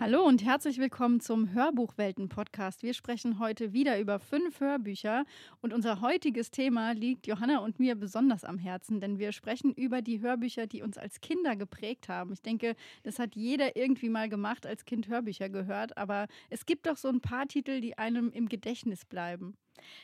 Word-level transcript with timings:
Hallo 0.00 0.22
und 0.22 0.44
herzlich 0.44 0.78
willkommen 0.78 1.18
zum 1.18 1.52
Hörbuchwelten-Podcast. 1.52 2.84
Wir 2.84 2.94
sprechen 2.94 3.40
heute 3.40 3.72
wieder 3.72 3.98
über 3.98 4.20
fünf 4.20 4.60
Hörbücher 4.60 5.24
und 5.60 5.74
unser 5.74 6.00
heutiges 6.00 6.52
Thema 6.52 6.92
liegt 6.92 7.26
Johanna 7.26 7.58
und 7.58 7.80
mir 7.80 7.96
besonders 7.96 8.44
am 8.44 8.58
Herzen, 8.58 9.00
denn 9.00 9.18
wir 9.18 9.32
sprechen 9.32 9.72
über 9.72 10.00
die 10.00 10.20
Hörbücher, 10.20 10.68
die 10.68 10.82
uns 10.82 10.98
als 10.98 11.20
Kinder 11.20 11.56
geprägt 11.56 12.08
haben. 12.08 12.32
Ich 12.32 12.42
denke, 12.42 12.76
das 13.02 13.18
hat 13.18 13.34
jeder 13.34 13.74
irgendwie 13.74 14.08
mal 14.08 14.28
gemacht, 14.28 14.68
als 14.68 14.84
Kind 14.84 15.08
Hörbücher 15.08 15.48
gehört, 15.48 15.98
aber 15.98 16.28
es 16.48 16.64
gibt 16.64 16.86
doch 16.86 16.96
so 16.96 17.08
ein 17.08 17.20
paar 17.20 17.48
Titel, 17.48 17.80
die 17.80 17.98
einem 17.98 18.30
im 18.30 18.48
Gedächtnis 18.48 19.04
bleiben. 19.04 19.56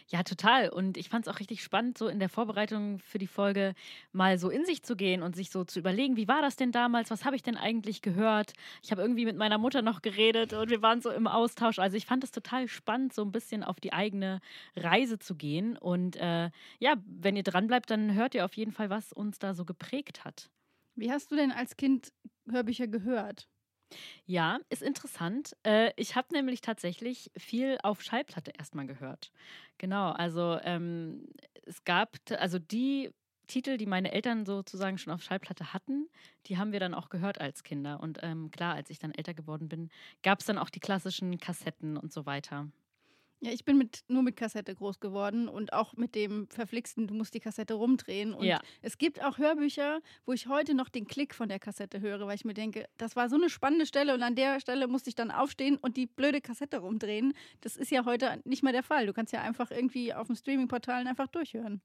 Ja, 0.09 0.22
total. 0.22 0.68
Und 0.68 0.96
ich 0.96 1.09
fand 1.09 1.27
es 1.27 1.32
auch 1.32 1.40
richtig 1.40 1.62
spannend, 1.62 1.98
so 1.98 2.09
in 2.09 2.18
der 2.18 2.29
Vorbereitung 2.29 2.98
für 2.98 3.18
die 3.18 3.27
Folge 3.27 3.75
mal 4.12 4.39
so 4.39 4.50
in 4.50 4.64
sich 4.64 4.82
zu 4.82 4.96
gehen 4.96 5.22
und 5.22 5.34
sich 5.36 5.50
so 5.50 5.64
zu 5.64 5.79
überlegen, 5.79 6.16
wie 6.16 6.29
war 6.29 6.43
das 6.43 6.57
denn 6.57 6.72
damals? 6.72 7.11
Was 7.11 7.25
habe 7.25 7.36
ich 7.36 7.43
denn 7.43 7.57
eigentlich 7.57 8.03
gehört? 8.03 8.53
Ich 8.82 8.90
habe 8.90 9.03
irgendwie 9.03 9.25
mit 9.25 9.36
meiner 9.36 9.58
Mutter 9.58 9.82
noch 9.82 10.03
geredet 10.03 10.53
und 10.53 10.71
wir 10.71 10.82
waren 10.82 11.00
so 11.00 11.11
im 11.11 11.26
Austausch. 11.26 11.79
Also 11.79 11.96
ich 11.96 12.07
fand 12.07 12.25
es 12.25 12.31
total 12.31 12.68
spannend, 12.68 13.12
so 13.12 13.22
ein 13.22 13.32
bisschen 13.32 13.62
auf 13.62 13.81
die 13.81 13.93
eigene 13.93 14.40
Reise 14.76 15.18
zu 15.18 15.34
gehen. 15.34 15.76
Und 15.76 16.17
äh, 16.17 16.50
ja, 16.79 16.95
wenn 17.06 17.36
ihr 17.36 17.43
dranbleibt, 17.43 17.90
dann 17.90 18.14
hört 18.14 18.34
ihr 18.34 18.45
auf 18.45 18.54
jeden 18.54 18.72
Fall, 18.72 18.90
was 18.90 19.12
uns 19.12 19.39
da 19.39 19.54
so 19.54 19.64
geprägt 19.64 20.25
hat. 20.25 20.50
Wie 20.96 21.11
hast 21.11 21.31
du 21.31 21.36
denn 21.36 21.53
als 21.53 21.76
Kind 21.76 22.12
Hörbücher 22.48 22.86
gehört? 22.86 23.48
Ja, 24.26 24.58
ist 24.70 24.82
interessant. 24.82 25.56
Äh, 25.64 25.92
ich 25.96 26.16
habe 26.16 26.29
nämlich 26.32 26.61
tatsächlich 26.61 27.30
viel 27.36 27.79
auf 27.82 28.02
Schallplatte 28.02 28.52
erstmal 28.58 28.86
gehört. 28.86 29.30
Genau, 29.79 30.11
also 30.12 30.58
ähm, 30.62 31.29
es 31.66 31.84
gab, 31.84 32.16
also 32.39 32.58
die 32.58 33.11
Titel, 33.47 33.77
die 33.77 33.86
meine 33.86 34.12
Eltern 34.12 34.47
sozusagen 34.47 34.97
schon 34.98 35.12
auf 35.12 35.22
Schallplatte 35.22 35.72
hatten, 35.75 36.08
die 36.47 36.56
haben 36.56 36.72
wir 36.72 36.80
dann 36.80 36.94
auch 36.94 37.11
gehört 37.11 37.41
als 37.41 37.62
Kinder. 37.62 38.00
Und 38.00 38.20
ähm, 38.22 38.50
klar, 38.50 38.75
als 38.75 38.91
ich 38.91 38.98
dann 38.98 39.12
älter 39.12 39.34
geworden 39.34 39.69
bin, 39.69 39.91
gab 40.22 40.41
es 40.41 40.47
dann 40.47 40.59
auch 40.59 40.70
die 40.70 40.81
klassischen 40.81 41.39
Kassetten 41.39 41.97
und 41.97 42.12
so 42.12 42.25
weiter. 42.27 42.69
Ja, 43.45 43.53
ich 43.53 43.67
bin 43.67 43.77
mit, 43.77 44.05
nur 44.09 44.23
mit 44.23 44.37
Kassette 44.37 44.75
groß 44.75 45.00
geworden 45.00 45.48
und 45.48 45.75
auch 45.75 45.95
mit 45.98 46.14
dem 46.14 46.48
verflixten, 46.48 47.06
du 47.06 47.12
musst 47.12 47.34
die 47.34 47.41
Kassette 47.41 47.75
rumdrehen. 47.75 48.33
Und 48.33 48.47
ja. 48.47 48.59
es 48.81 48.97
gibt 48.97 49.23
auch 49.23 49.37
Hörbücher, 49.37 50.00
wo 50.25 50.33
ich 50.33 50.47
heute 50.47 50.75
noch 50.75 50.89
den 50.89 51.06
Klick 51.06 51.34
von 51.34 51.50
der 51.50 51.59
Kassette 51.59 52.00
höre, 52.00 52.27
weil 52.27 52.37
ich 52.37 52.47
mir 52.47 52.55
denke, 52.55 52.89
das 52.97 53.17
war 53.17 53.28
so 53.28 53.37
eine 53.37 53.50
spannende 53.50 53.84
Stelle 53.84 54.15
und 54.15 54.22
an 54.22 54.34
der 54.34 54.61
Stelle 54.61 54.89
musste 54.89 55.11
ich 55.11 55.15
dann 55.15 55.31
aufstehen 55.31 55.77
und 55.77 55.98
die 55.98 56.06
blöde 56.06 56.41
Kassette 56.41 56.78
rumdrehen. 56.78 57.34
Das 57.61 57.77
ist 57.77 57.91
ja 57.91 58.06
heute 58.06 58.41
nicht 58.45 58.62
mehr 58.62 58.72
der 58.72 58.83
Fall. 58.83 59.06
Du 59.06 59.12
kannst 59.12 59.34
ja 59.34 59.42
einfach 59.42 59.70
irgendwie 59.70 60.15
auf 60.15 60.28
dem 60.28 60.37
Streaming-Portalen 60.37 61.06
einfach 61.06 61.28
durchhören. 61.28 61.83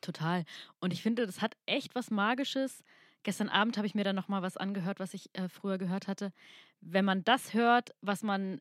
Total. 0.00 0.44
Und 0.80 0.92
ich 0.92 1.02
finde, 1.02 1.24
das 1.24 1.40
hat 1.40 1.56
echt 1.66 1.94
was 1.94 2.10
Magisches. 2.10 2.82
Gestern 3.22 3.48
Abend 3.48 3.76
habe 3.76 3.86
ich 3.86 3.94
mir 3.94 4.04
dann 4.04 4.16
nochmal 4.16 4.42
was 4.42 4.56
angehört, 4.56 4.98
was 4.98 5.14
ich 5.14 5.30
äh, 5.34 5.48
früher 5.48 5.78
gehört 5.78 6.08
hatte. 6.08 6.32
Wenn 6.80 7.04
man 7.04 7.22
das 7.22 7.54
hört, 7.54 7.90
was 8.00 8.22
man 8.22 8.60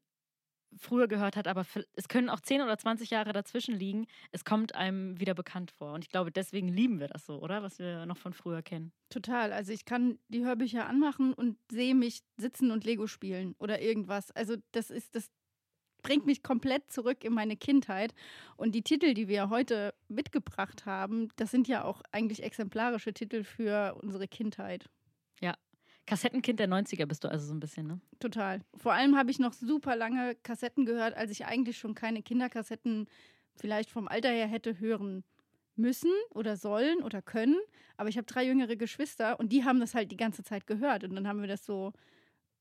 früher 0.77 1.07
gehört 1.07 1.35
hat, 1.35 1.47
aber 1.47 1.65
es 1.93 2.07
können 2.07 2.29
auch 2.29 2.39
10 2.39 2.61
oder 2.61 2.77
20 2.77 3.09
Jahre 3.09 3.33
dazwischen 3.33 3.75
liegen. 3.75 4.07
Es 4.31 4.43
kommt 4.43 4.75
einem 4.75 5.19
wieder 5.19 5.33
bekannt 5.33 5.71
vor. 5.71 5.93
Und 5.93 6.03
ich 6.03 6.09
glaube, 6.09 6.31
deswegen 6.31 6.67
lieben 6.67 6.99
wir 6.99 7.07
das 7.07 7.25
so, 7.25 7.39
oder? 7.39 7.63
Was 7.63 7.79
wir 7.79 8.05
noch 8.05 8.17
von 8.17 8.33
früher 8.33 8.61
kennen. 8.61 8.91
Total. 9.09 9.53
Also 9.53 9.71
ich 9.71 9.85
kann 9.85 10.19
die 10.27 10.43
Hörbücher 10.43 10.87
anmachen 10.87 11.33
und 11.33 11.57
sehe 11.71 11.95
mich 11.95 12.21
sitzen 12.37 12.71
und 12.71 12.83
Lego 12.83 13.07
spielen 13.07 13.55
oder 13.59 13.81
irgendwas. 13.81 14.31
Also 14.31 14.55
das 14.71 14.89
ist, 14.89 15.15
das 15.15 15.29
bringt 16.01 16.25
mich 16.25 16.43
komplett 16.43 16.91
zurück 16.91 17.23
in 17.23 17.33
meine 17.33 17.57
Kindheit. 17.57 18.13
Und 18.57 18.75
die 18.75 18.83
Titel, 18.83 19.13
die 19.15 19.27
wir 19.27 19.49
heute 19.49 19.93
mitgebracht 20.07 20.85
haben, 20.85 21.29
das 21.35 21.49
sind 21.49 21.67
ja 21.67 21.83
auch 21.83 22.01
eigentlich 22.11 22.43
exemplarische 22.43 23.11
Titel 23.11 23.43
für 23.43 23.97
unsere 24.01 24.27
Kindheit. 24.27 24.87
Ja, 25.41 25.55
Kassettenkind 26.05 26.59
der 26.59 26.67
90er 26.67 27.05
bist 27.05 27.23
du 27.23 27.29
also 27.29 27.47
so 27.47 27.53
ein 27.53 27.59
bisschen, 27.59 27.87
ne? 27.87 27.99
Total. 28.19 28.61
Vor 28.77 28.93
allem 28.93 29.17
habe 29.17 29.31
ich 29.31 29.39
noch 29.39 29.53
super 29.53 29.95
lange 29.95 30.35
Kassetten 30.35 30.85
gehört, 30.85 31.15
als 31.15 31.31
ich 31.31 31.45
eigentlich 31.45 31.77
schon 31.77 31.95
keine 31.95 32.21
Kinderkassetten 32.21 33.07
vielleicht 33.55 33.89
vom 33.89 34.07
Alter 34.07 34.29
her 34.29 34.47
hätte 34.47 34.79
hören 34.79 35.23
müssen 35.75 36.11
oder 36.29 36.57
sollen 36.57 37.01
oder 37.03 37.21
können. 37.21 37.57
Aber 37.97 38.09
ich 38.09 38.17
habe 38.17 38.25
drei 38.25 38.45
jüngere 38.45 38.75
Geschwister 38.75 39.39
und 39.39 39.51
die 39.51 39.63
haben 39.63 39.79
das 39.79 39.95
halt 39.95 40.11
die 40.11 40.17
ganze 40.17 40.43
Zeit 40.43 40.67
gehört. 40.67 41.03
Und 41.03 41.15
dann 41.15 41.27
haben 41.27 41.41
wir 41.41 41.47
das 41.47 41.65
so 41.65 41.93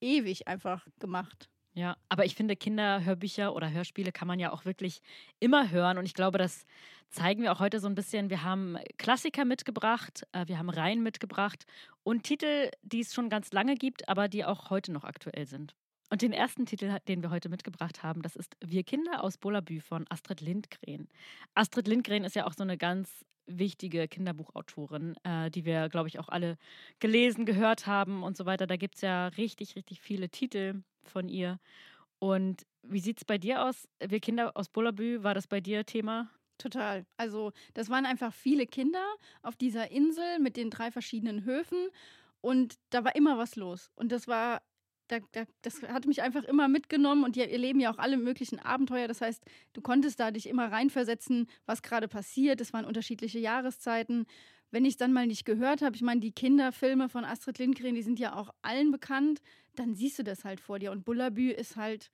ewig 0.01 0.49
einfach 0.49 0.87
gemacht. 0.99 1.51
Ja, 1.75 1.97
aber 2.09 2.25
ich 2.25 2.37
finde, 2.37 2.55
Kinderhörbücher 2.55 3.53
oder 3.53 3.71
Hörspiele 3.71 4.13
kann 4.13 4.29
man 4.29 4.39
ja 4.39 4.53
auch 4.53 4.65
wirklich 4.65 5.03
immer 5.41 5.71
hören. 5.71 5.99
Und 5.99 6.07
ich 6.07 6.15
glaube, 6.15 6.39
das 6.39 6.67
zeigen 7.11 7.43
wir 7.43 7.53
auch 7.53 7.59
heute 7.59 7.81
so 7.81 7.89
ein 7.89 7.97
bisschen. 7.97 8.31
Wir 8.31 8.45
haben 8.45 8.79
Klassiker 8.97 9.45
mitgebracht, 9.45 10.25
äh, 10.33 10.47
wir 10.47 10.59
haben 10.59 10.71
Reihen 10.71 11.03
mitgebracht 11.03 11.67
und 12.05 12.23
Titel, 12.23 12.71
die 12.83 13.01
es 13.01 13.13
schon 13.13 13.29
ganz 13.29 13.53
lange 13.53 13.75
gibt, 13.75 14.09
aber 14.09 14.29
die 14.29 14.45
auch 14.45 14.71
heute 14.71 14.93
noch 14.93 15.03
aktuell 15.03 15.47
sind. 15.47 15.75
Und 16.11 16.23
den 16.23 16.33
ersten 16.33 16.65
Titel, 16.65 16.97
den 17.09 17.23
wir 17.23 17.31
heute 17.31 17.49
mitgebracht 17.49 18.05
haben, 18.05 18.23
das 18.23 18.37
ist 18.37 18.57
Wir 18.65 18.85
Kinder 18.85 19.25
aus 19.25 19.37
Bullabü 19.37 19.81
von 19.81 20.07
Astrid 20.11 20.43
Lindgren. 20.43 21.09
Astrid 21.55 21.89
Lindgren 21.89 22.23
ist 22.23 22.37
ja 22.37 22.47
auch 22.47 22.53
so 22.53 22.63
eine 22.63 22.79
ganz 22.79 23.25
wichtige 23.47 24.09
Kinderbuchautorin, 24.09 25.17
äh, 25.25 25.51
die 25.51 25.65
wir, 25.65 25.89
glaube 25.89 26.09
ich, 26.09 26.19
auch 26.19 26.29
alle 26.29 26.57
gelesen, 26.99 27.47
gehört 27.47 27.87
haben 27.87 28.23
und 28.23 28.37
so 28.37 28.47
weiter. 28.47 28.67
Da 28.67 28.77
gibt 28.77 28.97
es 28.97 29.01
ja 29.03 29.29
richtig, 29.29 29.77
richtig 29.77 30.01
viele 30.01 30.29
Titel 30.29 30.83
von 31.05 31.29
ihr. 31.29 31.59
Und 32.19 32.67
wie 32.83 33.01
sieht 33.01 33.19
es 33.19 33.25
bei 33.25 33.39
dir 33.39 33.65
aus? 33.65 33.89
Wir 34.01 34.21
Kinder 34.21 34.53
aus 34.57 34.69
Bullabü, 34.69 35.23
war 35.23 35.35
das 35.35 35.47
bei 35.47 35.61
dir 35.61 35.85
Thema? 35.85 36.31
Total. 36.59 37.05
Also 37.17 37.53
das 37.75 37.91
waren 37.91 38.07
einfach 38.07 38.33
viele 38.33 38.67
Kinder 38.67 39.05
auf 39.43 39.57
dieser 39.57 39.91
Insel 39.91 40.39
mit 40.39 40.57
den 40.57 40.71
drei 40.71 40.91
verschiedenen 40.91 41.45
Höfen 41.45 41.89
und 42.41 42.79
da 42.91 43.05
war 43.05 43.17
immer 43.17 43.39
was 43.39 43.57
los. 43.57 43.91
Und 43.97 44.13
das 44.13 44.29
war, 44.29 44.63
da, 45.09 45.19
da, 45.33 45.45
das 45.63 45.83
hat 45.83 46.07
mich 46.07 46.23
einfach 46.23 46.45
immer 46.45 46.69
mitgenommen 46.69 47.25
und 47.25 47.37
die 47.37 47.43
erleben 47.43 47.81
ja 47.81 47.93
auch 47.93 47.99
alle 47.99 48.17
möglichen 48.17 48.59
Abenteuer. 48.59 49.09
Das 49.09 49.21
heißt, 49.21 49.45
du 49.73 49.81
konntest 49.81 50.19
da 50.21 50.31
dich 50.31 50.49
immer 50.49 50.71
reinversetzen, 50.71 51.47
was 51.67 51.83
gerade 51.83 52.09
passiert. 52.09 52.61
Es 52.61 52.73
waren 52.73 52.85
unterschiedliche 52.85 53.39
Jahreszeiten. 53.39 54.27
Wenn 54.71 54.85
ich 54.85 54.95
es 54.95 54.97
dann 54.99 55.13
mal 55.13 55.27
nicht 55.27 55.45
gehört 55.45 55.83
habe, 55.83 55.95
ich 55.95 56.03
meine, 56.03 56.21
die 56.21 56.33
Kinderfilme 56.33 57.09
von 57.09 57.25
Astrid 57.25 57.59
Lindgren, 57.59 57.95
die 57.95 58.03
sind 58.03 58.19
ja 58.19 58.35
auch 58.35 58.51
allen 58.63 58.91
bekannt, 58.91 59.41
dann 59.77 59.95
siehst 59.95 60.19
du 60.19 60.25
das 60.25 60.45
halt 60.45 60.61
vor 60.61 60.79
dir. 60.79 60.91
Und 60.91 61.05
Bullabü 61.05 61.51
ist 61.51 61.77
halt 61.77 62.11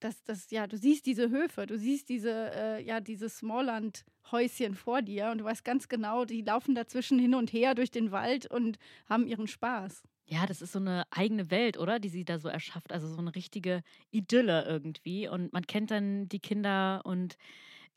das, 0.00 0.22
das, 0.24 0.50
ja, 0.50 0.66
du 0.66 0.76
siehst 0.78 1.06
diese 1.06 1.30
Höfe, 1.30 1.66
du 1.66 1.78
siehst 1.78 2.08
diese, 2.08 2.52
äh, 2.54 2.82
ja, 2.82 3.00
dieses 3.00 3.38
Smallland-Häuschen 3.38 4.74
vor 4.74 5.02
dir 5.02 5.30
und 5.30 5.38
du 5.38 5.44
weißt 5.44 5.64
ganz 5.64 5.88
genau, 5.88 6.24
die 6.24 6.40
laufen 6.40 6.74
dazwischen 6.74 7.18
hin 7.18 7.34
und 7.34 7.52
her 7.52 7.74
durch 7.74 7.90
den 7.90 8.10
Wald 8.10 8.50
und 8.50 8.78
haben 9.08 9.26
ihren 9.26 9.46
Spaß. 9.46 10.02
Ja, 10.30 10.46
das 10.46 10.62
ist 10.62 10.72
so 10.72 10.78
eine 10.78 11.04
eigene 11.10 11.50
Welt, 11.50 11.76
oder? 11.76 11.98
Die 11.98 12.08
sie 12.08 12.24
da 12.24 12.38
so 12.38 12.48
erschafft. 12.48 12.92
Also 12.92 13.08
so 13.08 13.18
eine 13.18 13.34
richtige 13.34 13.82
Idylle 14.12 14.64
irgendwie. 14.64 15.26
Und 15.26 15.52
man 15.52 15.66
kennt 15.66 15.90
dann 15.90 16.28
die 16.28 16.38
Kinder 16.38 17.00
und 17.04 17.36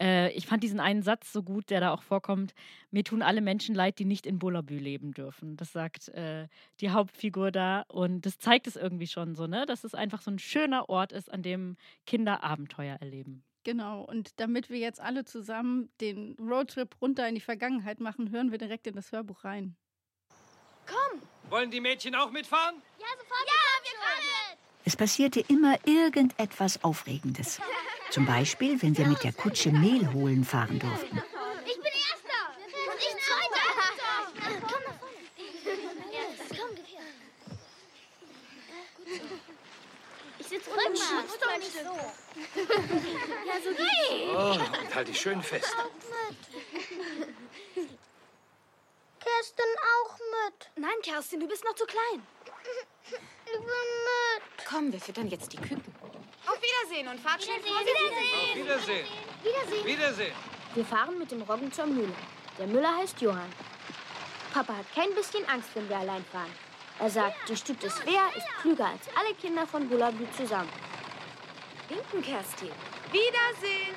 äh, 0.02 0.32
ich 0.32 0.48
fand 0.48 0.64
diesen 0.64 0.80
einen 0.80 1.04
Satz 1.04 1.32
so 1.32 1.44
gut, 1.44 1.70
der 1.70 1.80
da 1.80 1.94
auch 1.94 2.02
vorkommt. 2.02 2.56
Mir 2.90 3.04
tun 3.04 3.22
alle 3.22 3.42
Menschen 3.42 3.76
leid, 3.76 4.00
die 4.00 4.06
nicht 4.06 4.26
in 4.26 4.40
Bullabü 4.40 4.80
leben 4.80 5.12
dürfen. 5.12 5.58
Das 5.58 5.72
sagt 5.72 6.10
äh, 6.10 6.48
die 6.80 6.90
Hauptfigur 6.90 7.52
da. 7.52 7.82
Und 7.88 8.26
das 8.26 8.40
zeigt 8.40 8.66
es 8.66 8.76
irgendwie 8.78 9.08
schon 9.08 9.36
so, 9.36 9.46
ne? 9.46 9.68
Dass 9.68 9.84
es 9.84 9.94
einfach 9.94 10.24
so 10.24 10.32
ein 10.32 10.40
schöner 10.40 10.90
Ort 10.90 11.12
ist, 11.12 11.32
an 11.32 11.44
dem 11.44 11.78
Kinder 12.08 12.44
Abenteuer 12.44 12.96
erleben. 12.96 13.44
Genau, 13.64 14.02
und 14.02 14.40
damit 14.40 14.72
wir 14.72 14.80
jetzt 14.80 15.00
alle 15.00 15.24
zusammen 15.24 15.90
den 16.02 16.36
Roadtrip 16.40 17.00
runter 17.00 17.30
in 17.30 17.36
die 17.36 17.42
Vergangenheit 17.42 18.00
machen, 18.00 18.32
hören 18.32 18.52
wir 18.52 18.58
direkt 18.58 18.88
in 18.88 18.96
das 18.96 19.12
Hörbuch 19.12 19.44
rein. 19.44 19.76
Komm! 20.86 21.22
Wollen 21.54 21.70
die 21.70 21.82
Mädchen 21.82 22.16
auch 22.16 22.32
mitfahren? 22.32 22.82
Ja, 22.98 23.06
sofort! 23.16 23.46
Ja, 23.46 23.54
wir 23.84 23.92
kommen! 24.00 24.58
Es 24.86 24.96
passierte 24.96 25.40
immer 25.50 25.78
irgendetwas 25.86 26.84
Aufregendes. 26.84 27.60
Zum 28.10 28.26
Beispiel, 28.26 28.82
wenn 28.82 28.98
wir 28.98 29.06
mit 29.06 29.24
der 29.24 29.34
Kutsche 29.34 29.70
Mehl 29.70 30.12
holen 30.14 30.44
fahren 30.46 30.80
durften. 30.80 31.22
Ich 31.64 31.76
bin 31.76 31.92
Erster! 31.94 32.50
Und 32.90 32.98
ich 32.98 33.16
Zweiter! 33.24 33.62
Komm 34.42 34.50
nach 34.52 34.68
vorne. 34.68 35.00
Komm, 36.50 36.76
gib 36.76 36.88
her. 36.88 37.06
Ich 40.40 40.48
sitze 40.48 40.72
rück 40.72 40.78
mal. 40.80 41.24
doch 41.40 41.58
nicht 41.60 41.72
so. 41.72 41.80
Ja, 43.46 43.62
so 43.64 43.70
geht's. 43.70 44.34
Oh, 44.34 44.58
und 44.82 44.96
halt 44.96 45.08
dich 45.08 45.22
schön 45.22 45.44
fest. 45.44 45.76
Kerstin 49.20 49.72
auch 50.02 50.18
mit. 50.18 50.54
Nein, 50.76 51.02
Kerstin, 51.04 51.40
du 51.40 51.48
bist 51.48 51.64
noch 51.64 51.76
zu 51.76 51.86
klein. 51.86 52.26
Ich 53.06 53.12
will 53.52 53.60
mit. 53.60 54.66
Komm, 54.68 54.92
wir 54.92 55.00
füttern 55.00 55.28
jetzt 55.28 55.54
die 55.54 55.58
Küken. 55.58 55.94
Auf 56.48 56.60
Wiedersehen 56.62 57.08
und 57.08 57.20
fahrt 57.20 57.44
schön 57.44 57.62
vor. 57.62 57.76
Auf 57.76 57.86
Wiedersehen. 57.86 59.06
Wiedersehen. 59.44 59.86
Wiedersehen. 59.86 60.34
Wir 60.74 60.86
fahren 60.86 61.20
mit 61.20 61.32
dem 61.32 61.44
Roggen 61.44 61.72
zur 61.72 61.86
Mühle. 61.86 62.14
Der 62.58 62.68
Müller 62.68 62.98
heißt 62.98 63.22
Johann. 63.22 63.52
Papa 64.54 64.76
hat 64.78 64.86
kein 64.94 65.14
bisschen 65.16 65.48
Angst, 65.48 65.70
wenn 65.76 65.88
wir 65.90 65.98
allein 65.98 66.26
fahren. 66.26 66.52
Er 67.00 67.10
sagt, 67.10 67.50
die 67.50 67.58
Stück 67.58 67.80
des 67.80 68.06
Wehr 68.06 68.24
ist 68.36 68.48
klüger 68.62 68.86
als 68.86 69.08
alle 69.16 69.34
Kinder 69.36 69.68
von 69.68 69.88
Bullabü 69.88 70.26
zusammen. 70.36 70.70
Winken, 71.90 72.22
Kerstin. 72.22 72.72
Wiedersehen. 73.12 73.96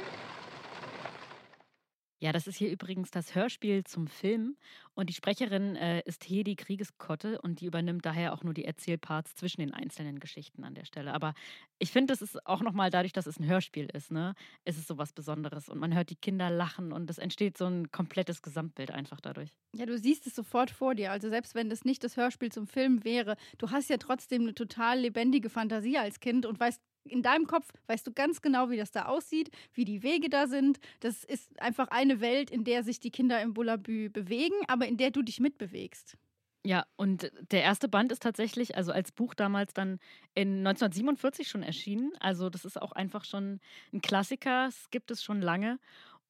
Ja, 2.18 2.32
das 2.32 2.46
ist 2.46 2.56
hier 2.56 2.70
übrigens 2.70 3.10
das 3.10 3.34
Hörspiel 3.34 3.84
zum 3.84 4.06
Film. 4.06 4.56
Und 4.94 5.10
die 5.10 5.12
Sprecherin 5.12 5.76
äh, 5.76 6.00
ist 6.06 6.24
Hedi 6.26 6.56
Kriegeskotte 6.56 7.38
und 7.42 7.60
die 7.60 7.66
übernimmt 7.66 8.06
daher 8.06 8.32
auch 8.32 8.42
nur 8.42 8.54
die 8.54 8.64
Erzählparts 8.64 9.34
zwischen 9.34 9.60
den 9.60 9.74
einzelnen 9.74 10.18
Geschichten 10.18 10.64
an 10.64 10.74
der 10.74 10.86
Stelle. 10.86 11.12
Aber 11.12 11.34
ich 11.78 11.92
finde, 11.92 12.12
das 12.12 12.22
ist 12.22 12.46
auch 12.46 12.62
nochmal 12.62 12.88
dadurch, 12.88 13.12
dass 13.12 13.26
es 13.26 13.38
ein 13.38 13.46
Hörspiel 13.46 13.90
ist, 13.92 14.10
ne, 14.10 14.34
ist 14.64 14.78
es 14.78 14.86
so 14.86 14.96
was 14.96 15.12
Besonderes. 15.12 15.68
Und 15.68 15.78
man 15.78 15.94
hört 15.94 16.08
die 16.08 16.16
Kinder 16.16 16.48
lachen 16.48 16.92
und 16.92 17.10
es 17.10 17.18
entsteht 17.18 17.58
so 17.58 17.66
ein 17.66 17.90
komplettes 17.90 18.40
Gesamtbild 18.40 18.90
einfach 18.90 19.20
dadurch. 19.20 19.54
Ja, 19.74 19.84
du 19.84 19.98
siehst 19.98 20.26
es 20.26 20.34
sofort 20.34 20.70
vor 20.70 20.94
dir. 20.94 21.12
Also 21.12 21.28
selbst 21.28 21.54
wenn 21.54 21.68
das 21.68 21.84
nicht 21.84 22.02
das 22.02 22.16
Hörspiel 22.16 22.50
zum 22.50 22.66
Film 22.66 23.04
wäre, 23.04 23.36
du 23.58 23.70
hast 23.70 23.90
ja 23.90 23.98
trotzdem 23.98 24.42
eine 24.42 24.54
total 24.54 25.00
lebendige 25.00 25.50
Fantasie 25.50 25.98
als 25.98 26.20
Kind 26.20 26.46
und 26.46 26.58
weißt 26.58 26.80
in 27.08 27.22
deinem 27.22 27.46
Kopf 27.46 27.68
weißt 27.86 28.06
du 28.06 28.12
ganz 28.12 28.42
genau, 28.42 28.70
wie 28.70 28.76
das 28.76 28.90
da 28.90 29.06
aussieht, 29.06 29.50
wie 29.74 29.84
die 29.84 30.02
Wege 30.02 30.28
da 30.28 30.46
sind. 30.46 30.78
Das 31.00 31.24
ist 31.24 31.60
einfach 31.60 31.88
eine 31.88 32.20
Welt, 32.20 32.50
in 32.50 32.64
der 32.64 32.82
sich 32.82 33.00
die 33.00 33.10
Kinder 33.10 33.40
im 33.40 33.54
Bullabü 33.54 34.08
bewegen, 34.10 34.56
aber 34.68 34.86
in 34.86 34.96
der 34.96 35.10
du 35.10 35.22
dich 35.22 35.40
mitbewegst. 35.40 36.16
Ja, 36.64 36.84
und 36.96 37.30
der 37.52 37.62
erste 37.62 37.88
Band 37.88 38.10
ist 38.10 38.24
tatsächlich, 38.24 38.76
also 38.76 38.90
als 38.90 39.12
Buch 39.12 39.34
damals 39.34 39.72
dann 39.72 40.00
in 40.34 40.66
1947 40.66 41.46
schon 41.46 41.62
erschienen. 41.62 42.10
Also 42.18 42.50
das 42.50 42.64
ist 42.64 42.82
auch 42.82 42.90
einfach 42.90 43.24
schon 43.24 43.60
ein 43.92 44.00
Klassiker, 44.00 44.66
es 44.66 44.90
gibt 44.90 45.12
es 45.12 45.22
schon 45.22 45.40
lange. 45.40 45.78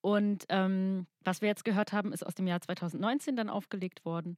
Und 0.02 0.44
ähm, 0.50 1.06
was 1.24 1.40
wir 1.40 1.48
jetzt 1.48 1.64
gehört 1.64 1.92
haben, 1.92 2.12
ist 2.12 2.24
aus 2.24 2.34
dem 2.34 2.46
Jahr 2.46 2.60
2019 2.60 3.34
dann 3.34 3.48
aufgelegt 3.48 4.04
worden. 4.04 4.36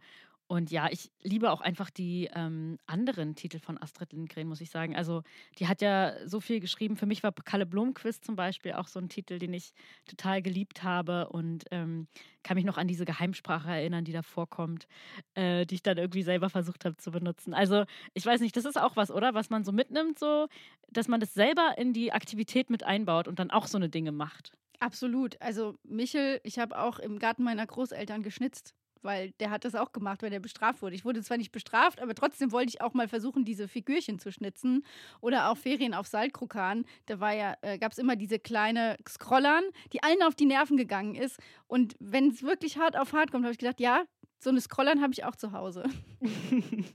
Und 0.49 0.71
ja, 0.71 0.89
ich 0.91 1.11
liebe 1.23 1.53
auch 1.53 1.61
einfach 1.61 1.91
die 1.91 2.31
ähm, 2.35 2.79
anderen 2.87 3.35
Titel 3.35 3.59
von 3.59 3.77
Astrid 3.81 4.15
Lindgren, 4.15 4.49
muss 4.49 4.63
ich 4.63 4.71
sagen. 4.71 4.97
Also, 4.97 5.23
die 5.59 5.69
hat 5.69 5.83
ja 5.83 6.15
so 6.27 6.41
viel 6.41 6.59
geschrieben. 6.59 6.97
Für 6.97 7.05
mich 7.05 7.23
war 7.23 7.33
Kalle 7.33 7.67
Blomquist 7.67 8.25
zum 8.25 8.35
Beispiel 8.35 8.73
auch 8.73 8.89
so 8.89 8.99
ein 8.99 9.11
Titel, 9.11 9.39
den 9.39 9.53
ich 9.53 9.75
total 10.07 10.41
geliebt 10.41 10.83
habe 10.83 11.29
und 11.29 11.67
ähm, 11.71 12.09
kann 12.43 12.55
mich 12.55 12.65
noch 12.65 12.79
an 12.79 12.89
diese 12.89 13.05
Geheimsprache 13.05 13.69
erinnern, 13.69 14.07
die 14.07 14.13
da 14.13 14.23
vorkommt, 14.23 14.87
äh, 15.35 15.67
die 15.67 15.75
ich 15.75 15.83
dann 15.83 15.99
irgendwie 15.99 16.23
selber 16.23 16.49
versucht 16.49 16.87
habe 16.87 16.97
zu 16.97 17.11
benutzen. 17.11 17.53
Also, 17.53 17.85
ich 18.15 18.25
weiß 18.25 18.41
nicht, 18.41 18.57
das 18.57 18.65
ist 18.65 18.81
auch 18.81 18.97
was, 18.97 19.11
oder? 19.11 19.35
Was 19.35 19.51
man 19.51 19.65
so 19.65 19.73
mitnimmt, 19.73 20.19
so, 20.19 20.49
dass 20.89 21.09
man 21.09 21.21
das 21.21 21.35
selber 21.35 21.75
in 21.77 21.93
die 21.93 22.11
Aktivität 22.11 22.71
mit 22.71 22.85
einbaut 22.85 23.29
und 23.29 23.39
dann 23.39 23.51
auch 23.51 23.67
so 23.67 23.77
eine 23.77 23.91
Dinge 23.91 24.13
macht. 24.13 24.53
Absolut. 24.81 25.39
Also, 25.43 25.75
Michel, 25.83 26.41
ich 26.43 26.59
habe 26.59 26.79
auch 26.79 26.99
im 26.99 27.19
Garten 27.19 27.43
meiner 27.43 27.67
Großeltern 27.67 28.23
geschnitzt 28.23 28.75
weil 29.03 29.33
der 29.41 29.51
hat 29.51 29.65
das 29.65 29.75
auch 29.75 29.93
gemacht, 29.93 30.23
weil 30.23 30.31
der 30.31 30.41
bestraft 30.41 30.83
wurde. 30.83 30.95
Ich 30.95 31.05
wurde 31.05 31.23
zwar 31.23 31.37
nicht 31.37 31.53
bestraft, 31.53 32.01
aber 32.01 32.15
trotzdem 32.15 32.53
wollte 32.53 32.71
ich 32.71 32.81
auch 32.81 32.95
mal 32.95 33.09
versuchen, 33.09 33.45
diese 33.45 33.69
Figürchen 33.69 34.19
zu 34.19 34.33
schnitzen. 34.33 34.85
Oder 35.21 35.51
auch 35.51 35.57
Ferien 35.57 35.95
auf 35.95 36.07
Saltkrokan. 36.07 36.85
Da 37.07 37.21
war 37.21 37.35
ja, 37.35 37.57
äh, 37.63 37.79
gab 37.79 37.93
es 37.93 37.99
immer 37.99 38.17
diese 38.17 38.39
kleine 38.39 38.97
Scrollern, 39.09 39.65
die 39.93 40.03
allen 40.03 40.23
auf 40.23 40.35
die 40.35 40.47
Nerven 40.47 40.77
gegangen 40.77 41.15
ist. 41.15 41.39
Und 41.67 41.95
wenn 41.99 42.29
es 42.29 42.43
wirklich 42.43 42.79
hart 42.79 42.97
auf 42.97 43.13
hart 43.13 43.31
kommt, 43.31 43.45
habe 43.45 43.53
ich 43.53 43.59
gedacht, 43.59 43.81
ja, 43.81 44.05
so 44.39 44.51
eine 44.51 44.61
Scrollern 44.61 45.03
habe 45.03 45.13
ich 45.13 45.25
auch 45.25 45.37
zu 45.37 45.53
Hause. 45.53 45.85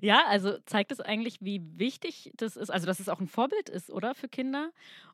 Ja, 0.00 0.22
also 0.28 0.58
zeigt 0.66 0.92
es 0.92 1.00
eigentlich, 1.00 1.38
wie 1.40 1.60
wichtig 1.76 2.30
das 2.36 2.56
ist, 2.56 2.70
also 2.70 2.86
dass 2.86 3.00
es 3.00 3.08
auch 3.08 3.20
ein 3.20 3.26
Vorbild 3.26 3.68
ist, 3.68 3.90
oder 3.90 4.14
für 4.14 4.28
Kinder 4.28 4.70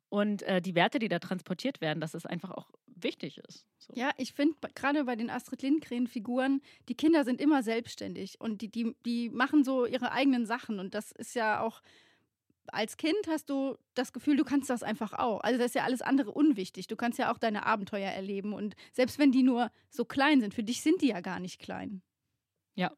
und 0.08 0.42
äh, 0.42 0.60
die 0.60 0.74
Werte, 0.74 0.98
die 0.98 1.08
da 1.08 1.18
transportiert 1.18 1.80
werden, 1.80 2.00
dass 2.00 2.14
es 2.14 2.26
einfach 2.26 2.50
auch 2.50 2.70
wichtig 3.02 3.38
ist. 3.38 3.64
So. 3.78 3.92
Ja, 3.96 4.10
ich 4.16 4.32
finde 4.32 4.56
gerade 4.74 5.04
bei 5.04 5.16
den 5.16 5.30
Astrid 5.30 5.62
Lindgren-Figuren, 5.62 6.60
die 6.88 6.94
Kinder 6.94 7.24
sind 7.24 7.40
immer 7.40 7.62
selbstständig 7.62 8.40
und 8.40 8.62
die, 8.62 8.70
die, 8.70 8.96
die 9.04 9.30
machen 9.30 9.64
so 9.64 9.86
ihre 9.86 10.12
eigenen 10.12 10.46
Sachen 10.46 10.78
und 10.78 10.94
das 10.94 11.12
ist 11.12 11.34
ja 11.34 11.60
auch 11.60 11.82
als 12.68 12.96
Kind 12.96 13.26
hast 13.28 13.50
du 13.50 13.76
das 13.94 14.12
Gefühl, 14.12 14.36
du 14.36 14.44
kannst 14.44 14.70
das 14.70 14.82
einfach 14.82 15.12
auch. 15.14 15.40
Also 15.40 15.58
das 15.58 15.68
ist 15.68 15.74
ja 15.74 15.82
alles 15.84 16.00
andere 16.00 16.30
unwichtig. 16.30 16.86
Du 16.86 16.96
kannst 16.96 17.18
ja 17.18 17.32
auch 17.32 17.38
deine 17.38 17.66
Abenteuer 17.66 18.10
erleben 18.10 18.52
und 18.52 18.76
selbst 18.92 19.18
wenn 19.18 19.32
die 19.32 19.42
nur 19.42 19.70
so 19.90 20.04
klein 20.04 20.40
sind, 20.40 20.54
für 20.54 20.62
dich 20.62 20.80
sind 20.80 21.02
die 21.02 21.08
ja 21.08 21.20
gar 21.20 21.40
nicht 21.40 21.58
klein. 21.58 22.02
Ja, 22.74 22.92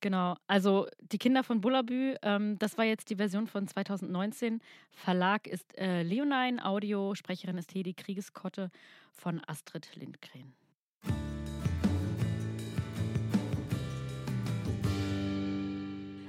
Genau, 0.00 0.36
also 0.46 0.86
die 1.00 1.18
Kinder 1.18 1.42
von 1.42 1.60
Bullabü, 1.60 2.16
ähm, 2.22 2.58
das 2.58 2.76
war 2.76 2.84
jetzt 2.84 3.08
die 3.08 3.16
Version 3.16 3.46
von 3.46 3.66
2019. 3.66 4.60
Verlag 4.90 5.46
ist 5.46 5.76
äh, 5.78 6.02
Leonine 6.02 6.64
Audio, 6.64 7.14
Sprecherin 7.14 7.56
ist 7.56 7.74
Hedi 7.74 7.94
Kriegeskotte 7.94 8.70
von 9.12 9.40
Astrid 9.46 9.88
Lindgren. 9.96 10.52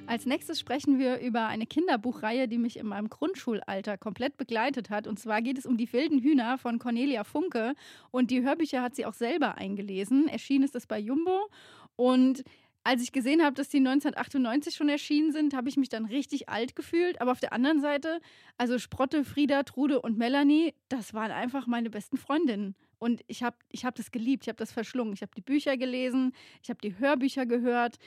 Als 0.07 0.25
nächstes 0.25 0.59
sprechen 0.59 1.00
wir 1.00 1.19
über 1.19 1.47
eine 1.47 1.65
Kinderbuchreihe, 1.65 2.47
die 2.47 2.59
mich 2.59 2.77
in 2.77 2.88
meinem 2.88 3.09
Grundschulalter 3.09 3.97
komplett 3.97 4.38
begleitet 4.38 4.89
hat. 4.89 5.07
Und 5.07 5.19
zwar 5.19 5.41
geht 5.41 5.57
es 5.57 5.65
um 5.65 5.77
die 5.77 5.91
wilden 5.91 6.19
Hühner 6.19 6.57
von 6.57 6.77
Cornelia 6.77 7.23
Funke. 7.23 7.73
Und 8.11 8.29
die 8.29 8.44
Hörbücher 8.44 8.81
hat 8.81 8.95
sie 8.95 9.06
auch 9.06 9.13
selber 9.13 9.57
eingelesen. 9.57 10.27
Erschienen 10.27 10.63
ist 10.63 10.75
es 10.75 10.85
bei 10.85 11.00
Jumbo. 11.00 11.50
Und 11.95 12.44
als 12.85 13.01
ich 13.01 13.11
gesehen 13.11 13.43
habe, 13.43 13.55
dass 13.55 13.69
die 13.69 13.79
1998 13.79 14.75
schon 14.75 14.89
erschienen 14.89 15.31
sind, 15.31 15.55
habe 15.55 15.67
ich 15.67 15.75
mich 15.75 15.89
dann 15.89 16.05
richtig 16.05 16.49
alt 16.49 16.75
gefühlt. 16.75 17.19
Aber 17.19 17.31
auf 17.31 17.39
der 17.39 17.51
anderen 17.51 17.81
Seite, 17.81 18.21
also 18.59 18.77
Sprotte, 18.77 19.25
Frieda, 19.25 19.63
Trude 19.63 19.99
und 19.99 20.19
Melanie, 20.19 20.75
das 20.87 21.15
waren 21.15 21.31
einfach 21.31 21.65
meine 21.65 21.89
besten 21.89 22.17
Freundinnen. 22.17 22.75
Und 22.99 23.21
ich 23.25 23.41
habe 23.41 23.57
ich 23.69 23.85
hab 23.85 23.95
das 23.95 24.11
geliebt, 24.11 24.43
ich 24.43 24.49
habe 24.49 24.57
das 24.57 24.71
verschlungen. 24.71 25.13
Ich 25.13 25.23
habe 25.23 25.31
die 25.35 25.41
Bücher 25.41 25.77
gelesen, 25.77 26.31
ich 26.61 26.69
habe 26.69 26.79
die 26.79 26.99
Hörbücher 26.99 27.47
gehört. 27.47 27.97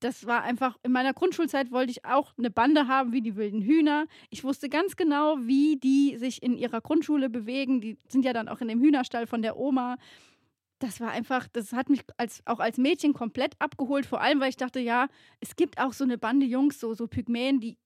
Das 0.00 0.26
war 0.26 0.42
einfach, 0.42 0.76
in 0.82 0.90
meiner 0.90 1.14
Grundschulzeit 1.14 1.70
wollte 1.70 1.92
ich 1.92 2.04
auch 2.04 2.36
eine 2.36 2.50
Bande 2.50 2.88
haben 2.88 3.12
wie 3.12 3.22
die 3.22 3.36
wilden 3.36 3.62
Hühner. 3.62 4.06
Ich 4.30 4.42
wusste 4.42 4.68
ganz 4.68 4.96
genau, 4.96 5.36
wie 5.40 5.76
die 5.76 6.16
sich 6.18 6.42
in 6.42 6.58
ihrer 6.58 6.80
Grundschule 6.80 7.30
bewegen. 7.30 7.80
Die 7.80 7.96
sind 8.08 8.24
ja 8.24 8.32
dann 8.32 8.48
auch 8.48 8.60
in 8.60 8.66
dem 8.66 8.80
Hühnerstall 8.80 9.28
von 9.28 9.40
der 9.40 9.56
Oma 9.56 9.98
das 10.78 11.00
war 11.00 11.10
einfach, 11.10 11.48
das 11.48 11.72
hat 11.72 11.88
mich 11.88 12.02
als, 12.16 12.42
auch 12.44 12.60
als 12.60 12.78
Mädchen 12.78 13.14
komplett 13.14 13.54
abgeholt, 13.58 14.06
vor 14.06 14.20
allem, 14.20 14.40
weil 14.40 14.50
ich 14.50 14.56
dachte, 14.56 14.80
ja, 14.80 15.08
es 15.40 15.56
gibt 15.56 15.78
auch 15.78 15.92
so 15.92 16.04
eine 16.04 16.18
Bande 16.18 16.46
Jungs, 16.46 16.80
so, 16.80 16.94
so 16.94 17.06
Pygmäen, 17.06 17.60
die 17.60 17.78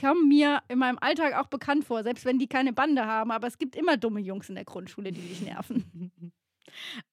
kommen 0.00 0.28
mir 0.28 0.62
in 0.68 0.78
meinem 0.78 0.98
Alltag 1.00 1.34
auch 1.34 1.48
bekannt 1.48 1.84
vor, 1.84 2.02
selbst 2.02 2.24
wenn 2.24 2.38
die 2.38 2.48
keine 2.48 2.72
Bande 2.72 3.06
haben, 3.06 3.30
aber 3.30 3.46
es 3.46 3.58
gibt 3.58 3.76
immer 3.76 3.96
dumme 3.96 4.20
Jungs 4.20 4.48
in 4.48 4.54
der 4.54 4.64
Grundschule, 4.64 5.12
die 5.12 5.20
dich 5.20 5.40
nerven. 5.42 6.32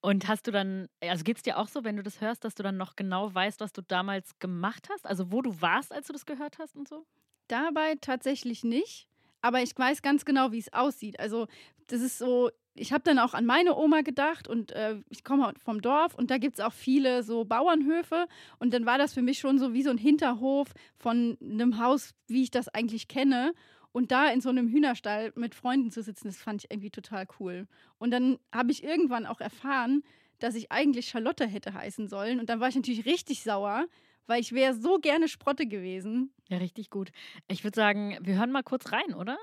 Und 0.01 0.27
hast 0.27 0.47
du 0.47 0.51
dann, 0.51 0.89
also 0.99 1.23
geht 1.23 1.37
es 1.37 1.43
dir 1.43 1.57
auch 1.57 1.67
so, 1.67 1.83
wenn 1.83 1.95
du 1.95 2.03
das 2.03 2.19
hörst, 2.19 2.43
dass 2.43 2.55
du 2.55 2.63
dann 2.63 2.75
noch 2.75 2.95
genau 2.95 3.33
weißt, 3.33 3.61
was 3.61 3.71
du 3.71 3.81
damals 3.81 4.37
gemacht 4.39 4.89
hast? 4.91 5.05
Also 5.05 5.31
wo 5.31 5.41
du 5.41 5.61
warst, 5.61 5.93
als 5.93 6.07
du 6.07 6.13
das 6.13 6.25
gehört 6.25 6.57
hast 6.57 6.75
und 6.75 6.87
so? 6.87 7.05
Dabei 7.47 7.95
tatsächlich 8.01 8.63
nicht. 8.63 9.07
Aber 9.41 9.61
ich 9.61 9.77
weiß 9.77 10.01
ganz 10.01 10.25
genau, 10.25 10.51
wie 10.51 10.59
es 10.59 10.71
aussieht. 10.73 11.19
Also, 11.19 11.47
das 11.87 12.01
ist 12.01 12.17
so, 12.17 12.49
ich 12.75 12.91
habe 12.91 13.03
dann 13.03 13.19
auch 13.19 13.33
an 13.33 13.45
meine 13.45 13.75
Oma 13.75 14.01
gedacht 14.01 14.47
und 14.47 14.71
äh, 14.71 14.97
ich 15.09 15.23
komme 15.23 15.53
vom 15.63 15.81
Dorf 15.81 16.15
und 16.15 16.31
da 16.31 16.37
gibt 16.37 16.57
es 16.57 16.65
auch 16.65 16.73
viele 16.73 17.23
so 17.23 17.45
Bauernhöfe 17.45 18.27
und 18.59 18.73
dann 18.73 18.85
war 18.85 18.97
das 18.97 19.13
für 19.13 19.21
mich 19.21 19.39
schon 19.39 19.59
so 19.59 19.73
wie 19.73 19.83
so 19.83 19.91
ein 19.91 19.97
Hinterhof 19.97 20.73
von 20.97 21.37
einem 21.41 21.79
Haus, 21.79 22.13
wie 22.27 22.43
ich 22.43 22.51
das 22.51 22.69
eigentlich 22.69 23.07
kenne. 23.07 23.53
Und 23.91 24.11
da 24.11 24.27
in 24.31 24.41
so 24.41 24.49
einem 24.49 24.69
Hühnerstall 24.69 25.33
mit 25.35 25.53
Freunden 25.53 25.91
zu 25.91 26.01
sitzen, 26.01 26.27
das 26.27 26.37
fand 26.37 26.63
ich 26.63 26.71
irgendwie 26.71 26.89
total 26.89 27.27
cool. 27.39 27.67
Und 27.99 28.09
dann 28.09 28.39
habe 28.51 28.71
ich 28.71 28.83
irgendwann 28.83 29.27
auch 29.27 29.39
erfahren, 29.39 30.01
dass 30.39 30.55
ich 30.55 30.71
eigentlich 30.71 31.09
Charlotte 31.09 31.45
hätte 31.45 31.75
heißen 31.75 32.07
sollen. 32.07 32.39
Und 32.39 32.49
dann 32.49 32.59
war 32.59 32.69
ich 32.69 32.75
natürlich 32.75 33.05
richtig 33.05 33.43
sauer, 33.43 33.85
weil 34.25 34.41
ich 34.41 34.51
wäre 34.51 34.73
so 34.73 34.97
gerne 34.97 35.27
Sprotte 35.27 35.67
gewesen. 35.67 36.33
Ja, 36.49 36.57
richtig 36.57 36.89
gut. 36.89 37.11
Ich 37.47 37.63
würde 37.63 37.75
sagen, 37.75 38.17
wir 38.19 38.35
hören 38.35 38.51
mal 38.51 38.63
kurz 38.63 38.91
rein, 38.91 39.13
oder? 39.13 39.37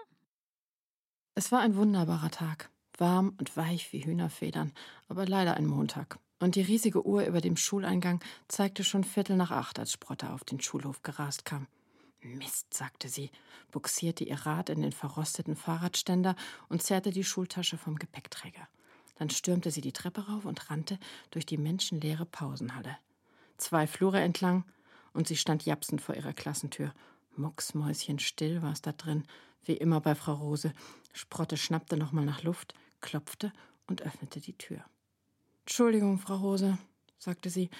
Es 1.36 1.52
war 1.52 1.60
ein 1.60 1.76
wunderbarer 1.76 2.32
Tag 2.32 2.72
warm 3.00 3.34
und 3.38 3.56
weich 3.56 3.92
wie 3.92 4.04
Hühnerfedern, 4.04 4.72
aber 5.08 5.26
leider 5.26 5.54
ein 5.54 5.66
Montag. 5.66 6.18
Und 6.38 6.54
die 6.54 6.62
riesige 6.62 7.04
Uhr 7.06 7.24
über 7.24 7.40
dem 7.40 7.56
Schuleingang 7.56 8.20
zeigte 8.48 8.84
schon 8.84 9.04
Viertel 9.04 9.36
nach 9.36 9.50
acht, 9.50 9.78
als 9.78 9.92
Sprotte 9.92 10.30
auf 10.30 10.44
den 10.44 10.60
Schulhof 10.60 11.02
gerast 11.02 11.44
kam. 11.44 11.66
Mist, 12.22 12.72
sagte 12.74 13.08
sie, 13.08 13.30
buxierte 13.70 14.24
ihr 14.24 14.46
Rad 14.46 14.68
in 14.68 14.82
den 14.82 14.92
verrosteten 14.92 15.56
Fahrradständer 15.56 16.36
und 16.68 16.82
zerrte 16.82 17.10
die 17.10 17.24
Schultasche 17.24 17.78
vom 17.78 17.96
Gepäckträger. 17.96 18.68
Dann 19.16 19.30
stürmte 19.30 19.70
sie 19.70 19.80
die 19.80 19.92
Treppe 19.92 20.28
rauf 20.28 20.44
und 20.44 20.70
rannte 20.70 20.98
durch 21.30 21.46
die 21.46 21.58
menschenleere 21.58 22.26
Pausenhalle. 22.26 22.96
Zwei 23.56 23.86
Flure 23.86 24.20
entlang, 24.20 24.64
und 25.12 25.28
sie 25.28 25.36
stand 25.36 25.64
japsend 25.64 26.00
vor 26.00 26.14
ihrer 26.14 26.32
Klassentür. 26.32 26.94
Mucksmäuschenstill 27.36 28.62
war 28.62 28.72
es 28.72 28.80
da 28.80 28.92
drin, 28.92 29.24
wie 29.64 29.74
immer 29.74 30.00
bei 30.00 30.14
Frau 30.14 30.34
Rose. 30.34 30.72
Sprotte 31.12 31.56
schnappte 31.56 31.96
nochmal 31.96 32.24
nach 32.24 32.42
Luft, 32.42 32.74
klopfte 33.00 33.52
und 33.86 34.02
öffnete 34.02 34.40
die 34.40 34.56
Tür. 34.56 34.84
Entschuldigung, 35.64 36.18
Frau 36.18 36.36
Rose, 36.36 36.78
sagte 37.18 37.50
sie, 37.50 37.70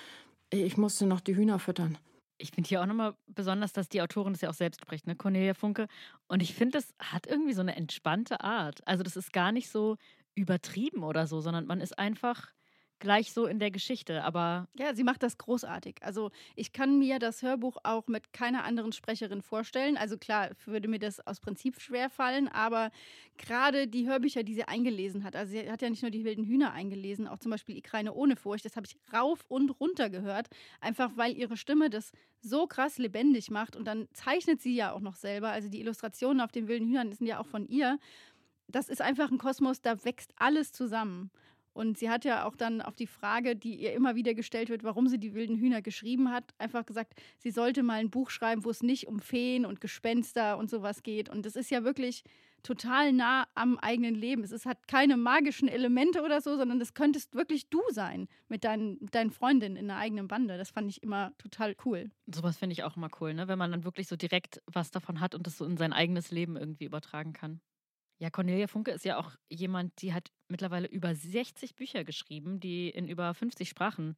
ich 0.51 0.77
musste 0.77 1.07
noch 1.07 1.21
die 1.21 1.37
Hühner 1.37 1.59
füttern. 1.59 1.99
Ich 2.39 2.53
finde 2.53 2.69
hier 2.69 2.81
auch 2.81 2.87
nochmal 2.87 3.15
besonders, 3.27 3.73
dass 3.73 3.89
die 3.89 4.01
Autorin 4.01 4.33
das 4.33 4.41
ja 4.41 4.51
auch 4.51 4.55
selbst 4.55 4.81
spricht, 4.81 5.07
ne, 5.07 5.15
Cornelia 5.15 5.55
Funke. 5.55 5.87
Und 6.27 6.43
ich 6.43 6.55
finde, 6.55 6.79
das 6.79 6.95
hat 6.99 7.27
irgendwie 7.27 7.53
so 7.53 7.61
eine 7.61 7.77
entspannte 7.77 8.41
Art. 8.41 8.87
Also, 8.87 9.03
das 9.03 9.17
ist 9.17 9.33
gar 9.33 9.53
nicht 9.53 9.69
so 9.69 9.97
übertrieben 10.35 11.03
oder 11.03 11.27
so, 11.27 11.41
sondern 11.41 11.67
man 11.67 11.81
ist 11.81 11.99
einfach 11.99 12.53
gleich 13.01 13.33
so 13.33 13.47
in 13.47 13.59
der 13.59 13.71
Geschichte, 13.71 14.23
aber 14.23 14.69
Ja, 14.79 14.95
sie 14.95 15.03
macht 15.05 15.23
das 15.23 15.37
großartig. 15.37 15.97
Also 16.03 16.31
ich 16.55 16.73
kann 16.73 16.99
mir 16.99 17.19
das 17.19 17.43
Hörbuch 17.43 17.79
auch 17.83 18.07
mit 18.07 18.33
keiner 18.33 18.63
anderen 18.65 18.93
Sprecherin 18.93 19.43
vorstellen. 19.43 19.97
Also 19.97 20.17
klar, 20.17 20.51
würde 20.65 20.87
mir 20.89 21.01
das 21.01 21.27
aus 21.27 21.41
Prinzip 21.41 21.81
schwer 21.81 22.09
fallen, 22.09 22.47
aber 22.47 22.91
gerade 23.37 23.89
die 23.89 24.07
Hörbücher, 24.09 24.45
die 24.45 24.55
sie 24.55 24.65
eingelesen 24.65 25.25
hat, 25.25 25.35
also 25.35 25.51
sie 25.51 25.71
hat 25.71 25.83
ja 25.83 25.91
nicht 25.91 26.03
nur 26.03 26.11
die 26.13 26.25
wilden 26.25 26.45
Hühner 26.45 26.73
eingelesen, 26.73 27.27
auch 27.27 27.39
zum 27.39 27.51
Beispiel 27.51 27.77
Ikreine 27.77 28.13
ohne 28.15 28.37
Furcht, 28.37 28.65
das 28.65 28.77
habe 28.77 28.87
ich 28.87 28.97
rauf 29.13 29.45
und 29.49 29.71
runter 29.81 30.09
gehört, 30.09 30.49
einfach 30.81 31.11
weil 31.17 31.37
ihre 31.37 31.57
Stimme 31.57 31.91
das 31.91 32.13
so 32.41 32.67
krass 32.67 32.99
lebendig 32.99 33.51
macht 33.51 33.77
und 33.77 33.87
dann 33.87 34.09
zeichnet 34.13 34.61
sie 34.61 34.75
ja 34.75 34.93
auch 34.93 35.01
noch 35.01 35.17
selber. 35.17 35.51
Also 35.51 35.69
die 35.69 35.81
Illustrationen 35.81 36.41
auf 36.41 36.53
den 36.53 36.69
wilden 36.69 36.87
Hühnern 36.89 37.13
sind 37.13 37.27
ja 37.27 37.41
auch 37.41 37.47
von 37.47 37.67
ihr. 37.67 37.99
Das 38.69 38.89
ist 38.89 39.03
einfach 39.03 39.31
ein 39.31 39.39
Kosmos, 39.39 39.81
da 39.83 40.05
wächst 40.05 40.33
alles 40.37 40.73
zusammen. 40.73 41.31
Und 41.81 41.97
sie 41.97 42.11
hat 42.11 42.27
ja 42.27 42.45
auch 42.45 42.57
dann 42.57 42.83
auf 42.83 42.95
die 42.95 43.07
Frage, 43.07 43.57
die 43.57 43.75
ihr 43.77 43.95
immer 43.95 44.15
wieder 44.15 44.35
gestellt 44.35 44.69
wird, 44.69 44.85
warum 44.85 45.09
sie 45.09 45.17
die 45.17 45.33
wilden 45.33 45.57
Hühner 45.57 45.81
geschrieben 45.81 46.31
hat, 46.31 46.45
einfach 46.59 46.85
gesagt, 46.85 47.15
sie 47.39 47.51
sollte 47.51 47.83
mal 47.83 48.01
ein 48.01 48.11
Buch 48.11 48.29
schreiben, 48.29 48.67
wo 48.67 48.71
es 48.71 48.83
nicht 48.83 49.07
um 49.07 49.19
Feen 49.19 49.65
und 49.65 49.81
Gespenster 49.81 50.59
und 50.59 50.69
sowas 50.69 51.03
geht. 51.03 51.31
Und 51.31 51.47
das 51.47 51.57
ist 51.57 51.71
ja 51.71 51.83
wirklich 51.83 52.23
total 52.63 53.15
nah 53.15 53.47
am 53.55 53.79
eigenen 53.79 54.15
Leben. 54.15 54.43
Es 54.43 54.53
ist, 54.53 54.67
hat 54.67 54.89
keine 54.89 55.17
magischen 55.17 55.69
Elemente 55.69 56.21
oder 56.21 56.43
so, 56.43 56.55
sondern 56.59 56.79
das 56.79 56.93
könntest 56.93 57.35
wirklich 57.35 57.71
du 57.71 57.81
sein 57.89 58.29
mit 58.51 58.65
deinen, 58.65 58.99
deinen 59.07 59.31
Freundinnen 59.31 59.77
in 59.77 59.91
einer 59.91 59.99
eigenen 59.99 60.29
Bande. 60.29 60.59
Das 60.59 60.69
fand 60.69 60.91
ich 60.91 61.03
immer 61.03 61.33
total 61.39 61.75
cool. 61.87 62.11
sowas 62.27 62.59
finde 62.59 62.75
ich 62.75 62.85
auch 62.85 62.99
immer 62.99 63.09
cool, 63.23 63.33
ne? 63.33 63.49
wenn 63.49 63.59
man 63.59 63.71
dann 63.71 63.85
wirklich 63.85 64.07
so 64.07 64.17
direkt 64.17 64.61
was 64.67 64.91
davon 64.91 65.21
hat 65.21 65.35
und 65.35 65.47
das 65.47 65.57
so 65.57 65.65
in 65.65 65.79
sein 65.79 65.95
eigenes 65.95 66.31
Leben 66.31 66.59
irgendwie 66.59 66.85
übertragen 66.85 67.33
kann. 67.33 67.63
Ja, 68.21 68.29
Cornelia 68.29 68.67
Funke 68.67 68.91
ist 68.91 69.07
ja 69.07 69.19
auch 69.19 69.33
jemand, 69.49 70.03
die 70.03 70.13
hat 70.13 70.31
mittlerweile 70.49 70.87
über 70.87 71.15
60 71.15 71.75
Bücher 71.75 72.05
geschrieben, 72.05 72.61
die 72.61 72.91
in 72.91 73.09
über 73.09 73.33
50 73.33 73.67
Sprachen 73.67 74.15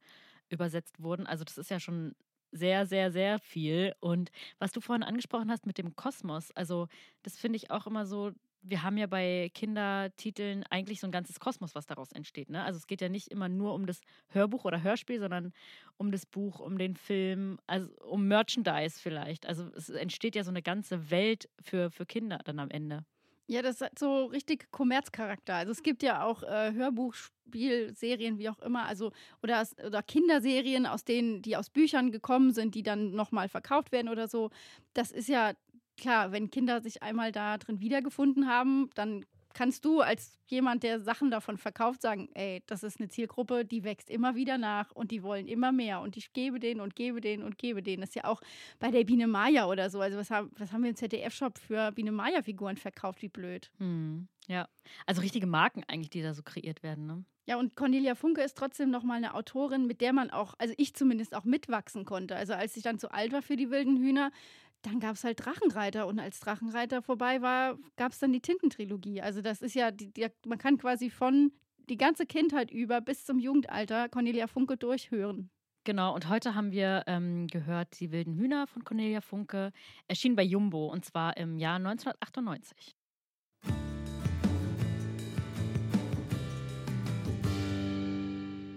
übersetzt 0.49 1.01
wurden. 1.01 1.25
Also 1.25 1.45
das 1.45 1.57
ist 1.57 1.71
ja 1.71 1.79
schon 1.79 2.13
sehr, 2.51 2.85
sehr, 2.85 3.13
sehr 3.13 3.39
viel. 3.39 3.95
Und 4.01 4.29
was 4.59 4.73
du 4.73 4.81
vorhin 4.81 5.03
angesprochen 5.03 5.49
hast 5.49 5.65
mit 5.65 5.77
dem 5.77 5.95
Kosmos, 5.95 6.51
also 6.51 6.89
das 7.23 7.37
finde 7.37 7.55
ich 7.55 7.71
auch 7.71 7.87
immer 7.87 8.05
so, 8.05 8.33
wir 8.61 8.83
haben 8.83 8.97
ja 8.97 9.07
bei 9.07 9.49
Kindertiteln 9.53 10.65
eigentlich 10.69 10.99
so 10.99 11.07
ein 11.07 11.11
ganzes 11.11 11.39
Kosmos, 11.39 11.73
was 11.73 11.85
daraus 11.85 12.11
entsteht. 12.11 12.49
Ne? 12.49 12.61
Also 12.61 12.77
es 12.79 12.87
geht 12.87 12.99
ja 12.99 13.07
nicht 13.07 13.29
immer 13.29 13.47
nur 13.47 13.73
um 13.73 13.85
das 13.85 14.01
Hörbuch 14.27 14.65
oder 14.65 14.83
Hörspiel, 14.83 15.21
sondern 15.21 15.53
um 15.95 16.11
das 16.11 16.25
Buch, 16.25 16.59
um 16.59 16.77
den 16.77 16.97
Film, 16.97 17.57
also 17.67 17.89
um 18.03 18.27
Merchandise 18.27 18.99
vielleicht. 18.99 19.45
Also 19.45 19.69
es 19.75 19.87
entsteht 19.89 20.35
ja 20.35 20.43
so 20.43 20.51
eine 20.51 20.61
ganze 20.61 21.09
Welt 21.09 21.49
für, 21.61 21.89
für 21.89 22.05
Kinder 22.05 22.39
dann 22.43 22.59
am 22.59 22.69
Ende. 22.69 23.05
Ja, 23.47 23.61
das 23.61 23.81
hat 23.81 23.99
so 23.99 24.25
richtig 24.25 24.71
Kommerzcharakter. 24.71 25.55
Also 25.55 25.71
es 25.73 25.83
gibt 25.83 26.01
ja 26.01 26.23
auch 26.23 26.43
äh, 26.43 26.71
Hörbuchspielserien, 26.73 28.37
wie 28.39 28.49
auch 28.49 28.59
immer, 28.59 28.85
also 28.85 29.11
oder, 29.41 29.67
oder 29.85 30.01
Kinderserien, 30.01 30.85
aus 30.85 31.03
denen, 31.03 31.41
die 31.41 31.57
aus 31.57 31.69
Büchern 31.69 32.11
gekommen 32.11 32.53
sind, 32.53 32.73
die 32.73 32.83
dann 32.83 33.11
nochmal 33.11 33.49
verkauft 33.49 33.91
werden 33.91 34.07
oder 34.07 34.27
so. 34.29 34.49
Das 34.93 35.11
ist 35.11 35.27
ja 35.27 35.53
klar, 35.97 36.31
wenn 36.31 36.49
Kinder 36.51 36.81
sich 36.81 37.03
einmal 37.03 37.31
da 37.33 37.57
drin 37.57 37.81
wiedergefunden 37.81 38.47
haben, 38.47 38.89
dann 38.95 39.25
kannst 39.53 39.85
du 39.85 40.01
als 40.01 40.39
jemand, 40.47 40.83
der 40.83 40.99
Sachen 40.99 41.31
davon 41.31 41.57
verkauft, 41.57 42.01
sagen, 42.01 42.29
ey, 42.33 42.61
das 42.67 42.83
ist 42.83 42.99
eine 42.99 43.09
Zielgruppe, 43.09 43.65
die 43.65 43.83
wächst 43.83 44.09
immer 44.09 44.35
wieder 44.35 44.57
nach 44.57 44.91
und 44.91 45.11
die 45.11 45.23
wollen 45.23 45.47
immer 45.47 45.71
mehr 45.71 46.01
und 46.01 46.17
ich 46.17 46.33
gebe 46.33 46.59
denen 46.59 46.81
und 46.81 46.95
gebe 46.95 47.21
denen 47.21 47.43
und 47.43 47.57
gebe 47.57 47.81
denen. 47.81 48.01
Das 48.01 48.09
ist 48.09 48.15
ja 48.15 48.25
auch 48.25 48.41
bei 48.79 48.91
der 48.91 49.03
Biene 49.03 49.27
Maya 49.27 49.65
oder 49.67 49.89
so. 49.89 50.01
Also 50.01 50.17
was 50.17 50.29
haben, 50.29 50.51
was 50.57 50.71
haben 50.71 50.83
wir 50.83 50.89
im 50.89 50.95
ZDF-Shop 50.95 51.57
für 51.57 51.91
Biene 51.91 52.11
Maya-Figuren 52.11 52.77
verkauft? 52.77 53.21
Wie 53.21 53.29
blöd. 53.29 53.71
Hm, 53.77 54.27
ja, 54.47 54.67
also 55.05 55.21
richtige 55.21 55.47
Marken 55.47 55.83
eigentlich, 55.87 56.09
die 56.09 56.21
da 56.21 56.33
so 56.33 56.43
kreiert 56.43 56.83
werden. 56.83 57.05
Ne? 57.05 57.25
Ja, 57.45 57.57
und 57.57 57.75
Cornelia 57.75 58.15
Funke 58.15 58.41
ist 58.41 58.57
trotzdem 58.57 58.89
nochmal 58.89 59.17
eine 59.17 59.33
Autorin, 59.33 59.85
mit 59.85 59.99
der 59.99 60.13
man 60.13 60.31
auch, 60.31 60.53
also 60.59 60.73
ich 60.77 60.93
zumindest 60.95 61.35
auch 61.35 61.43
mitwachsen 61.43 62.05
konnte. 62.05 62.37
Also 62.37 62.53
als 62.53 62.77
ich 62.77 62.83
dann 62.83 62.99
zu 62.99 63.11
alt 63.11 63.33
war 63.33 63.41
für 63.41 63.57
die 63.57 63.69
wilden 63.69 63.97
Hühner, 63.97 64.31
dann 64.83 64.99
gab 64.99 65.15
es 65.15 65.23
halt 65.23 65.43
Drachenreiter 65.43 66.07
und 66.07 66.19
als 66.19 66.39
Drachenreiter 66.39 67.01
vorbei 67.01 67.41
war, 67.41 67.77
gab 67.95 68.11
es 68.11 68.19
dann 68.19 68.31
die 68.31 68.41
Tintentrilogie. 68.41 69.21
Also 69.21 69.41
das 69.41 69.61
ist 69.61 69.73
ja, 69.73 69.91
die, 69.91 70.13
die, 70.13 70.27
man 70.45 70.57
kann 70.57 70.77
quasi 70.77 71.09
von 71.09 71.51
die 71.89 71.97
ganze 71.97 72.25
Kindheit 72.25 72.71
über 72.71 73.01
bis 73.01 73.25
zum 73.25 73.39
Jugendalter 73.39 74.09
Cornelia 74.09 74.47
Funke 74.47 74.77
durchhören. 74.77 75.49
Genau, 75.85 76.13
und 76.15 76.29
heute 76.29 76.55
haben 76.55 76.71
wir 76.71 77.03
ähm, 77.07 77.47
gehört 77.47 77.99
Die 77.99 78.11
wilden 78.11 78.35
Hühner 78.35 78.67
von 78.67 78.85
Cornelia 78.85 79.19
Funke, 79.19 79.71
erschien 80.07 80.35
bei 80.35 80.43
Jumbo 80.43 80.87
und 80.87 81.03
zwar 81.03 81.35
im 81.35 81.57
Jahr 81.57 81.75
1998. 81.75 82.95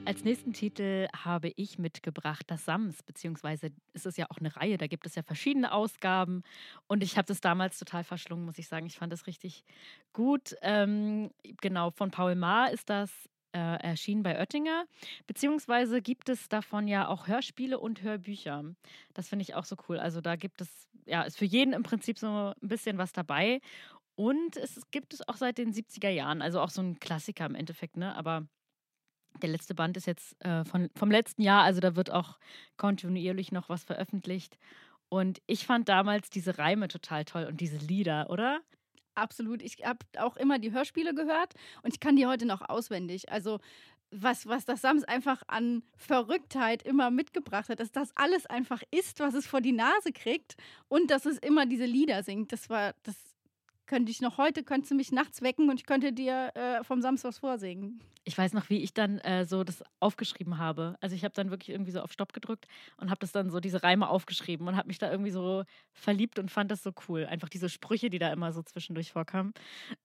Als 0.08 0.22
nächsten 0.22 0.52
Titel 0.52 1.08
habe 1.16 1.50
ich 1.56 1.78
mitgebracht 1.80 2.44
das 2.48 2.64
Sams, 2.64 3.02
beziehungsweise 3.02 3.72
ist 3.92 4.06
es 4.06 4.16
ja 4.16 4.26
auch 4.30 4.38
eine 4.38 4.54
Reihe, 4.54 4.78
da 4.78 4.86
gibt 4.86 5.04
es 5.04 5.16
ja 5.16 5.24
verschiedene 5.24 5.72
Ausgaben 5.72 6.42
und 6.86 7.02
ich 7.02 7.16
habe 7.18 7.26
das 7.26 7.40
damals 7.40 7.76
total 7.76 8.04
verschlungen, 8.04 8.44
muss 8.44 8.56
ich 8.58 8.68
sagen. 8.68 8.86
Ich 8.86 8.98
fand 8.98 9.12
das 9.12 9.26
richtig 9.26 9.64
gut. 10.12 10.54
Ähm, 10.62 11.30
genau, 11.60 11.90
von 11.90 12.12
Paul 12.12 12.36
Maar 12.36 12.70
ist 12.70 12.88
das 12.88 13.10
äh, 13.52 13.58
erschienen 13.58 14.22
bei 14.22 14.38
Oettinger, 14.38 14.84
beziehungsweise 15.26 16.00
gibt 16.00 16.28
es 16.28 16.48
davon 16.48 16.86
ja 16.86 17.08
auch 17.08 17.26
Hörspiele 17.26 17.80
und 17.80 18.02
Hörbücher. 18.02 18.62
Das 19.12 19.28
finde 19.28 19.42
ich 19.42 19.56
auch 19.56 19.64
so 19.64 19.74
cool. 19.88 19.98
Also 19.98 20.20
da 20.20 20.36
gibt 20.36 20.60
es, 20.60 20.88
ja, 21.04 21.22
ist 21.22 21.36
für 21.36 21.46
jeden 21.46 21.72
im 21.72 21.82
Prinzip 21.82 22.16
so 22.20 22.54
ein 22.62 22.68
bisschen 22.68 22.96
was 22.98 23.12
dabei. 23.12 23.60
Und 24.16 24.56
es 24.56 24.80
gibt 24.90 25.14
es 25.14 25.26
auch 25.28 25.36
seit 25.36 25.58
den 25.58 25.72
70er 25.72 26.10
Jahren, 26.10 26.42
also 26.42 26.60
auch 26.60 26.70
so 26.70 26.82
ein 26.82 27.00
Klassiker 27.00 27.46
im 27.46 27.54
Endeffekt, 27.56 27.96
ne? 27.96 28.14
Aber 28.16 28.46
der 29.42 29.50
letzte 29.50 29.74
Band 29.74 29.96
ist 29.96 30.06
jetzt 30.06 30.42
äh, 30.44 30.64
von, 30.64 30.90
vom 30.94 31.10
letzten 31.10 31.42
Jahr, 31.42 31.62
also 31.64 31.80
da 31.80 31.96
wird 31.96 32.10
auch 32.10 32.38
kontinuierlich 32.76 33.52
noch 33.52 33.68
was 33.68 33.84
veröffentlicht. 33.84 34.58
Und 35.08 35.40
ich 35.46 35.66
fand 35.66 35.88
damals 35.88 36.30
diese 36.30 36.58
Reime 36.58 36.88
total 36.88 37.24
toll 37.24 37.44
und 37.44 37.60
diese 37.60 37.78
Lieder, 37.78 38.28
oder? 38.30 38.60
Absolut. 39.14 39.62
Ich 39.62 39.84
habe 39.84 40.00
auch 40.18 40.36
immer 40.36 40.58
die 40.58 40.72
Hörspiele 40.72 41.14
gehört 41.14 41.54
und 41.82 41.94
ich 41.94 42.00
kann 42.00 42.16
die 42.16 42.26
heute 42.26 42.44
noch 42.44 42.68
auswendig. 42.68 43.30
Also 43.30 43.60
was, 44.10 44.46
was 44.46 44.64
das 44.64 44.82
Sams 44.82 45.04
einfach 45.04 45.42
an 45.48 45.82
Verrücktheit 45.96 46.82
immer 46.82 47.10
mitgebracht 47.10 47.68
hat, 47.68 47.80
dass 47.80 47.92
das 47.92 48.12
alles 48.14 48.46
einfach 48.46 48.82
ist, 48.90 49.20
was 49.20 49.34
es 49.34 49.46
vor 49.46 49.60
die 49.60 49.72
Nase 49.72 50.12
kriegt 50.12 50.56
und 50.88 51.10
dass 51.10 51.26
es 51.26 51.38
immer 51.38 51.66
diese 51.66 51.86
Lieder 51.86 52.22
singt. 52.22 52.52
Das 52.52 52.70
war, 52.70 52.94
das 53.02 53.16
könnte 53.86 54.10
ich 54.10 54.20
noch 54.20 54.38
heute, 54.38 54.62
könntest 54.62 54.90
du 54.90 54.94
mich 54.94 55.12
nachts 55.12 55.42
wecken 55.42 55.68
und 55.70 55.80
ich 55.80 55.86
könnte 55.86 56.12
dir 56.12 56.50
äh, 56.54 56.84
vom 56.84 57.02
Sams 57.02 57.24
was 57.24 57.38
vorsingen. 57.38 58.00
Ich 58.24 58.36
weiß 58.36 58.54
noch, 58.54 58.68
wie 58.70 58.82
ich 58.82 58.92
dann 58.92 59.18
äh, 59.18 59.44
so 59.44 59.62
das 59.62 59.84
aufgeschrieben 60.00 60.58
habe. 60.58 60.96
Also 61.00 61.14
ich 61.14 61.22
habe 61.22 61.34
dann 61.34 61.50
wirklich 61.50 61.70
irgendwie 61.70 61.92
so 61.92 62.00
auf 62.00 62.12
Stopp 62.12 62.32
gedrückt 62.32 62.66
und 62.96 63.08
habe 63.08 63.20
das 63.20 63.30
dann 63.30 63.50
so 63.50 63.60
diese 63.60 63.84
Reime 63.84 64.08
aufgeschrieben 64.08 64.66
und 64.66 64.76
habe 64.76 64.88
mich 64.88 64.98
da 64.98 65.10
irgendwie 65.10 65.30
so 65.30 65.62
verliebt 65.92 66.40
und 66.40 66.50
fand 66.50 66.72
das 66.72 66.82
so 66.82 66.90
cool. 67.08 67.26
Einfach 67.26 67.48
diese 67.48 67.68
Sprüche, 67.68 68.10
die 68.10 68.18
da 68.18 68.32
immer 68.32 68.52
so 68.52 68.62
zwischendurch 68.62 69.12
vorkamen. 69.12 69.54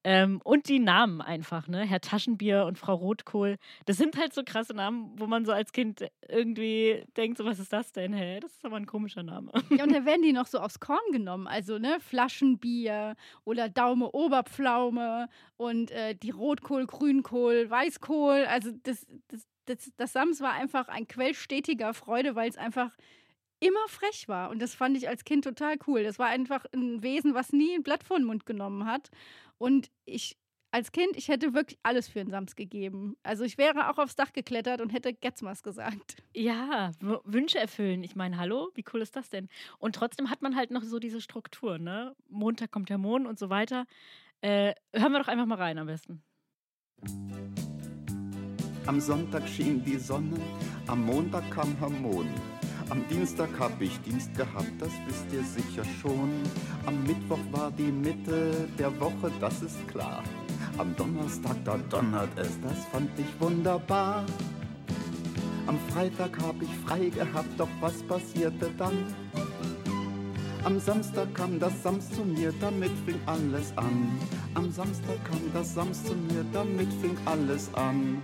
Ähm, 0.04 0.40
und 0.44 0.68
die 0.68 0.78
Namen 0.78 1.20
einfach, 1.20 1.66
ne? 1.66 1.84
Herr 1.84 2.00
Taschenbier 2.00 2.64
und 2.66 2.78
Frau 2.78 2.94
Rotkohl. 2.94 3.56
Das 3.86 3.96
sind 3.96 4.16
halt 4.16 4.32
so 4.32 4.42
krasse 4.44 4.72
Namen, 4.72 5.18
wo 5.18 5.26
man 5.26 5.44
so 5.44 5.50
als 5.50 5.72
Kind 5.72 6.04
irgendwie 6.28 7.04
denkt, 7.16 7.38
so 7.38 7.44
was 7.44 7.58
ist 7.58 7.72
das 7.72 7.90
denn? 7.90 8.12
Hä, 8.12 8.38
das 8.38 8.52
ist 8.52 8.64
aber 8.64 8.76
ein 8.76 8.86
komischer 8.86 9.24
Name. 9.24 9.50
Ja, 9.70 9.82
und 9.82 9.92
da 9.92 10.04
werden 10.04 10.22
die 10.22 10.32
noch 10.32 10.46
so 10.46 10.58
aufs 10.58 10.78
Korn 10.78 11.00
genommen. 11.10 11.48
Also, 11.48 11.78
ne, 11.78 11.98
Flaschenbier 12.00 13.16
oder 13.44 13.68
Daume 13.72 14.10
Oberpflaume 14.12 15.28
und 15.56 15.90
äh, 15.90 16.14
die 16.14 16.30
Rotkohl, 16.30 16.86
Grünkohl, 16.86 17.68
Weißkohl. 17.70 18.46
Also, 18.46 18.70
das, 18.82 19.06
das, 19.28 19.46
das, 19.66 19.92
das 19.96 20.12
Sams 20.12 20.40
war 20.40 20.52
einfach 20.52 20.88
ein 20.88 21.06
Quell 21.08 21.34
stetiger 21.34 21.94
Freude, 21.94 22.34
weil 22.34 22.48
es 22.48 22.58
einfach 22.58 22.96
immer 23.60 23.88
frech 23.88 24.28
war. 24.28 24.50
Und 24.50 24.60
das 24.60 24.74
fand 24.74 24.96
ich 24.96 25.08
als 25.08 25.24
Kind 25.24 25.44
total 25.44 25.76
cool. 25.86 26.02
Das 26.02 26.18
war 26.18 26.26
einfach 26.26 26.66
ein 26.74 27.02
Wesen, 27.02 27.34
was 27.34 27.52
nie 27.52 27.74
ein 27.74 27.84
Blatt 27.84 28.02
vor 28.02 28.18
den 28.18 28.26
Mund 28.26 28.44
genommen 28.44 28.86
hat. 28.86 29.10
Und 29.58 29.90
ich 30.04 30.36
als 30.72 30.90
Kind, 30.90 31.16
ich 31.16 31.28
hätte 31.28 31.54
wirklich 31.54 31.78
alles 31.82 32.08
für 32.08 32.20
einen 32.20 32.30
Sams 32.30 32.56
gegeben. 32.56 33.14
Also 33.22 33.44
ich 33.44 33.58
wäre 33.58 33.90
auch 33.90 33.98
aufs 33.98 34.16
Dach 34.16 34.32
geklettert 34.32 34.80
und 34.80 34.90
hätte 34.90 35.12
Getzmas 35.12 35.62
gesagt. 35.62 36.16
Ja, 36.34 36.90
W- 37.00 37.18
Wünsche 37.24 37.58
erfüllen. 37.58 38.02
Ich 38.02 38.16
meine, 38.16 38.38
hallo, 38.38 38.70
wie 38.74 38.84
cool 38.92 39.02
ist 39.02 39.14
das 39.14 39.28
denn? 39.28 39.48
Und 39.78 39.94
trotzdem 39.94 40.30
hat 40.30 40.40
man 40.40 40.56
halt 40.56 40.70
noch 40.70 40.82
so 40.82 40.98
diese 40.98 41.20
Struktur, 41.20 41.78
ne? 41.78 42.16
Montag 42.28 42.70
kommt 42.70 42.88
der 42.88 42.98
Mond 42.98 43.26
und 43.26 43.38
so 43.38 43.50
weiter. 43.50 43.84
Äh, 44.40 44.74
hören 44.94 45.12
wir 45.12 45.20
doch 45.20 45.28
einfach 45.28 45.46
mal 45.46 45.58
rein 45.58 45.78
am 45.78 45.86
besten. 45.86 46.22
Am 48.86 48.98
Sonntag 48.98 49.46
schien 49.48 49.84
die 49.84 49.98
Sonne, 49.98 50.40
am 50.86 51.04
Montag 51.04 51.48
kam 51.50 51.78
Harmon. 51.80 52.28
Am 52.88 53.06
Dienstag 53.08 53.48
hab 53.58 53.80
ich 53.80 54.00
Dienst 54.00 54.34
gehabt, 54.34 54.72
das 54.78 54.90
wisst 55.06 55.32
ihr 55.32 55.42
sicher 55.42 55.84
schon. 56.00 56.30
Am 56.86 57.02
Mittwoch 57.04 57.38
war 57.50 57.70
die 57.70 57.92
Mitte 57.92 58.68
der 58.78 58.98
Woche, 59.00 59.30
das 59.40 59.62
ist 59.62 59.86
klar. 59.88 60.22
Am 60.82 60.96
Donnerstag, 60.96 61.64
da 61.64 61.78
donnert 61.88 62.36
es, 62.36 62.60
das 62.60 62.86
fand 62.90 63.08
ich 63.16 63.40
wunderbar. 63.40 64.26
Am 65.68 65.78
Freitag 65.92 66.36
hab 66.42 66.60
ich 66.60 66.74
frei 66.84 67.08
gehabt, 67.08 67.50
doch 67.56 67.68
was 67.78 68.02
passierte 68.02 68.68
dann? 68.76 69.06
Am 70.64 70.80
Samstag 70.80 71.32
kam 71.36 71.60
das 71.60 71.80
Sams 71.84 72.10
zu 72.10 72.24
mir, 72.24 72.52
damit 72.60 72.90
fing 73.06 73.20
alles 73.26 73.72
an. 73.76 74.18
Am 74.54 74.72
Samstag 74.72 75.24
kam 75.24 75.40
das 75.54 75.72
Sams 75.72 76.02
zu 76.02 76.14
mir, 76.16 76.44
damit 76.52 76.92
fing 76.94 77.16
alles 77.26 77.72
an. 77.74 78.20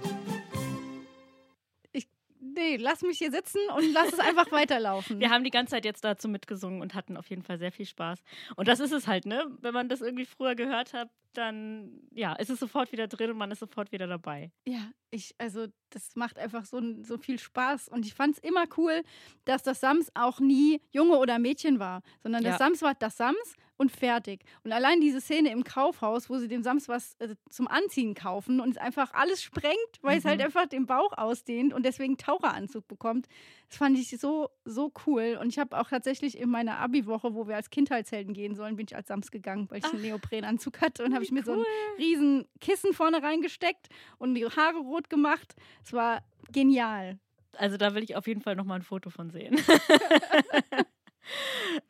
Nee, 2.68 2.76
lass 2.76 3.02
mich 3.02 3.18
hier 3.18 3.30
sitzen 3.30 3.60
und 3.76 3.92
lass 3.92 4.12
es 4.12 4.18
einfach 4.18 4.50
weiterlaufen. 4.52 5.18
Wir 5.20 5.30
haben 5.30 5.44
die 5.44 5.50
ganze 5.50 5.72
Zeit 5.72 5.84
jetzt 5.84 6.04
dazu 6.04 6.28
mitgesungen 6.28 6.80
und 6.82 6.94
hatten 6.94 7.16
auf 7.16 7.28
jeden 7.30 7.42
Fall 7.42 7.58
sehr 7.58 7.72
viel 7.72 7.87
Spaß. 7.87 8.20
Und 8.56 8.68
das 8.68 8.80
ist 8.80 8.92
es 8.92 9.06
halt, 9.06 9.26
ne? 9.26 9.46
Wenn 9.60 9.75
man 9.75 9.88
das 9.88 10.00
irgendwie 10.00 10.26
früher 10.26 10.54
gehört 10.54 10.92
hat, 10.92 11.10
dann 11.34 12.00
ja, 12.12 12.32
ist 12.34 12.50
es 12.50 12.58
sofort 12.58 12.90
wieder 12.90 13.06
drin 13.06 13.30
und 13.30 13.37
man 13.38 13.50
ist 13.50 13.60
sofort 13.60 13.92
wieder 13.92 14.06
dabei. 14.06 14.50
Ja, 14.66 14.90
ich, 15.10 15.34
also 15.38 15.66
das 15.90 16.16
macht 16.16 16.38
einfach 16.38 16.64
so, 16.64 16.80
so 17.02 17.18
viel 17.18 17.38
Spaß. 17.38 17.88
Und 17.88 18.04
ich 18.06 18.14
fand 18.14 18.37
es 18.37 18.42
immer 18.42 18.64
cool, 18.76 19.02
dass 19.44 19.62
das 19.62 19.80
Sams 19.80 20.10
auch 20.14 20.40
nie 20.40 20.80
Junge 20.90 21.18
oder 21.18 21.38
Mädchen 21.38 21.78
war, 21.78 22.02
sondern 22.22 22.42
das 22.42 22.52
Ja. 22.54 22.58
Sams 22.58 22.82
war 22.82 22.94
das 22.94 23.16
Sams 23.16 23.54
und 23.78 23.90
fertig. 23.90 24.42
Und 24.64 24.73
allein 24.73 25.00
diese 25.00 25.20
Szene 25.23 25.50
im 25.50 25.64
Kaufhaus, 25.64 26.28
wo 26.28 26.37
sie 26.37 26.49
dem 26.49 26.62
Sams 26.62 26.88
was 26.88 27.14
äh, 27.20 27.35
zum 27.49 27.66
Anziehen 27.68 28.14
kaufen 28.14 28.61
und 28.61 28.73
es 28.73 28.76
einfach 28.76 29.14
alles 29.14 29.42
sprengt, 29.42 29.75
weil 30.02 30.18
es 30.18 30.25
halt 30.26 30.40
Mhm. 30.40 30.44
einfach 30.47 30.66
den 30.66 30.85
Bauch 30.85 31.12
ausdehnt 31.16 31.73
und 31.73 31.85
deswegen 31.87 32.18
Taucheranzug 32.18 32.87
bekommt. 32.88 33.26
Das 33.68 33.78
fand 33.78 33.97
ich 33.99 34.11
so, 34.18 34.50
so 34.64 34.92
cool. 35.06 35.38
Und 35.40 35.49
ich 35.49 35.58
habe 35.58 35.78
auch 35.78 35.88
tatsächlich 35.88 36.37
in 36.38 36.50
meiner 36.50 36.78
Abi-Woche, 36.78 37.35
wo 37.35 37.47
wir 37.49 37.56
als 37.56 37.70
Kindheitshelden 37.70 38.35
gehen 38.35 38.54
sollen, 38.54 38.76
bin 38.76 38.87
ich 38.88 38.97
als 38.97 39.08
Sams 39.08 39.30
gegangen, 39.30 39.66
weil 39.70 39.78
ich 39.78 39.85
einen 39.92 40.02
Neoprenanzug 40.02 40.80
hatte 40.80 41.04
und 41.04 41.14
habe 41.14 41.25
ich 41.25 41.30
mir 41.32 41.42
so 41.44 41.52
ein 41.52 41.64
riesen 41.99 42.47
Kissen 42.61 42.92
vorne 42.92 43.23
reingesteckt 43.23 43.88
und 44.18 44.35
die 44.35 44.44
Haare 44.44 44.78
rot 44.78 45.08
gemacht. 45.08 45.54
Es 45.85 45.92
war 45.92 46.23
genial. 46.52 47.18
Also 47.56 47.76
da 47.76 47.94
will 47.94 48.02
ich 48.02 48.16
auf 48.16 48.26
jeden 48.26 48.40
Fall 48.40 48.56
nochmal 48.56 48.80
ein 48.80 48.82
Foto 48.82 49.11
von 49.11 49.30
sehen. 49.30 49.56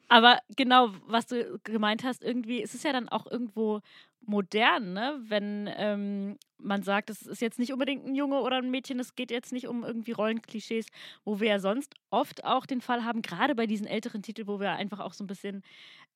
Aber 0.09 0.39
genau, 0.57 0.91
was 1.07 1.27
du 1.27 1.59
gemeint 1.65 2.05
hast, 2.05 2.23
irgendwie, 2.23 2.63
es 2.63 2.75
ist 2.75 2.85
ja 2.85 2.93
dann 2.93 3.09
auch 3.09 3.27
irgendwo 3.31 3.81
modern, 4.29 4.93
ne? 4.93 5.19
wenn 5.27 5.71
ähm, 5.77 6.39
man 6.59 6.83
sagt, 6.83 7.09
es 7.09 7.23
ist 7.23 7.41
jetzt 7.41 7.59
nicht 7.59 7.73
unbedingt 7.73 8.07
ein 8.07 8.15
Junge 8.15 8.41
oder 8.41 8.57
ein 8.57 8.71
Mädchen, 8.71 9.01
es 9.01 9.15
geht 9.15 9.31
jetzt 9.31 9.53
nicht 9.53 9.69
um 9.69 9.85
irgendwie 9.85 10.13
Rollenklischees, 10.13 10.87
wo 11.25 11.41
wir 11.41 11.49
ja 11.49 11.59
sonst 11.59 11.95
oft 12.11 12.45
auch 12.45 12.67
den 12.67 12.81
Fall 12.81 13.05
haben, 13.05 13.23
gerade 13.23 13.55
bei 13.55 13.67
diesen 13.67 13.87
älteren 13.87 14.23
Titeln, 14.23 14.49
wo 14.49 14.61
wir 14.61 14.73
einfach 14.73 15.01
auch 15.01 15.15
so 15.15 15.25
ein 15.25 15.29
bisschen 15.29 15.63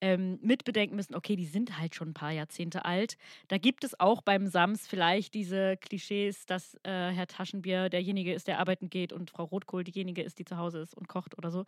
ähm, 0.02 0.38
mitbedenken 0.42 0.96
müssen, 0.96 1.14
okay, 1.14 1.36
die 1.36 1.46
sind 1.46 1.78
halt 1.78 1.94
schon 1.94 2.08
ein 2.08 2.14
paar 2.14 2.32
Jahrzehnte 2.32 2.84
alt. 2.84 3.16
Da 3.48 3.56
gibt 3.56 3.84
es 3.84 3.98
auch 3.98 4.20
beim 4.20 4.46
Sams 4.46 4.86
vielleicht 4.86 5.32
diese 5.32 5.76
Klischees, 5.76 6.44
dass 6.44 6.74
äh, 6.82 7.10
Herr 7.10 7.28
Taschenbier 7.28 7.88
derjenige 7.88 8.34
ist, 8.34 8.48
der 8.48 8.58
arbeiten 8.58 8.90
geht 8.90 9.12
und 9.12 9.30
Frau 9.30 9.44
Rotkohl 9.44 9.84
diejenige 9.84 10.22
ist, 10.22 10.38
die 10.38 10.44
zu 10.44 10.56
Hause 10.56 10.80
ist 10.80 10.94
und 10.94 11.08
kocht 11.08 11.38
oder 11.38 11.50
so. 11.50 11.64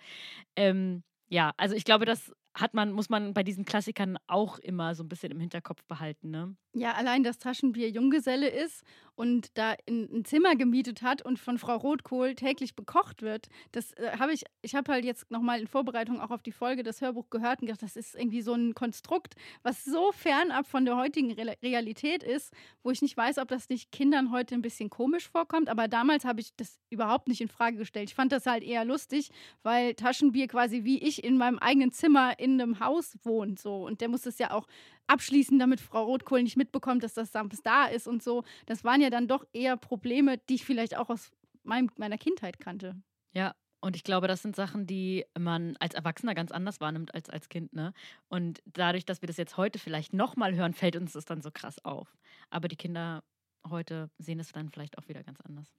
Ähm, 0.57 1.05
ja, 1.29 1.53
also 1.57 1.75
ich 1.75 1.85
glaube, 1.85 2.05
das 2.07 2.33
hat 2.55 2.73
man, 2.73 2.93
muss 2.93 3.09
man 3.09 3.35
bei 3.35 3.43
diesen 3.43 3.65
Klassikern 3.65 4.17
auch 4.29 4.59
immer 4.59 4.95
so 4.95 5.03
ein 5.03 5.09
bisschen 5.09 5.33
im 5.33 5.41
Hinterkopf 5.41 5.85
behalten, 5.85 6.31
ne? 6.31 6.57
Ja, 6.77 6.93
allein 6.95 7.23
das 7.23 7.39
Taschenbier 7.39 7.89
Junggeselle 7.89 8.49
ist 8.49 8.83
und 9.15 9.57
da 9.57 9.75
in, 9.87 10.09
ein 10.13 10.25
Zimmer 10.25 10.57
gemietet 10.57 11.03
hat 11.03 11.23
und 11.23 11.39
von 11.39 11.59
Frau 11.59 11.77
Rotkohl 11.77 12.35
täglich 12.35 12.75
bekocht 12.75 13.23
wird, 13.23 13.49
das 13.71 13.93
äh, 13.93 14.19
habe 14.19 14.33
ich, 14.33 14.43
ich 14.63 14.75
habe 14.75 14.93
halt 14.93 15.05
jetzt 15.05 15.31
nochmal 15.31 15.61
in 15.61 15.69
Vorbereitung 15.69 16.21
auch 16.21 16.31
auf 16.31 16.43
die 16.43 16.53
Folge 16.53 16.83
das 16.83 17.01
Hörbuch 17.01 17.31
gehört 17.31 17.61
und 17.61 17.67
gedacht, 17.67 17.83
das 17.83 17.95
ist 17.95 18.17
irgendwie 18.17 18.43
so 18.43 18.55
ein 18.55 18.75
Konstrukt, 18.75 19.35
was 19.63 19.85
so 19.85 20.11
fernab 20.11 20.67
von 20.67 20.85
der 20.85 20.97
heutigen 20.97 21.33
Re 21.33 21.55
Realität 21.63 22.23
ist, 22.23 22.53
wo 22.83 22.91
ich 22.91 23.03
nicht 23.03 23.17
weiß, 23.17 23.39
ob 23.39 23.49
das 23.49 23.69
nicht 23.69 23.93
Kindern 23.93 24.33
heute 24.33 24.55
ein 24.55 24.63
bisschen 24.63 24.91
komisch 24.91 25.29
vorkommt, 25.29 25.69
aber 25.69 25.87
damals 25.87 26.25
habe 26.25 26.41
ich 26.41 26.55
das 26.57 26.81
überhaupt 26.91 27.29
nicht 27.29 27.41
in 27.41 27.49
Frage 27.49 27.77
gestellt. 27.77 28.11
Ich 28.11 28.15
fand 28.15 28.33
das 28.33 28.47
halt 28.47 28.65
eher 28.65 28.85
lustig, 28.85 29.31
weil 29.63 29.95
Taschenbier 29.95 30.49
quasi 30.49 30.85
wie 30.85 30.99
ich 30.99 31.23
in 31.23 31.37
meinem 31.37 31.59
eigenen 31.59 31.93
Zimmer 31.93 32.39
in 32.45 32.61
einem 32.61 32.81
Haus 32.81 33.17
wohnt 33.25 33.59
so 33.59 33.87
und 33.87 34.01
der 34.01 34.09
muss 34.09 34.23
das 34.23 34.39
ja 34.39 34.53
auch 34.53 34.67
abschließen, 35.07 35.59
damit 35.59 35.81
Frau 35.81 36.05
Rotkohl 36.05 36.43
nicht 36.43 36.57
mitbekommt, 36.57 37.03
dass 37.03 37.15
das 37.15 37.33
Sams 37.33 37.63
da 37.63 37.87
ist 37.87 38.07
und 38.07 38.23
so. 38.23 38.45
Das 38.67 38.85
waren 38.85 39.01
ja 39.01 39.11
dann 39.11 39.29
doch 39.29 39.45
eher 39.53 39.77
Probleme, 39.77 40.39
die 40.49 40.57
ich 40.57 40.65
vielleicht 40.65 40.97
auch 40.97 41.11
aus 41.11 41.31
meinem, 41.63 41.91
meiner 41.99 42.19
Kindheit 42.19 42.61
kannte. 42.61 42.97
Ja, 43.33 43.55
und 43.81 43.97
ich 43.97 44.05
glaube, 44.05 44.29
das 44.29 44.43
sind 44.43 44.57
Sachen, 44.57 44.87
die 44.87 45.25
man 45.39 45.77
als 45.79 45.95
Erwachsener 45.95 46.35
ganz 46.35 46.53
anders 46.53 46.81
wahrnimmt 46.81 47.15
als 47.15 47.29
als 47.29 47.49
Kind, 47.49 47.75
ne? 47.75 47.93
Und 48.29 48.63
dadurch, 48.67 49.05
dass 49.05 49.23
wir 49.23 49.27
das 49.27 49.37
jetzt 49.37 49.57
heute 49.57 49.79
vielleicht 49.79 50.13
nochmal 50.15 50.55
hören, 50.55 50.73
fällt 50.75 50.97
uns 50.97 51.13
das 51.13 51.25
dann 51.27 51.43
so 51.43 51.51
krass 51.51 51.85
auf. 51.85 52.17
Aber 52.51 52.69
die 52.69 52.77
Kinder 52.77 53.25
heute 53.69 54.11
sehen 54.19 54.41
es 54.41 54.53
dann 54.53 54.71
vielleicht 54.71 54.99
auch 54.99 55.09
wieder 55.09 55.23
ganz 55.23 55.41
anders. 55.41 55.75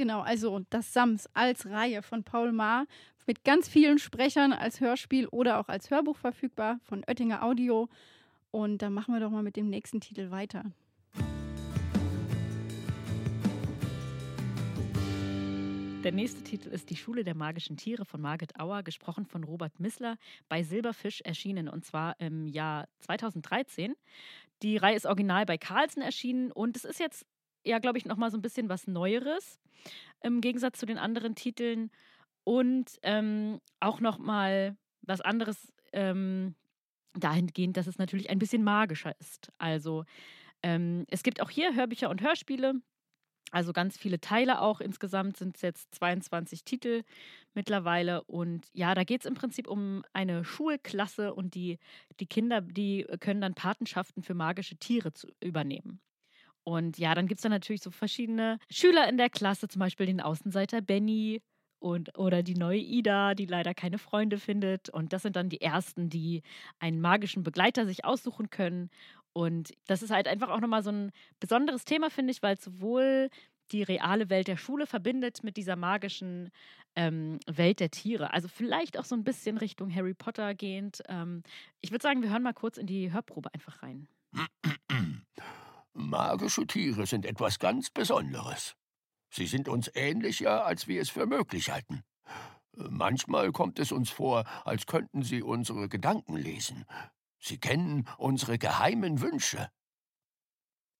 Genau, 0.00 0.22
also 0.22 0.60
das 0.70 0.94
Sams 0.94 1.28
als 1.34 1.66
Reihe 1.66 2.00
von 2.00 2.24
Paul 2.24 2.52
Maar 2.52 2.86
mit 3.26 3.44
ganz 3.44 3.68
vielen 3.68 3.98
Sprechern 3.98 4.54
als 4.54 4.80
Hörspiel 4.80 5.26
oder 5.26 5.60
auch 5.60 5.68
als 5.68 5.90
Hörbuch 5.90 6.16
verfügbar 6.16 6.80
von 6.84 7.04
Oettinger 7.06 7.42
Audio. 7.42 7.86
Und 8.50 8.80
dann 8.80 8.94
machen 8.94 9.12
wir 9.12 9.20
doch 9.20 9.28
mal 9.28 9.42
mit 9.42 9.56
dem 9.56 9.68
nächsten 9.68 10.00
Titel 10.00 10.30
weiter. 10.30 10.64
Der 16.02 16.12
nächste 16.12 16.42
Titel 16.44 16.70
ist 16.70 16.88
Die 16.88 16.96
Schule 16.96 17.22
der 17.22 17.34
magischen 17.34 17.76
Tiere 17.76 18.06
von 18.06 18.22
Margit 18.22 18.58
Auer, 18.58 18.82
gesprochen 18.82 19.26
von 19.26 19.44
Robert 19.44 19.80
Missler, 19.80 20.16
bei 20.48 20.62
Silberfisch 20.62 21.20
erschienen 21.20 21.68
und 21.68 21.84
zwar 21.84 22.18
im 22.20 22.48
Jahr 22.48 22.88
2013. 23.00 23.94
Die 24.62 24.78
Reihe 24.78 24.96
ist 24.96 25.04
original 25.04 25.44
bei 25.44 25.58
Carlsen 25.58 26.00
erschienen 26.00 26.52
und 26.52 26.74
es 26.74 26.86
ist 26.86 27.00
jetzt, 27.00 27.26
ja, 27.64 27.78
glaube 27.78 27.98
ich, 27.98 28.04
nochmal 28.04 28.30
so 28.30 28.38
ein 28.38 28.42
bisschen 28.42 28.68
was 28.68 28.86
Neueres 28.86 29.60
im 30.22 30.40
Gegensatz 30.40 30.78
zu 30.78 30.86
den 30.86 30.98
anderen 30.98 31.34
Titeln 31.34 31.90
und 32.44 32.98
ähm, 33.02 33.60
auch 33.80 34.00
nochmal 34.00 34.76
was 35.02 35.20
anderes 35.20 35.72
ähm, 35.92 36.54
dahingehend, 37.14 37.76
dass 37.76 37.86
es 37.86 37.98
natürlich 37.98 38.30
ein 38.30 38.38
bisschen 38.38 38.62
magischer 38.62 39.14
ist. 39.18 39.50
Also 39.58 40.04
ähm, 40.62 41.04
es 41.08 41.22
gibt 41.22 41.40
auch 41.40 41.50
hier 41.50 41.74
Hörbücher 41.74 42.10
und 42.10 42.22
Hörspiele. 42.22 42.74
Also 43.52 43.72
ganz 43.72 43.98
viele 43.98 44.20
Teile 44.20 44.60
auch. 44.60 44.80
Insgesamt 44.80 45.36
sind 45.36 45.56
es 45.56 45.62
jetzt 45.62 45.94
22 45.96 46.64
Titel 46.64 47.02
mittlerweile. 47.52 48.22
Und 48.24 48.68
ja, 48.72 48.94
da 48.94 49.02
geht 49.02 49.22
es 49.22 49.26
im 49.26 49.34
Prinzip 49.34 49.66
um 49.66 50.04
eine 50.12 50.44
Schulklasse 50.44 51.34
und 51.34 51.54
die, 51.54 51.78
die 52.20 52.26
Kinder, 52.26 52.60
die 52.60 53.06
können 53.18 53.40
dann 53.40 53.54
Patenschaften 53.54 54.22
für 54.22 54.34
magische 54.34 54.76
Tiere 54.76 55.12
zu, 55.12 55.28
übernehmen. 55.40 56.00
Und 56.70 56.98
ja, 56.98 57.16
dann 57.16 57.26
gibt 57.26 57.38
es 57.38 57.42
dann 57.42 57.50
natürlich 57.50 57.82
so 57.82 57.90
verschiedene 57.90 58.60
Schüler 58.70 59.08
in 59.08 59.16
der 59.16 59.28
Klasse, 59.28 59.66
zum 59.66 59.80
Beispiel 59.80 60.06
den 60.06 60.20
Außenseiter 60.20 60.80
Benny 60.80 61.42
und, 61.80 62.16
oder 62.16 62.44
die 62.44 62.54
neue 62.54 62.78
Ida, 62.78 63.34
die 63.34 63.46
leider 63.46 63.74
keine 63.74 63.98
Freunde 63.98 64.38
findet. 64.38 64.88
Und 64.88 65.12
das 65.12 65.22
sind 65.22 65.34
dann 65.34 65.48
die 65.48 65.60
ersten, 65.60 66.10
die 66.10 66.42
einen 66.78 67.00
magischen 67.00 67.42
Begleiter 67.42 67.86
sich 67.86 68.04
aussuchen 68.04 68.50
können. 68.50 68.88
Und 69.32 69.72
das 69.88 70.04
ist 70.04 70.12
halt 70.12 70.28
einfach 70.28 70.48
auch 70.48 70.60
nochmal 70.60 70.84
so 70.84 70.92
ein 70.92 71.10
besonderes 71.40 71.84
Thema, 71.84 72.08
finde 72.08 72.30
ich, 72.30 72.40
weil 72.40 72.56
sowohl 72.56 73.30
die 73.72 73.82
reale 73.82 74.30
Welt 74.30 74.46
der 74.46 74.56
Schule 74.56 74.86
verbindet 74.86 75.42
mit 75.42 75.56
dieser 75.56 75.74
magischen 75.74 76.50
ähm, 76.94 77.40
Welt 77.48 77.80
der 77.80 77.90
Tiere. 77.90 78.32
Also 78.32 78.46
vielleicht 78.46 78.96
auch 78.96 79.04
so 79.04 79.16
ein 79.16 79.24
bisschen 79.24 79.58
Richtung 79.58 79.92
Harry 79.92 80.14
Potter 80.14 80.54
gehend. 80.54 81.02
Ähm, 81.08 81.42
ich 81.80 81.90
würde 81.90 82.02
sagen, 82.04 82.22
wir 82.22 82.30
hören 82.30 82.44
mal 82.44 82.54
kurz 82.54 82.78
in 82.78 82.86
die 82.86 83.12
Hörprobe 83.12 83.52
einfach 83.52 83.82
rein. 83.82 84.06
Magische 86.00 86.66
Tiere 86.66 87.06
sind 87.06 87.26
etwas 87.26 87.58
ganz 87.58 87.90
Besonderes. 87.90 88.74
Sie 89.30 89.46
sind 89.46 89.68
uns 89.68 89.90
ähnlicher, 89.94 90.64
als 90.64 90.88
wir 90.88 91.00
es 91.00 91.10
für 91.10 91.26
möglich 91.26 91.70
halten. 91.70 92.02
Manchmal 92.72 93.52
kommt 93.52 93.78
es 93.78 93.92
uns 93.92 94.10
vor, 94.10 94.44
als 94.64 94.86
könnten 94.86 95.22
sie 95.22 95.42
unsere 95.42 95.88
Gedanken 95.88 96.36
lesen. 96.36 96.84
Sie 97.38 97.58
kennen 97.58 98.08
unsere 98.18 98.58
geheimen 98.58 99.20
Wünsche. 99.20 99.70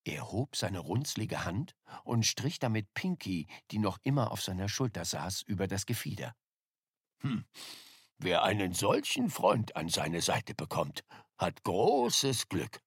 Er 0.05 0.31
hob 0.31 0.57
seine 0.57 0.79
runzlige 0.79 1.45
Hand 1.45 1.75
und 2.05 2.25
strich 2.25 2.59
damit 2.59 2.93
Pinky, 2.95 3.47
die 3.71 3.79
noch 3.79 3.99
immer 4.03 4.31
auf 4.31 4.43
seiner 4.43 4.69
Schulter 4.69 5.05
saß, 5.05 5.43
über 5.43 5.67
das 5.67 5.87
Gefieder. 5.87 6.35
Hm, 7.21 7.45
wer 8.19 8.43
einen 8.43 8.73
solchen 8.73 9.29
Freund 9.31 9.77
an 9.77 9.89
seine 9.89 10.23
Seite 10.23 10.55
bekommt, 10.55 11.05
hat 11.37 11.63
großes 11.65 12.49
Glück. 12.49 12.81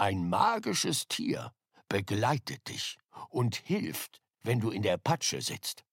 Ein 0.00 0.30
magisches 0.30 1.08
Tier 1.08 1.52
begleitet 1.90 2.66
dich 2.68 2.96
und 3.28 3.54
hilft, 3.54 4.22
wenn 4.42 4.58
du 4.58 4.70
in 4.70 4.80
der 4.80 4.96
Patsche 4.96 5.42
sitzt. 5.42 5.84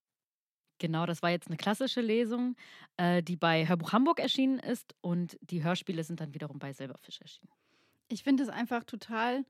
Genau, 0.78 1.06
das 1.06 1.22
war 1.22 1.32
jetzt 1.32 1.48
eine 1.48 1.58
klassische 1.58 2.00
Lesung, 2.00 2.56
äh, 2.96 3.22
die 3.22 3.36
bei 3.36 3.68
Hörbuch 3.68 3.92
Hamburg 3.92 4.22
erschienen 4.22 4.60
ist 4.60 4.96
und 5.02 5.38
die 5.42 5.62
Hörspiele 5.62 6.06
sind 6.06 6.22
dann 6.22 6.34
wiederum 6.34 6.58
bei 6.58 6.72
Silberfisch 6.72 7.20
erschienen. 7.20 7.52
Ich 8.08 8.24
finde 8.24 8.44
es 8.44 8.50
einfach 8.50 8.86
total 8.86 9.44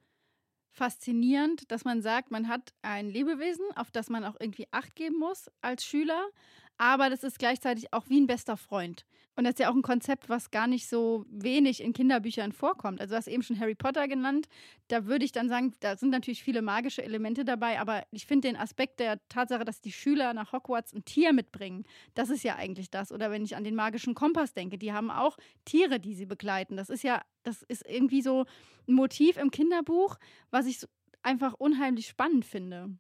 faszinierend, 0.71 1.69
dass 1.71 1.85
man 1.85 2.01
sagt, 2.01 2.31
man 2.31 2.47
hat 2.47 2.73
ein 2.81 3.09
Lebewesen, 3.11 3.65
auf 3.75 3.91
das 3.91 4.09
man 4.09 4.25
auch 4.25 4.37
irgendwie 4.39 4.65
Acht 4.71 4.95
geben 4.95 5.19
muss 5.19 5.51
als 5.61 5.85
Schüler, 5.85 6.29
aber 6.77 7.09
das 7.09 7.23
ist 7.23 7.39
gleichzeitig 7.39 7.93
auch 7.93 8.05
wie 8.07 8.19
ein 8.19 8.27
bester 8.27 8.57
Freund. 8.57 9.05
Und 9.35 9.43
das 9.43 9.53
ist 9.53 9.59
ja 9.59 9.69
auch 9.69 9.75
ein 9.75 9.83
Konzept, 9.83 10.29
was 10.29 10.49
gar 10.49 10.65
nicht 10.65 10.87
so 10.87 11.23
wenig 11.29 11.83
in 11.83 11.93
Kinderbüchern 11.93 12.51
vorkommt. 12.51 12.99
Also 12.99 13.11
du 13.11 13.17
hast 13.17 13.27
eben 13.27 13.43
schon 13.43 13.59
Harry 13.59 13.75
Potter 13.75 14.07
genannt. 14.07 14.47
Da 14.87 15.05
würde 15.05 15.25
ich 15.25 15.31
dann 15.31 15.47
sagen, 15.47 15.73
da 15.79 15.95
sind 15.95 16.09
natürlich 16.09 16.41
viele 16.41 16.63
magische 16.63 17.03
Elemente 17.03 17.45
dabei, 17.45 17.79
aber 17.79 18.03
ich 18.11 18.25
finde 18.25 18.47
den 18.47 18.57
Aspekt 18.57 18.99
der 18.99 19.19
Tatsache, 19.29 19.63
dass 19.63 19.79
die 19.79 19.91
Schüler 19.91 20.33
nach 20.33 20.53
Hogwarts 20.53 20.91
ein 20.91 21.05
Tier 21.05 21.33
mitbringen, 21.33 21.85
das 22.15 22.31
ist 22.31 22.43
ja 22.43 22.55
eigentlich 22.55 22.89
das. 22.89 23.11
Oder 23.11 23.29
wenn 23.29 23.43
ich 23.43 23.55
an 23.55 23.63
den 23.63 23.75
magischen 23.75 24.15
Kompass 24.15 24.53
denke, 24.53 24.79
die 24.79 24.91
haben 24.91 25.11
auch 25.11 25.37
Tiere, 25.65 25.99
die 25.99 26.15
sie 26.15 26.25
begleiten. 26.25 26.75
Das 26.75 26.89
ist 26.89 27.03
ja, 27.03 27.21
das 27.43 27.61
ist 27.61 27.87
irgendwie 27.87 28.23
so 28.23 28.45
ein 28.87 28.95
Motiv 28.95 29.37
im 29.37 29.51
Kinderbuch, 29.51 30.17
was 30.49 30.65
ich 30.65 30.79
einfach 31.21 31.53
unheimlich 31.53 32.07
spannend 32.07 32.43
finde. 32.43 32.97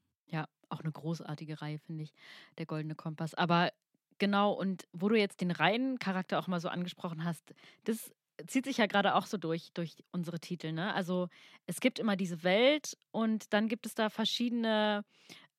Auch 0.69 0.81
eine 0.81 0.91
großartige 0.91 1.61
Reihe, 1.61 1.79
finde 1.79 2.03
ich, 2.03 2.13
der 2.57 2.65
Goldene 2.65 2.95
Kompass. 2.95 3.33
Aber 3.33 3.71
genau, 4.17 4.51
und 4.53 4.87
wo 4.93 5.09
du 5.09 5.15
jetzt 5.17 5.41
den 5.41 5.51
Reihencharakter 5.51 6.39
auch 6.39 6.47
mal 6.47 6.59
so 6.59 6.69
angesprochen 6.69 7.23
hast, 7.23 7.53
das 7.85 8.11
zieht 8.45 8.65
sich 8.65 8.77
ja 8.77 8.85
gerade 8.85 9.15
auch 9.15 9.25
so 9.25 9.37
durch, 9.37 9.71
durch 9.73 9.95
unsere 10.11 10.39
Titel. 10.39 10.71
Ne? 10.71 10.93
Also 10.93 11.27
es 11.65 11.79
gibt 11.79 11.99
immer 11.99 12.15
diese 12.15 12.43
Welt 12.43 12.97
und 13.11 13.51
dann 13.53 13.67
gibt 13.67 13.85
es 13.85 13.95
da 13.95 14.09
verschiedene 14.09 15.03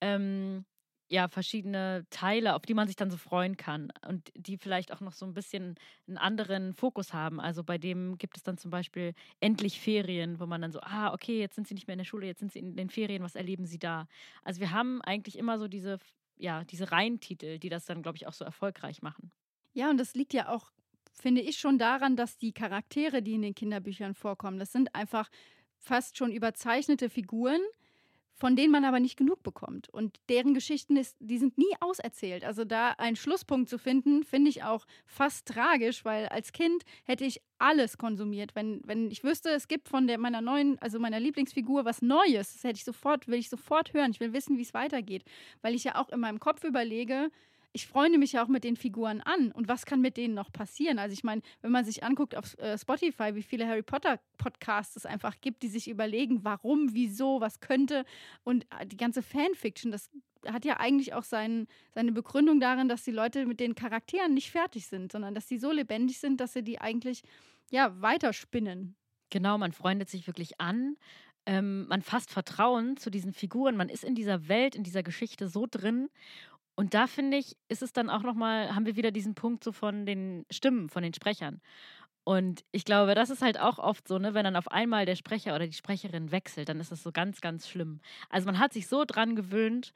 ähm, 0.00 0.64
ja, 1.10 1.28
verschiedene 1.28 2.06
Teile, 2.10 2.54
auf 2.54 2.62
die 2.62 2.74
man 2.74 2.86
sich 2.86 2.96
dann 2.96 3.10
so 3.10 3.16
freuen 3.16 3.56
kann 3.56 3.90
und 4.06 4.30
die 4.36 4.58
vielleicht 4.58 4.92
auch 4.92 5.00
noch 5.00 5.12
so 5.12 5.24
ein 5.24 5.32
bisschen 5.32 5.76
einen 6.06 6.18
anderen 6.18 6.74
Fokus 6.74 7.14
haben. 7.14 7.40
Also 7.40 7.64
bei 7.64 7.78
dem 7.78 8.18
gibt 8.18 8.36
es 8.36 8.42
dann 8.42 8.58
zum 8.58 8.70
Beispiel 8.70 9.14
endlich 9.40 9.80
Ferien, 9.80 10.38
wo 10.38 10.46
man 10.46 10.60
dann 10.60 10.72
so, 10.72 10.80
ah, 10.82 11.12
okay, 11.14 11.40
jetzt 11.40 11.54
sind 11.54 11.66
sie 11.66 11.74
nicht 11.74 11.86
mehr 11.86 11.94
in 11.94 11.98
der 11.98 12.04
Schule, 12.04 12.26
jetzt 12.26 12.40
sind 12.40 12.52
sie 12.52 12.58
in 12.58 12.76
den 12.76 12.90
Ferien, 12.90 13.22
was 13.22 13.36
erleben 13.36 13.64
sie 13.64 13.78
da? 13.78 14.06
Also 14.44 14.60
wir 14.60 14.70
haben 14.70 15.00
eigentlich 15.02 15.38
immer 15.38 15.58
so 15.58 15.66
diese, 15.66 15.98
ja, 16.36 16.64
diese 16.64 16.92
Reihentitel, 16.92 17.58
die 17.58 17.70
das 17.70 17.86
dann, 17.86 18.02
glaube 18.02 18.16
ich, 18.16 18.26
auch 18.26 18.34
so 18.34 18.44
erfolgreich 18.44 19.00
machen. 19.00 19.32
Ja, 19.72 19.88
und 19.88 19.96
das 19.98 20.14
liegt 20.14 20.34
ja 20.34 20.50
auch, 20.50 20.70
finde 21.14 21.40
ich, 21.40 21.58
schon 21.58 21.78
daran, 21.78 22.16
dass 22.16 22.36
die 22.36 22.52
Charaktere, 22.52 23.22
die 23.22 23.34
in 23.34 23.42
den 23.42 23.54
Kinderbüchern 23.54 24.14
vorkommen, 24.14 24.58
das 24.58 24.72
sind 24.72 24.94
einfach 24.94 25.30
fast 25.78 26.18
schon 26.18 26.32
überzeichnete 26.32 27.08
Figuren, 27.08 27.60
von 28.38 28.54
denen 28.54 28.70
man 28.70 28.84
aber 28.84 29.00
nicht 29.00 29.16
genug 29.16 29.42
bekommt. 29.42 29.88
Und 29.88 30.20
deren 30.28 30.54
Geschichten, 30.54 30.96
ist, 30.96 31.16
die 31.18 31.38
sind 31.38 31.58
nie 31.58 31.74
auserzählt. 31.80 32.44
Also 32.44 32.64
da 32.64 32.90
einen 32.90 33.16
Schlusspunkt 33.16 33.68
zu 33.68 33.78
finden, 33.78 34.22
finde 34.22 34.48
ich 34.50 34.62
auch 34.62 34.86
fast 35.06 35.46
tragisch, 35.46 36.04
weil 36.04 36.28
als 36.28 36.52
Kind 36.52 36.84
hätte 37.04 37.24
ich 37.24 37.40
alles 37.58 37.98
konsumiert. 37.98 38.54
Wenn, 38.54 38.80
wenn 38.84 39.10
ich 39.10 39.24
wüsste, 39.24 39.50
es 39.50 39.66
gibt 39.66 39.88
von 39.88 40.06
der, 40.06 40.18
meiner 40.18 40.40
neuen, 40.40 40.78
also 40.78 41.00
meiner 41.00 41.18
Lieblingsfigur 41.18 41.84
was 41.84 42.00
Neues, 42.00 42.52
das 42.52 42.64
hätte 42.64 42.76
ich 42.76 42.84
sofort, 42.84 43.26
will 43.26 43.40
ich 43.40 43.48
sofort 43.48 43.92
hören. 43.92 44.12
Ich 44.12 44.20
will 44.20 44.32
wissen, 44.32 44.56
wie 44.56 44.62
es 44.62 44.72
weitergeht. 44.72 45.24
Weil 45.60 45.74
ich 45.74 45.84
ja 45.84 45.96
auch 45.96 46.08
in 46.10 46.20
meinem 46.20 46.38
Kopf 46.38 46.62
überlege, 46.62 47.30
ich 47.72 47.86
freue 47.86 48.16
mich 48.18 48.32
ja 48.32 48.42
auch 48.42 48.48
mit 48.48 48.64
den 48.64 48.76
Figuren 48.76 49.20
an. 49.20 49.52
Und 49.52 49.68
was 49.68 49.86
kann 49.86 50.00
mit 50.00 50.16
denen 50.16 50.34
noch 50.34 50.50
passieren? 50.52 50.98
Also 50.98 51.12
ich 51.12 51.24
meine, 51.24 51.42
wenn 51.60 51.70
man 51.70 51.84
sich 51.84 52.02
anguckt 52.02 52.36
auf 52.36 52.58
äh, 52.58 52.78
Spotify, 52.78 53.34
wie 53.34 53.42
viele 53.42 53.66
Harry 53.66 53.82
Potter 53.82 54.20
Podcasts 54.38 54.96
es 54.96 55.06
einfach 55.06 55.40
gibt, 55.40 55.62
die 55.62 55.68
sich 55.68 55.88
überlegen, 55.88 56.44
warum, 56.44 56.94
wieso, 56.94 57.40
was 57.40 57.60
könnte. 57.60 58.04
Und 58.42 58.66
äh, 58.78 58.86
die 58.86 58.96
ganze 58.96 59.22
Fanfiction, 59.22 59.92
das 59.92 60.10
hat 60.46 60.64
ja 60.64 60.78
eigentlich 60.78 61.14
auch 61.14 61.24
sein, 61.24 61.66
seine 61.94 62.12
Begründung 62.12 62.60
darin, 62.60 62.88
dass 62.88 63.04
die 63.04 63.10
Leute 63.10 63.46
mit 63.46 63.60
den 63.60 63.74
Charakteren 63.74 64.34
nicht 64.34 64.50
fertig 64.50 64.86
sind, 64.86 65.12
sondern 65.12 65.34
dass 65.34 65.46
die 65.46 65.58
so 65.58 65.70
lebendig 65.72 66.18
sind, 66.20 66.40
dass 66.40 66.52
sie 66.52 66.62
die 66.62 66.80
eigentlich 66.80 67.22
ja 67.70 68.00
weiterspinnen. 68.00 68.96
Genau, 69.30 69.58
man 69.58 69.72
freundet 69.72 70.08
sich 70.08 70.26
wirklich 70.26 70.60
an. 70.60 70.96
Ähm, 71.44 71.86
man 71.88 72.02
fasst 72.02 72.30
Vertrauen 72.30 72.96
zu 72.96 73.10
diesen 73.10 73.32
Figuren. 73.32 73.76
Man 73.76 73.88
ist 73.88 74.04
in 74.04 74.14
dieser 74.14 74.48
Welt, 74.48 74.74
in 74.74 74.84
dieser 74.84 75.02
Geschichte 75.02 75.48
so 75.48 75.66
drin. 75.70 76.08
Und 76.78 76.94
da 76.94 77.08
finde 77.08 77.38
ich, 77.38 77.56
ist 77.68 77.82
es 77.82 77.92
dann 77.92 78.08
auch 78.08 78.22
nochmal, 78.22 78.72
haben 78.72 78.86
wir 78.86 78.94
wieder 78.94 79.10
diesen 79.10 79.34
Punkt 79.34 79.64
so 79.64 79.72
von 79.72 80.06
den 80.06 80.46
Stimmen, 80.48 80.88
von 80.88 81.02
den 81.02 81.12
Sprechern. 81.12 81.60
Und 82.22 82.62
ich 82.70 82.84
glaube, 82.84 83.16
das 83.16 83.30
ist 83.30 83.42
halt 83.42 83.58
auch 83.58 83.78
oft 83.80 84.06
so, 84.06 84.20
ne, 84.20 84.32
wenn 84.32 84.44
dann 84.44 84.54
auf 84.54 84.70
einmal 84.70 85.04
der 85.04 85.16
Sprecher 85.16 85.56
oder 85.56 85.66
die 85.66 85.72
Sprecherin 85.72 86.30
wechselt, 86.30 86.68
dann 86.68 86.78
ist 86.78 86.92
das 86.92 87.02
so 87.02 87.10
ganz, 87.10 87.40
ganz 87.40 87.68
schlimm. 87.68 87.98
Also 88.30 88.46
man 88.46 88.60
hat 88.60 88.72
sich 88.72 88.86
so 88.86 89.04
dran 89.04 89.34
gewöhnt 89.34 89.92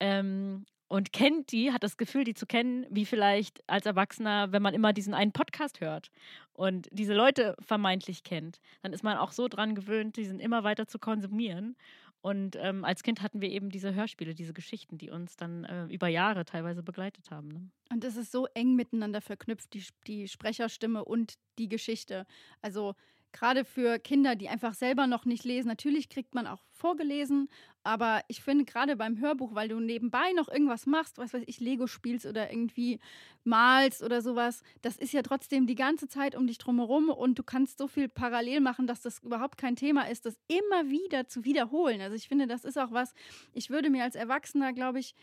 ähm, 0.00 0.64
und 0.88 1.12
kennt 1.12 1.52
die, 1.52 1.70
hat 1.70 1.84
das 1.84 1.96
Gefühl, 1.96 2.24
die 2.24 2.34
zu 2.34 2.46
kennen, 2.46 2.84
wie 2.90 3.06
vielleicht 3.06 3.62
als 3.68 3.86
Erwachsener, 3.86 4.50
wenn 4.50 4.62
man 4.62 4.74
immer 4.74 4.92
diesen 4.92 5.14
einen 5.14 5.30
Podcast 5.30 5.80
hört 5.80 6.10
und 6.52 6.88
diese 6.90 7.14
Leute 7.14 7.54
vermeintlich 7.60 8.24
kennt, 8.24 8.58
dann 8.82 8.92
ist 8.92 9.04
man 9.04 9.18
auch 9.18 9.30
so 9.30 9.46
dran 9.46 9.76
gewöhnt, 9.76 10.16
diesen 10.16 10.40
immer 10.40 10.64
weiter 10.64 10.88
zu 10.88 10.98
konsumieren. 10.98 11.76
Und 12.24 12.56
ähm, 12.56 12.86
als 12.86 13.02
Kind 13.02 13.20
hatten 13.20 13.42
wir 13.42 13.50
eben 13.50 13.68
diese 13.68 13.94
Hörspiele, 13.94 14.34
diese 14.34 14.54
Geschichten, 14.54 14.96
die 14.96 15.10
uns 15.10 15.36
dann 15.36 15.64
äh, 15.64 15.84
über 15.88 16.08
Jahre 16.08 16.46
teilweise 16.46 16.82
begleitet 16.82 17.30
haben. 17.30 17.48
Ne? 17.48 17.68
Und 17.92 18.02
es 18.02 18.16
ist 18.16 18.32
so 18.32 18.46
eng 18.54 18.76
miteinander 18.76 19.20
verknüpft, 19.20 19.74
die, 19.74 19.84
die 20.06 20.26
Sprecherstimme 20.26 21.04
und 21.04 21.34
die 21.58 21.68
Geschichte. 21.68 22.24
Also 22.62 22.94
gerade 23.34 23.64
für 23.64 23.98
Kinder, 23.98 24.36
die 24.36 24.48
einfach 24.48 24.72
selber 24.72 25.06
noch 25.06 25.26
nicht 25.26 25.44
lesen. 25.44 25.68
Natürlich 25.68 26.08
kriegt 26.08 26.34
man 26.34 26.46
auch 26.46 26.62
vorgelesen, 26.70 27.50
aber 27.82 28.22
ich 28.28 28.40
finde 28.40 28.64
gerade 28.64 28.96
beim 28.96 29.20
Hörbuch, 29.20 29.54
weil 29.54 29.68
du 29.68 29.80
nebenbei 29.80 30.32
noch 30.34 30.48
irgendwas 30.48 30.86
machst, 30.86 31.18
was 31.18 31.34
weiß 31.34 31.42
ich, 31.46 31.60
Lego 31.60 31.86
spielst 31.86 32.24
oder 32.24 32.50
irgendwie 32.50 33.00
malst 33.42 34.02
oder 34.02 34.22
sowas, 34.22 34.62
das 34.80 34.96
ist 34.96 35.12
ja 35.12 35.22
trotzdem 35.22 35.66
die 35.66 35.74
ganze 35.74 36.08
Zeit 36.08 36.34
um 36.34 36.46
dich 36.46 36.58
drumherum 36.58 37.10
und 37.10 37.38
du 37.38 37.42
kannst 37.42 37.76
so 37.76 37.88
viel 37.88 38.08
parallel 38.08 38.60
machen, 38.60 38.86
dass 38.86 39.02
das 39.02 39.18
überhaupt 39.18 39.58
kein 39.58 39.76
Thema 39.76 40.08
ist, 40.08 40.24
das 40.24 40.38
immer 40.46 40.88
wieder 40.88 41.26
zu 41.26 41.44
wiederholen. 41.44 42.00
Also 42.00 42.16
ich 42.16 42.28
finde, 42.28 42.46
das 42.46 42.64
ist 42.64 42.78
auch 42.78 42.92
was, 42.92 43.12
ich 43.52 43.68
würde 43.68 43.90
mir 43.90 44.04
als 44.04 44.14
Erwachsener, 44.14 44.72
glaube 44.72 45.00
ich, 45.00 45.14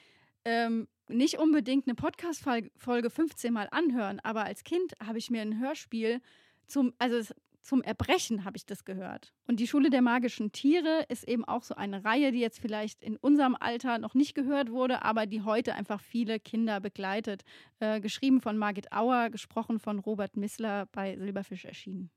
ähm, 0.43 0.87
nicht 1.07 1.39
unbedingt 1.39 1.87
eine 1.87 1.95
Podcast-Folge 1.95 3.09
15 3.09 3.53
Mal 3.53 3.69
anhören, 3.71 4.19
aber 4.19 4.43
als 4.43 4.63
Kind 4.63 4.93
habe 5.03 5.17
ich 5.17 5.29
mir 5.29 5.41
ein 5.41 5.59
Hörspiel 5.59 6.21
zum, 6.67 6.93
also 6.99 7.21
zum 7.61 7.81
Erbrechen, 7.81 8.43
habe 8.43 8.57
ich 8.57 8.65
das 8.65 8.85
gehört. 8.85 9.33
Und 9.47 9.59
die 9.59 9.67
Schule 9.67 9.89
der 9.89 10.01
magischen 10.01 10.51
Tiere 10.51 11.05
ist 11.09 11.27
eben 11.27 11.45
auch 11.45 11.63
so 11.63 11.75
eine 11.75 12.03
Reihe, 12.03 12.31
die 12.31 12.39
jetzt 12.39 12.59
vielleicht 12.59 13.03
in 13.03 13.17
unserem 13.17 13.55
Alter 13.59 13.97
noch 13.97 14.13
nicht 14.13 14.33
gehört 14.33 14.71
wurde, 14.71 15.03
aber 15.03 15.25
die 15.25 15.41
heute 15.41 15.75
einfach 15.75 16.01
viele 16.01 16.39
Kinder 16.39 16.79
begleitet. 16.79 17.43
Äh, 17.79 18.01
geschrieben 18.01 18.41
von 18.41 18.57
Margit 18.57 18.91
Auer, 18.91 19.29
gesprochen 19.29 19.79
von 19.79 19.99
Robert 19.99 20.37
Missler 20.37 20.87
bei 20.91 21.17
Silberfisch 21.17 21.65
erschienen. 21.65 22.09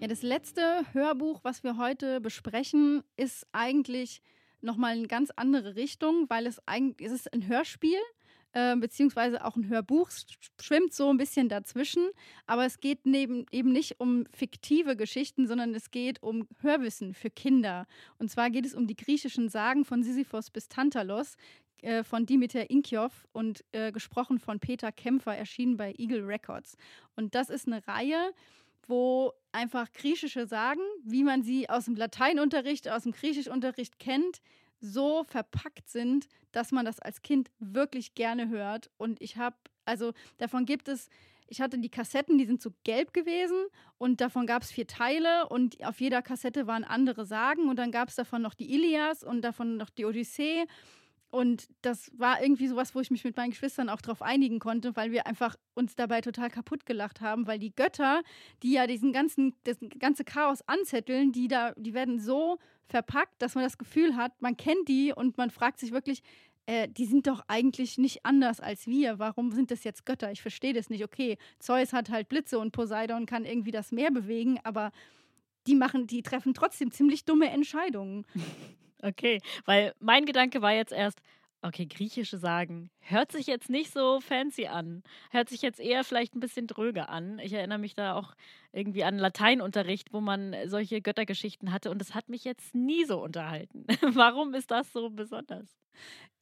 Ja, 0.00 0.08
das 0.08 0.22
letzte 0.22 0.84
Hörbuch, 0.94 1.44
was 1.44 1.62
wir 1.62 1.76
heute 1.76 2.20
besprechen, 2.20 3.04
ist 3.16 3.46
eigentlich 3.52 4.20
nochmal 4.60 4.96
eine 4.96 5.06
ganz 5.06 5.30
andere 5.36 5.76
Richtung, 5.76 6.28
weil 6.28 6.46
es 6.46 6.60
eigentlich 6.66 7.06
es 7.06 7.12
ist 7.12 7.32
ein 7.32 7.46
Hörspiel 7.46 8.00
äh, 8.52 8.76
beziehungsweise 8.76 9.44
auch 9.44 9.56
ein 9.56 9.68
Hörbuch 9.68 10.10
schwimmt 10.60 10.92
so 10.92 11.10
ein 11.10 11.16
bisschen 11.16 11.48
dazwischen. 11.48 12.08
Aber 12.46 12.64
es 12.64 12.80
geht 12.80 13.06
neben, 13.06 13.46
eben 13.50 13.72
nicht 13.72 14.00
um 14.00 14.26
fiktive 14.34 14.96
Geschichten, 14.96 15.46
sondern 15.46 15.74
es 15.74 15.90
geht 15.90 16.22
um 16.22 16.46
Hörwissen 16.60 17.14
für 17.14 17.30
Kinder. 17.30 17.86
Und 18.18 18.30
zwar 18.30 18.50
geht 18.50 18.66
es 18.66 18.74
um 18.74 18.86
die 18.86 18.96
griechischen 18.96 19.48
Sagen 19.48 19.84
von 19.84 20.02
Sisyphos 20.02 20.50
bis 20.50 20.68
Tantalos 20.68 21.36
äh, 21.82 22.04
von 22.04 22.26
Dimitar 22.26 22.70
Inkjov 22.70 23.26
und 23.32 23.64
äh, 23.72 23.90
gesprochen 23.90 24.38
von 24.38 24.60
Peter 24.60 24.92
Kämpfer, 24.92 25.36
erschienen 25.36 25.76
bei 25.76 25.94
Eagle 25.98 26.26
Records. 26.26 26.76
Und 27.16 27.34
das 27.34 27.50
ist 27.50 27.66
eine 27.66 27.86
Reihe, 27.88 28.32
wo 28.86 29.32
einfach 29.52 29.92
griechische 29.92 30.46
Sagen, 30.46 30.80
wie 31.04 31.24
man 31.24 31.42
sie 31.42 31.68
aus 31.68 31.86
dem 31.86 31.96
Lateinunterricht, 31.96 32.88
aus 32.88 33.02
dem 33.02 33.12
Griechischunterricht 33.12 33.98
kennt, 33.98 34.40
so 34.82 35.24
verpackt 35.24 35.88
sind, 35.88 36.28
dass 36.50 36.72
man 36.72 36.84
das 36.84 36.98
als 37.00 37.22
Kind 37.22 37.50
wirklich 37.58 38.14
gerne 38.14 38.48
hört. 38.48 38.90
Und 38.98 39.22
ich 39.22 39.38
habe, 39.38 39.56
also 39.84 40.12
davon 40.36 40.66
gibt 40.66 40.88
es, 40.88 41.08
ich 41.46 41.60
hatte 41.60 41.78
die 41.78 41.90
Kassetten, 41.90 42.38
die 42.38 42.46
sind 42.46 42.60
so 42.60 42.72
gelb 42.84 43.12
gewesen 43.14 43.66
und 43.98 44.20
davon 44.20 44.46
gab 44.46 44.62
es 44.62 44.70
vier 44.70 44.86
Teile 44.86 45.48
und 45.48 45.82
auf 45.84 46.00
jeder 46.00 46.22
Kassette 46.22 46.66
waren 46.66 46.84
andere 46.84 47.24
Sagen 47.24 47.68
und 47.68 47.76
dann 47.76 47.92
gab 47.92 48.08
es 48.08 48.16
davon 48.16 48.42
noch 48.42 48.54
die 48.54 48.74
Ilias 48.74 49.22
und 49.22 49.42
davon 49.42 49.76
noch 49.76 49.90
die 49.90 50.04
Odyssee 50.04 50.66
und 51.32 51.66
das 51.80 52.12
war 52.18 52.42
irgendwie 52.42 52.68
sowas, 52.68 52.94
wo 52.94 53.00
ich 53.00 53.10
mich 53.10 53.24
mit 53.24 53.38
meinen 53.38 53.50
Geschwistern 53.50 53.88
auch 53.88 54.02
drauf 54.02 54.20
einigen 54.20 54.58
konnte, 54.58 54.94
weil 54.96 55.12
wir 55.12 55.26
einfach 55.26 55.56
uns 55.72 55.96
dabei 55.96 56.20
total 56.20 56.50
kaputt 56.50 56.84
gelacht 56.84 57.22
haben, 57.22 57.46
weil 57.46 57.58
die 57.58 57.74
Götter, 57.74 58.22
die 58.62 58.72
ja 58.72 58.86
diesen 58.86 59.14
ganzen, 59.14 59.54
das 59.64 59.78
ganze 59.98 60.24
Chaos 60.24 60.60
anzetteln, 60.68 61.32
die 61.32 61.48
da, 61.48 61.72
die 61.72 61.94
werden 61.94 62.20
so 62.20 62.58
verpackt, 62.84 63.40
dass 63.40 63.54
man 63.54 63.64
das 63.64 63.78
Gefühl 63.78 64.14
hat, 64.14 64.42
man 64.42 64.58
kennt 64.58 64.86
die 64.88 65.14
und 65.14 65.38
man 65.38 65.48
fragt 65.48 65.80
sich 65.80 65.90
wirklich, 65.90 66.22
äh, 66.66 66.86
die 66.86 67.06
sind 67.06 67.26
doch 67.26 67.42
eigentlich 67.48 67.96
nicht 67.96 68.26
anders 68.26 68.60
als 68.60 68.86
wir. 68.86 69.18
Warum 69.18 69.52
sind 69.52 69.70
das 69.70 69.84
jetzt 69.84 70.04
Götter? 70.04 70.30
Ich 70.32 70.42
verstehe 70.42 70.74
das 70.74 70.90
nicht. 70.90 71.02
Okay, 71.02 71.38
Zeus 71.58 71.94
hat 71.94 72.10
halt 72.10 72.28
Blitze 72.28 72.58
und 72.58 72.72
Poseidon 72.72 73.24
kann 73.24 73.46
irgendwie 73.46 73.70
das 73.70 73.90
Meer 73.90 74.10
bewegen, 74.10 74.60
aber 74.64 74.92
die 75.66 75.76
machen, 75.76 76.06
die 76.06 76.22
treffen 76.22 76.52
trotzdem 76.52 76.90
ziemlich 76.90 77.24
dumme 77.24 77.48
Entscheidungen. 77.48 78.26
Okay, 79.02 79.40
weil 79.64 79.94
mein 79.98 80.26
Gedanke 80.26 80.62
war 80.62 80.72
jetzt 80.72 80.92
erst, 80.92 81.20
okay, 81.62 81.86
griechische 81.86 82.38
Sagen 82.38 82.90
hört 83.00 83.32
sich 83.32 83.46
jetzt 83.46 83.68
nicht 83.68 83.92
so 83.92 84.20
fancy 84.20 84.66
an. 84.68 85.02
Hört 85.30 85.48
sich 85.48 85.62
jetzt 85.62 85.80
eher 85.80 86.04
vielleicht 86.04 86.34
ein 86.34 86.40
bisschen 86.40 86.66
dröge 86.66 87.08
an. 87.08 87.38
Ich 87.40 87.52
erinnere 87.52 87.78
mich 87.78 87.94
da 87.94 88.14
auch 88.14 88.34
irgendwie 88.72 89.04
an 89.04 89.18
Lateinunterricht, 89.18 90.12
wo 90.12 90.20
man 90.20 90.54
solche 90.66 91.00
Göttergeschichten 91.00 91.72
hatte 91.72 91.90
und 91.90 91.98
das 91.98 92.14
hat 92.14 92.28
mich 92.28 92.44
jetzt 92.44 92.74
nie 92.74 93.04
so 93.04 93.20
unterhalten. 93.22 93.86
Warum 94.02 94.54
ist 94.54 94.70
das 94.70 94.92
so 94.92 95.10
besonders? 95.10 95.66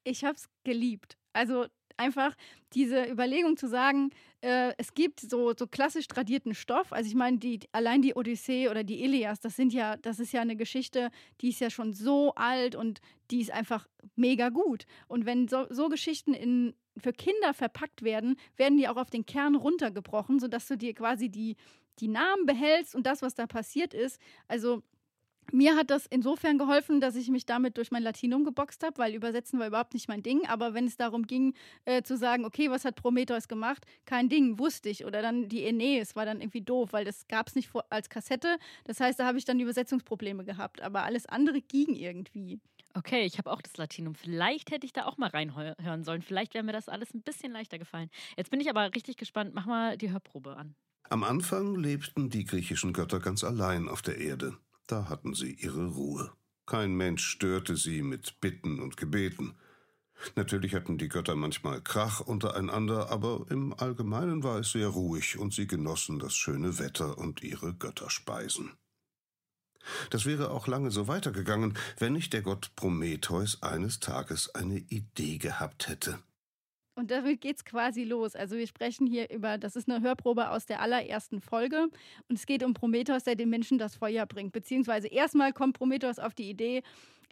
Ich 0.04 0.24
habe 0.24 0.34
es 0.36 0.48
geliebt. 0.64 1.16
Also 1.32 1.66
einfach 1.96 2.34
diese 2.72 3.04
Überlegung 3.04 3.56
zu 3.56 3.68
sagen, 3.68 4.10
äh, 4.40 4.72
es 4.78 4.94
gibt 4.94 5.20
so, 5.20 5.52
so 5.56 5.66
klassisch 5.66 6.06
tradierten 6.08 6.54
Stoff. 6.54 6.92
Also 6.92 7.08
ich 7.08 7.14
meine, 7.14 7.38
die, 7.38 7.60
allein 7.72 8.02
die 8.02 8.14
Odyssee 8.14 8.68
oder 8.68 8.84
die 8.84 9.02
Ilias, 9.04 9.40
das 9.40 9.56
sind 9.56 9.72
ja, 9.72 9.96
das 9.96 10.20
ist 10.20 10.32
ja 10.32 10.40
eine 10.40 10.56
Geschichte, 10.56 11.10
die 11.40 11.50
ist 11.50 11.60
ja 11.60 11.70
schon 11.70 11.92
so 11.92 12.34
alt 12.34 12.74
und 12.74 13.00
die 13.30 13.40
ist 13.40 13.50
einfach 13.50 13.86
mega 14.16 14.48
gut. 14.48 14.84
Und 15.08 15.26
wenn 15.26 15.48
so, 15.48 15.66
so 15.70 15.88
Geschichten 15.88 16.34
in, 16.34 16.74
für 16.96 17.12
Kinder 17.12 17.54
verpackt 17.54 18.02
werden, 18.02 18.36
werden 18.56 18.78
die 18.78 18.88
auch 18.88 18.96
auf 18.96 19.10
den 19.10 19.26
Kern 19.26 19.54
runtergebrochen, 19.54 20.40
sodass 20.40 20.66
du 20.66 20.76
dir 20.76 20.94
quasi 20.94 21.28
die, 21.28 21.56
die 21.98 22.08
Namen 22.08 22.46
behältst 22.46 22.94
und 22.94 23.06
das, 23.06 23.22
was 23.22 23.34
da 23.34 23.46
passiert 23.46 23.94
ist. 23.94 24.20
Also 24.48 24.82
mir 25.52 25.76
hat 25.76 25.90
das 25.90 26.06
insofern 26.06 26.58
geholfen, 26.58 27.00
dass 27.00 27.16
ich 27.16 27.28
mich 27.28 27.46
damit 27.46 27.76
durch 27.76 27.90
mein 27.90 28.02
Latinum 28.02 28.44
geboxt 28.44 28.84
habe, 28.84 28.98
weil 28.98 29.14
Übersetzen 29.14 29.58
war 29.58 29.66
überhaupt 29.66 29.94
nicht 29.94 30.08
mein 30.08 30.22
Ding. 30.22 30.46
Aber 30.46 30.74
wenn 30.74 30.86
es 30.86 30.96
darum 30.96 31.26
ging, 31.26 31.54
äh, 31.84 32.02
zu 32.02 32.16
sagen, 32.16 32.44
okay, 32.44 32.70
was 32.70 32.84
hat 32.84 32.96
Prometheus 32.96 33.48
gemacht? 33.48 33.84
Kein 34.04 34.28
Ding, 34.28 34.58
wusste 34.58 34.88
ich. 34.88 35.04
Oder 35.04 35.22
dann 35.22 35.48
die 35.48 35.64
Aeneis 35.64 36.16
war 36.16 36.24
dann 36.24 36.40
irgendwie 36.40 36.62
doof, 36.62 36.92
weil 36.92 37.04
das 37.04 37.26
gab 37.28 37.48
es 37.48 37.54
nicht 37.54 37.68
vor, 37.68 37.84
als 37.90 38.08
Kassette. 38.08 38.58
Das 38.84 39.00
heißt, 39.00 39.18
da 39.18 39.26
habe 39.26 39.38
ich 39.38 39.44
dann 39.44 39.60
Übersetzungsprobleme 39.60 40.44
gehabt. 40.44 40.80
Aber 40.82 41.04
alles 41.04 41.26
andere 41.26 41.60
ging 41.60 41.94
irgendwie. 41.94 42.60
Okay, 42.94 43.24
ich 43.24 43.38
habe 43.38 43.52
auch 43.52 43.62
das 43.62 43.76
Latinum. 43.76 44.14
Vielleicht 44.14 44.70
hätte 44.72 44.84
ich 44.84 44.92
da 44.92 45.06
auch 45.06 45.16
mal 45.16 45.30
reinhören 45.30 46.04
sollen. 46.04 46.22
Vielleicht 46.22 46.54
wäre 46.54 46.64
mir 46.64 46.72
das 46.72 46.88
alles 46.88 47.14
ein 47.14 47.22
bisschen 47.22 47.52
leichter 47.52 47.78
gefallen. 47.78 48.10
Jetzt 48.36 48.50
bin 48.50 48.60
ich 48.60 48.68
aber 48.68 48.94
richtig 48.94 49.16
gespannt. 49.16 49.52
Mach 49.54 49.66
mal 49.66 49.96
die 49.96 50.10
Hörprobe 50.10 50.56
an. 50.56 50.74
Am 51.08 51.24
Anfang 51.24 51.76
lebten 51.76 52.30
die 52.30 52.44
griechischen 52.44 52.92
Götter 52.92 53.20
ganz 53.20 53.42
allein 53.44 53.88
auf 53.88 54.02
der 54.02 54.18
Erde. 54.18 54.56
Da 54.90 55.08
hatten 55.08 55.34
sie 55.34 55.52
ihre 55.52 55.86
Ruhe. 55.86 56.32
Kein 56.66 56.94
Mensch 56.94 57.24
störte 57.24 57.76
sie 57.76 58.02
mit 58.02 58.40
Bitten 58.40 58.80
und 58.80 58.96
Gebeten. 58.96 59.54
Natürlich 60.34 60.74
hatten 60.74 60.98
die 60.98 61.08
Götter 61.08 61.36
manchmal 61.36 61.80
Krach 61.80 62.18
untereinander, 62.18 63.08
aber 63.08 63.46
im 63.50 63.72
Allgemeinen 63.72 64.42
war 64.42 64.58
es 64.58 64.72
sehr 64.72 64.88
ruhig 64.88 65.38
und 65.38 65.54
sie 65.54 65.68
genossen 65.68 66.18
das 66.18 66.34
schöne 66.34 66.80
Wetter 66.80 67.18
und 67.18 67.40
ihre 67.44 67.72
Götterspeisen. 67.72 68.72
Das 70.10 70.26
wäre 70.26 70.50
auch 70.50 70.66
lange 70.66 70.90
so 70.90 71.06
weitergegangen, 71.06 71.78
wenn 71.98 72.12
nicht 72.12 72.32
der 72.32 72.42
Gott 72.42 72.72
Prometheus 72.74 73.62
eines 73.62 74.00
Tages 74.00 74.52
eine 74.56 74.78
Idee 74.78 75.38
gehabt 75.38 75.86
hätte. 75.86 76.18
Und 77.00 77.10
damit 77.10 77.40
geht's 77.40 77.64
quasi 77.64 78.04
los. 78.04 78.36
Also 78.36 78.56
wir 78.56 78.66
sprechen 78.66 79.06
hier 79.06 79.30
über, 79.30 79.56
das 79.56 79.74
ist 79.74 79.88
eine 79.90 80.02
Hörprobe 80.02 80.50
aus 80.50 80.66
der 80.66 80.82
allerersten 80.82 81.40
Folge. 81.40 81.88
Und 82.28 82.38
es 82.38 82.44
geht 82.44 82.62
um 82.62 82.74
Prometheus, 82.74 83.24
der 83.24 83.36
den 83.36 83.48
Menschen 83.48 83.78
das 83.78 83.96
Feuer 83.96 84.26
bringt. 84.26 84.52
Beziehungsweise 84.52 85.08
erstmal 85.08 85.54
kommt 85.54 85.78
Prometheus 85.78 86.18
auf 86.18 86.34
die 86.34 86.50
Idee, 86.50 86.82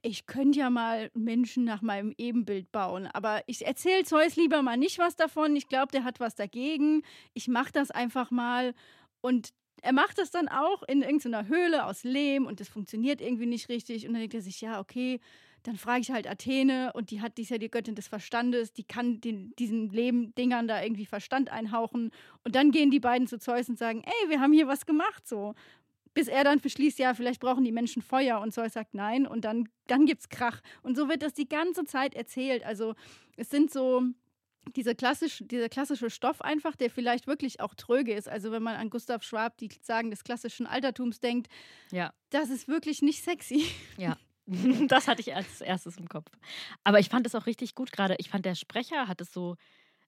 ich 0.00 0.24
könnte 0.24 0.60
ja 0.60 0.70
mal 0.70 1.10
Menschen 1.12 1.64
nach 1.64 1.82
meinem 1.82 2.14
Ebenbild 2.16 2.72
bauen. 2.72 3.08
Aber 3.12 3.42
ich 3.46 3.66
erzähle 3.66 4.04
Zeus 4.04 4.36
lieber 4.36 4.62
mal 4.62 4.78
nicht 4.78 4.98
was 4.98 5.16
davon. 5.16 5.54
Ich 5.54 5.68
glaube, 5.68 5.92
der 5.92 6.04
hat 6.04 6.18
was 6.18 6.34
dagegen. 6.34 7.02
Ich 7.34 7.46
mache 7.46 7.72
das 7.72 7.90
einfach 7.90 8.30
mal. 8.30 8.74
Und 9.20 9.50
er 9.82 9.92
macht 9.92 10.16
das 10.16 10.30
dann 10.30 10.48
auch 10.48 10.82
in 10.84 11.02
irgendeiner 11.02 11.46
Höhle 11.46 11.84
aus 11.84 12.04
Lehm 12.04 12.46
und 12.46 12.60
das 12.60 12.68
funktioniert 12.68 13.20
irgendwie 13.20 13.46
nicht 13.46 13.68
richtig. 13.68 14.06
Und 14.06 14.14
dann 14.14 14.20
denkt 14.20 14.34
er 14.34 14.40
sich, 14.40 14.62
ja, 14.62 14.80
okay, 14.80 15.20
dann 15.62 15.76
frage 15.76 16.00
ich 16.00 16.10
halt 16.10 16.28
Athene 16.28 16.92
und 16.94 17.10
die 17.10 17.20
hat, 17.20 17.38
die 17.38 17.42
ist 17.42 17.50
ja 17.50 17.58
die 17.58 17.70
Göttin 17.70 17.94
des 17.94 18.08
Verstandes, 18.08 18.72
die 18.72 18.84
kann 18.84 19.20
den, 19.20 19.54
diesen 19.56 19.90
Leben-Dingern 19.90 20.68
da 20.68 20.82
irgendwie 20.82 21.06
Verstand 21.06 21.50
einhauchen. 21.50 22.10
Und 22.44 22.54
dann 22.54 22.70
gehen 22.70 22.90
die 22.90 23.00
beiden 23.00 23.26
zu 23.26 23.38
Zeus 23.38 23.68
und 23.68 23.78
sagen, 23.78 24.02
ey, 24.04 24.30
wir 24.30 24.40
haben 24.40 24.52
hier 24.52 24.68
was 24.68 24.86
gemacht, 24.86 25.26
so. 25.26 25.54
Bis 26.14 26.26
er 26.28 26.42
dann 26.42 26.60
beschließt, 26.60 26.98
ja, 26.98 27.14
vielleicht 27.14 27.40
brauchen 27.40 27.64
die 27.64 27.72
Menschen 27.72 28.02
Feuer 28.02 28.40
und 28.40 28.52
Zeus 28.52 28.72
sagt 28.72 28.94
nein 28.94 29.26
und 29.26 29.44
dann, 29.44 29.68
dann 29.86 30.06
gibt's 30.06 30.28
Krach. 30.28 30.60
Und 30.82 30.96
so 30.96 31.08
wird 31.08 31.22
das 31.22 31.34
die 31.34 31.48
ganze 31.48 31.84
Zeit 31.84 32.14
erzählt. 32.14 32.64
Also 32.64 32.94
es 33.36 33.50
sind 33.50 33.70
so, 33.70 34.02
diese 34.74 34.94
klassisch, 34.94 35.42
dieser 35.46 35.68
klassische 35.68 36.10
Stoff 36.10 36.40
einfach, 36.40 36.76
der 36.76 36.90
vielleicht 36.90 37.26
wirklich 37.26 37.60
auch 37.60 37.74
tröge 37.74 38.14
ist. 38.14 38.28
Also 38.28 38.50
wenn 38.50 38.62
man 38.62 38.76
an 38.76 38.90
Gustav 38.90 39.22
Schwab, 39.22 39.58
die 39.58 39.68
Sagen 39.82 40.10
des 40.10 40.24
klassischen 40.24 40.66
Altertums 40.66 41.20
denkt, 41.20 41.48
ja. 41.90 42.12
das 42.30 42.50
ist 42.50 42.68
wirklich 42.68 43.02
nicht 43.02 43.22
sexy. 43.22 43.64
Ja, 43.96 44.16
das 44.88 45.08
hatte 45.08 45.20
ich 45.20 45.34
als 45.34 45.60
erstes 45.60 45.96
im 45.98 46.08
Kopf. 46.08 46.30
Aber 46.84 46.98
ich 46.98 47.08
fand 47.08 47.26
es 47.26 47.34
auch 47.34 47.46
richtig 47.46 47.74
gut 47.74 47.92
gerade. 47.92 48.16
Ich 48.18 48.30
fand, 48.30 48.44
der 48.44 48.54
Sprecher 48.54 49.06
hat 49.06 49.20
es 49.20 49.32
so 49.32 49.56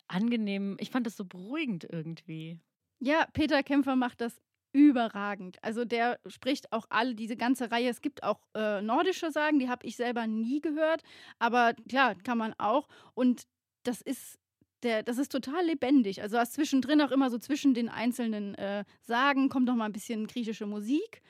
angenehm, 0.09 0.76
ich 0.81 0.90
fand 0.90 1.07
es 1.07 1.16
so 1.16 1.24
beruhigend 1.24 1.87
irgendwie. 1.88 2.59
Ja, 3.00 3.26
Peter 3.33 3.62
Kämpfer 3.62 3.96
macht 3.96 4.20
das 4.20 4.40
überragend. 4.72 5.62
Also 5.62 5.85
der 5.85 6.18
spricht 6.26 6.72
auch 6.72 6.87
alle, 6.90 7.14
diese 7.14 7.37
ganze 7.37 7.70
Reihe. 7.70 7.88
Es 7.88 8.00
gibt 8.00 8.22
auch 8.22 8.40
äh, 8.55 8.81
nordische 8.83 9.31
Sagen, 9.31 9.59
die 9.59 9.68
habe 9.68 9.87
ich 9.87 9.96
selber 9.96 10.26
nie 10.26 10.61
gehört. 10.61 11.03
Aber 11.38 11.74
klar, 11.88 12.14
kann 12.14 12.38
man 12.38 12.55
auch. 12.59 12.88
Und 13.14 13.42
das 13.83 14.00
ist 14.00 14.38
der, 14.83 15.03
das 15.03 15.18
ist 15.18 15.33
total 15.33 15.66
lebendig. 15.66 16.22
Also 16.22 16.38
hast 16.38 16.55
zwischendrin 16.55 17.03
auch 17.03 17.11
immer 17.11 17.31
so 17.31 17.38
zwischen 17.38 17.74
den 17.74 17.88
einzelnen 17.88 18.55
äh, 18.55 18.85
Sagen 19.03 19.48
kommt 19.48 19.66
noch 19.66 19.76
mal 19.76 19.87
ein 19.87 19.92
bisschen 19.92 20.26
griechische 20.26 20.66
Musik 20.66 21.20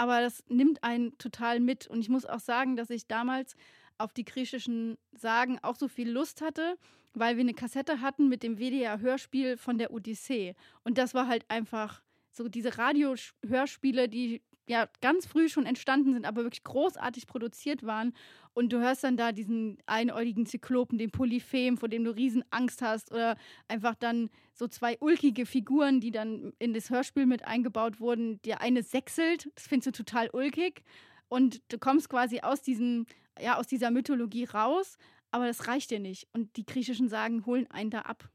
aber 0.00 0.22
das 0.22 0.42
nimmt 0.48 0.82
einen 0.82 1.18
total 1.18 1.60
mit. 1.60 1.86
Und 1.86 2.00
ich 2.00 2.08
muss 2.08 2.24
auch 2.24 2.40
sagen, 2.40 2.74
dass 2.74 2.88
ich 2.88 3.06
damals 3.06 3.54
auf 3.98 4.14
die 4.14 4.24
griechischen 4.24 4.96
Sagen 5.12 5.58
auch 5.60 5.76
so 5.76 5.88
viel 5.88 6.10
Lust 6.10 6.40
hatte, 6.40 6.78
weil 7.12 7.36
wir 7.36 7.42
eine 7.42 7.52
Kassette 7.52 8.00
hatten 8.00 8.30
mit 8.30 8.42
dem 8.42 8.56
WDR-Hörspiel 8.56 9.58
von 9.58 9.76
der 9.76 9.92
Odyssee. 9.92 10.54
Und 10.84 10.96
das 10.96 11.12
war 11.12 11.26
halt 11.26 11.44
einfach 11.48 12.00
so 12.30 12.48
diese 12.48 12.78
Radiohörspiele, 12.78 14.08
die 14.08 14.40
ja 14.70 14.88
ganz 15.00 15.26
früh 15.26 15.48
schon 15.48 15.66
entstanden 15.66 16.12
sind, 16.14 16.24
aber 16.24 16.44
wirklich 16.44 16.62
großartig 16.62 17.26
produziert 17.26 17.84
waren. 17.84 18.14
Und 18.54 18.72
du 18.72 18.78
hörst 18.78 19.02
dann 19.02 19.16
da 19.16 19.32
diesen 19.32 19.78
einäugigen 19.86 20.46
Zyklopen, 20.46 20.96
den 20.96 21.10
Polyphem, 21.10 21.76
vor 21.76 21.88
dem 21.88 22.04
du 22.04 22.14
riesen 22.14 22.44
Angst 22.50 22.80
hast, 22.80 23.10
oder 23.10 23.36
einfach 23.66 23.96
dann 23.96 24.30
so 24.54 24.68
zwei 24.68 24.96
ulkige 25.00 25.44
Figuren, 25.44 26.00
die 26.00 26.12
dann 26.12 26.52
in 26.60 26.72
das 26.72 26.88
Hörspiel 26.88 27.26
mit 27.26 27.44
eingebaut 27.44 27.98
wurden. 27.98 28.40
Der 28.42 28.60
eine 28.60 28.84
sechselt, 28.84 29.50
das 29.56 29.66
findest 29.66 29.88
du 29.88 30.04
total 30.04 30.30
ulkig. 30.32 30.84
Und 31.28 31.60
du 31.72 31.78
kommst 31.78 32.08
quasi 32.08 32.40
aus, 32.40 32.62
diesem, 32.62 33.06
ja, 33.40 33.56
aus 33.56 33.66
dieser 33.66 33.90
Mythologie 33.90 34.44
raus, 34.44 34.98
aber 35.32 35.46
das 35.46 35.66
reicht 35.66 35.90
dir 35.90 36.00
nicht. 36.00 36.28
Und 36.32 36.56
die 36.56 36.66
griechischen 36.66 37.08
Sagen 37.08 37.44
holen 37.44 37.66
einen 37.70 37.90
da 37.90 38.02
ab. 38.02 38.30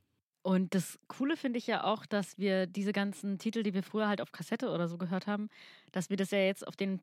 Und 0.45 0.75
das 0.75 0.99
Coole 1.07 1.37
finde 1.37 1.57
ich 1.57 1.65
ja 1.65 1.83
auch, 1.85 2.05
dass 2.05 2.37
wir 2.37 2.67
diese 2.67 2.93
ganzen 2.93 3.39
Titel, 3.39 3.63
die 3.63 3.73
wir 3.73 3.81
früher 3.81 4.07
halt 4.07 4.21
auf 4.21 4.31
Kassette 4.31 4.69
oder 4.69 4.87
so 4.87 4.99
gehört 4.99 5.25
haben, 5.25 5.49
dass 5.91 6.11
wir 6.11 6.17
das 6.17 6.29
ja 6.29 6.37
jetzt 6.37 6.67
auf 6.67 6.75
den 6.75 7.01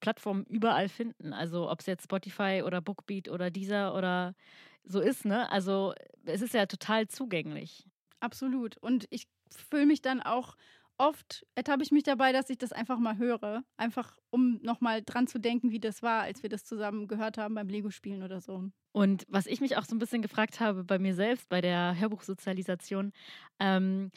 Plattformen 0.00 0.44
überall 0.46 0.88
finden. 0.88 1.32
Also 1.32 1.70
ob 1.70 1.78
es 1.78 1.86
jetzt 1.86 2.02
Spotify 2.02 2.64
oder 2.66 2.80
Bookbeat 2.80 3.28
oder 3.28 3.52
dieser 3.52 3.94
oder 3.94 4.34
so 4.82 4.98
ist, 4.98 5.24
ne? 5.24 5.48
Also 5.52 5.94
es 6.24 6.42
ist 6.42 6.52
ja 6.52 6.66
total 6.66 7.06
zugänglich. 7.06 7.86
Absolut. 8.18 8.76
Und 8.78 9.06
ich 9.10 9.28
fühle 9.54 9.86
mich 9.86 10.02
dann 10.02 10.20
auch 10.20 10.56
oft 11.00 11.46
ertappe 11.54 11.82
ich 11.82 11.90
mich 11.90 12.02
dabei, 12.02 12.30
dass 12.32 12.50
ich 12.50 12.58
das 12.58 12.72
einfach 12.72 12.98
mal 12.98 13.16
höre. 13.16 13.64
Einfach 13.76 14.16
um 14.30 14.60
nochmal 14.62 15.02
dran 15.02 15.26
zu 15.26 15.40
denken, 15.40 15.70
wie 15.70 15.80
das 15.80 16.02
war, 16.02 16.22
als 16.22 16.42
wir 16.42 16.50
das 16.50 16.64
zusammen 16.64 17.08
gehört 17.08 17.38
haben 17.38 17.54
beim 17.54 17.68
Lego-Spielen 17.68 18.22
oder 18.22 18.40
so. 18.40 18.70
Und 18.92 19.24
was 19.28 19.46
ich 19.46 19.60
mich 19.60 19.76
auch 19.76 19.84
so 19.84 19.96
ein 19.96 19.98
bisschen 19.98 20.22
gefragt 20.22 20.60
habe 20.60 20.84
bei 20.84 20.98
mir 20.98 21.14
selbst, 21.14 21.48
bei 21.48 21.60
der 21.60 21.98
Hörbuchsozialisation, 21.98 23.12
ähm, 23.58 24.10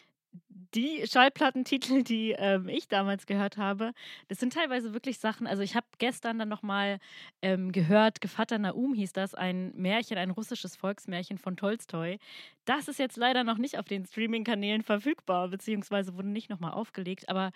die 0.75 1.05
Schallplattentitel, 1.07 2.03
die 2.03 2.31
ähm, 2.31 2.67
ich 2.69 2.87
damals 2.87 3.25
gehört 3.25 3.57
habe, 3.57 3.93
das 4.27 4.39
sind 4.39 4.53
teilweise 4.53 4.93
wirklich 4.93 5.19
Sachen. 5.19 5.47
Also 5.47 5.61
ich 5.61 5.75
habe 5.75 5.85
gestern 5.97 6.39
dann 6.39 6.49
nochmal 6.49 6.99
ähm, 7.41 7.71
gehört, 7.71 8.21
Gevatter 8.21 8.57
Naum 8.57 8.93
hieß 8.93 9.13
das, 9.13 9.35
ein 9.35 9.73
Märchen, 9.75 10.17
ein 10.17 10.31
russisches 10.31 10.75
Volksmärchen 10.75 11.37
von 11.37 11.57
Tolstoi. 11.57 12.17
Das 12.65 12.87
ist 12.87 12.99
jetzt 12.99 13.17
leider 13.17 13.43
noch 13.43 13.57
nicht 13.57 13.77
auf 13.77 13.85
den 13.85 14.05
Streaming-Kanälen 14.05 14.83
verfügbar, 14.83 15.49
beziehungsweise 15.49 16.15
wurde 16.15 16.29
nicht 16.29 16.49
nochmal 16.49 16.71
aufgelegt, 16.71 17.29
aber 17.29 17.51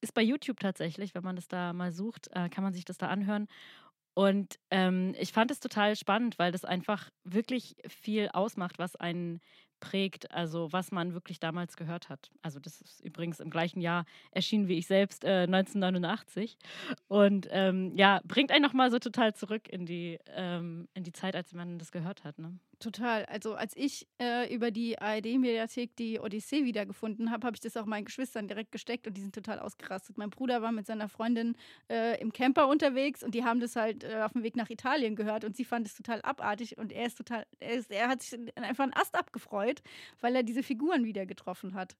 ist 0.00 0.14
bei 0.14 0.22
YouTube 0.22 0.58
tatsächlich, 0.58 1.14
wenn 1.14 1.22
man 1.22 1.36
das 1.36 1.46
da 1.46 1.72
mal 1.72 1.92
sucht, 1.92 2.28
äh, 2.32 2.48
kann 2.48 2.64
man 2.64 2.72
sich 2.72 2.84
das 2.84 2.98
da 2.98 3.08
anhören. 3.08 3.46
Und 4.14 4.58
ähm, 4.70 5.14
ich 5.18 5.32
fand 5.32 5.50
es 5.50 5.60
total 5.60 5.96
spannend, 5.96 6.38
weil 6.38 6.52
das 6.52 6.64
einfach 6.64 7.10
wirklich 7.24 7.76
viel 7.86 8.28
ausmacht, 8.32 8.78
was 8.78 8.96
einen 8.96 9.40
prägt, 9.82 10.30
also 10.30 10.72
was 10.72 10.92
man 10.92 11.12
wirklich 11.12 11.40
damals 11.40 11.76
gehört 11.76 12.08
hat. 12.08 12.30
Also 12.40 12.60
das 12.60 12.80
ist 12.80 13.00
übrigens 13.00 13.40
im 13.40 13.50
gleichen 13.50 13.80
Jahr 13.80 14.04
erschienen 14.30 14.68
wie 14.68 14.78
ich 14.78 14.86
selbst, 14.86 15.24
äh, 15.24 15.42
1989. 15.42 16.56
Und 17.08 17.48
ähm, 17.50 17.92
ja, 17.96 18.20
bringt 18.24 18.52
einen 18.52 18.62
nochmal 18.62 18.90
so 18.90 19.00
total 19.00 19.34
zurück 19.34 19.68
in 19.68 19.84
die, 19.84 20.18
ähm, 20.28 20.88
in 20.94 21.02
die 21.02 21.12
Zeit, 21.12 21.34
als 21.34 21.52
man 21.52 21.78
das 21.78 21.90
gehört 21.90 22.22
hat. 22.22 22.38
Ne? 22.38 22.58
Total. 22.82 23.24
Also 23.26 23.54
als 23.54 23.76
ich 23.76 24.08
äh, 24.20 24.52
über 24.52 24.72
die 24.72 24.98
ARD-Mediathek 24.98 25.94
die 25.94 26.18
Odyssee 26.18 26.64
wiedergefunden 26.64 27.30
habe, 27.30 27.46
habe 27.46 27.54
ich 27.54 27.60
das 27.60 27.76
auch 27.76 27.86
meinen 27.86 28.06
Geschwistern 28.06 28.48
direkt 28.48 28.72
gesteckt 28.72 29.06
und 29.06 29.16
die 29.16 29.20
sind 29.20 29.32
total 29.32 29.60
ausgerastet. 29.60 30.18
Mein 30.18 30.30
Bruder 30.30 30.62
war 30.62 30.72
mit 30.72 30.86
seiner 30.86 31.08
Freundin 31.08 31.56
äh, 31.88 32.20
im 32.20 32.32
Camper 32.32 32.66
unterwegs 32.66 33.22
und 33.22 33.36
die 33.36 33.44
haben 33.44 33.60
das 33.60 33.76
halt 33.76 34.02
äh, 34.02 34.22
auf 34.22 34.32
dem 34.32 34.42
Weg 34.42 34.56
nach 34.56 34.68
Italien 34.68 35.14
gehört 35.14 35.44
und 35.44 35.56
sie 35.56 35.64
fand 35.64 35.86
es 35.86 35.94
total 35.94 36.22
abartig 36.22 36.76
und 36.76 36.90
er 36.90 37.06
ist 37.06 37.18
total, 37.18 37.46
er, 37.60 37.74
ist, 37.74 37.92
er 37.92 38.08
hat 38.08 38.20
sich 38.20 38.36
einfach 38.56 38.82
einen 38.82 38.94
Ast 38.94 39.14
abgefreut, 39.14 39.80
weil 40.20 40.34
er 40.34 40.42
diese 40.42 40.64
Figuren 40.64 41.04
wieder 41.04 41.24
getroffen 41.24 41.74
hat. 41.74 41.96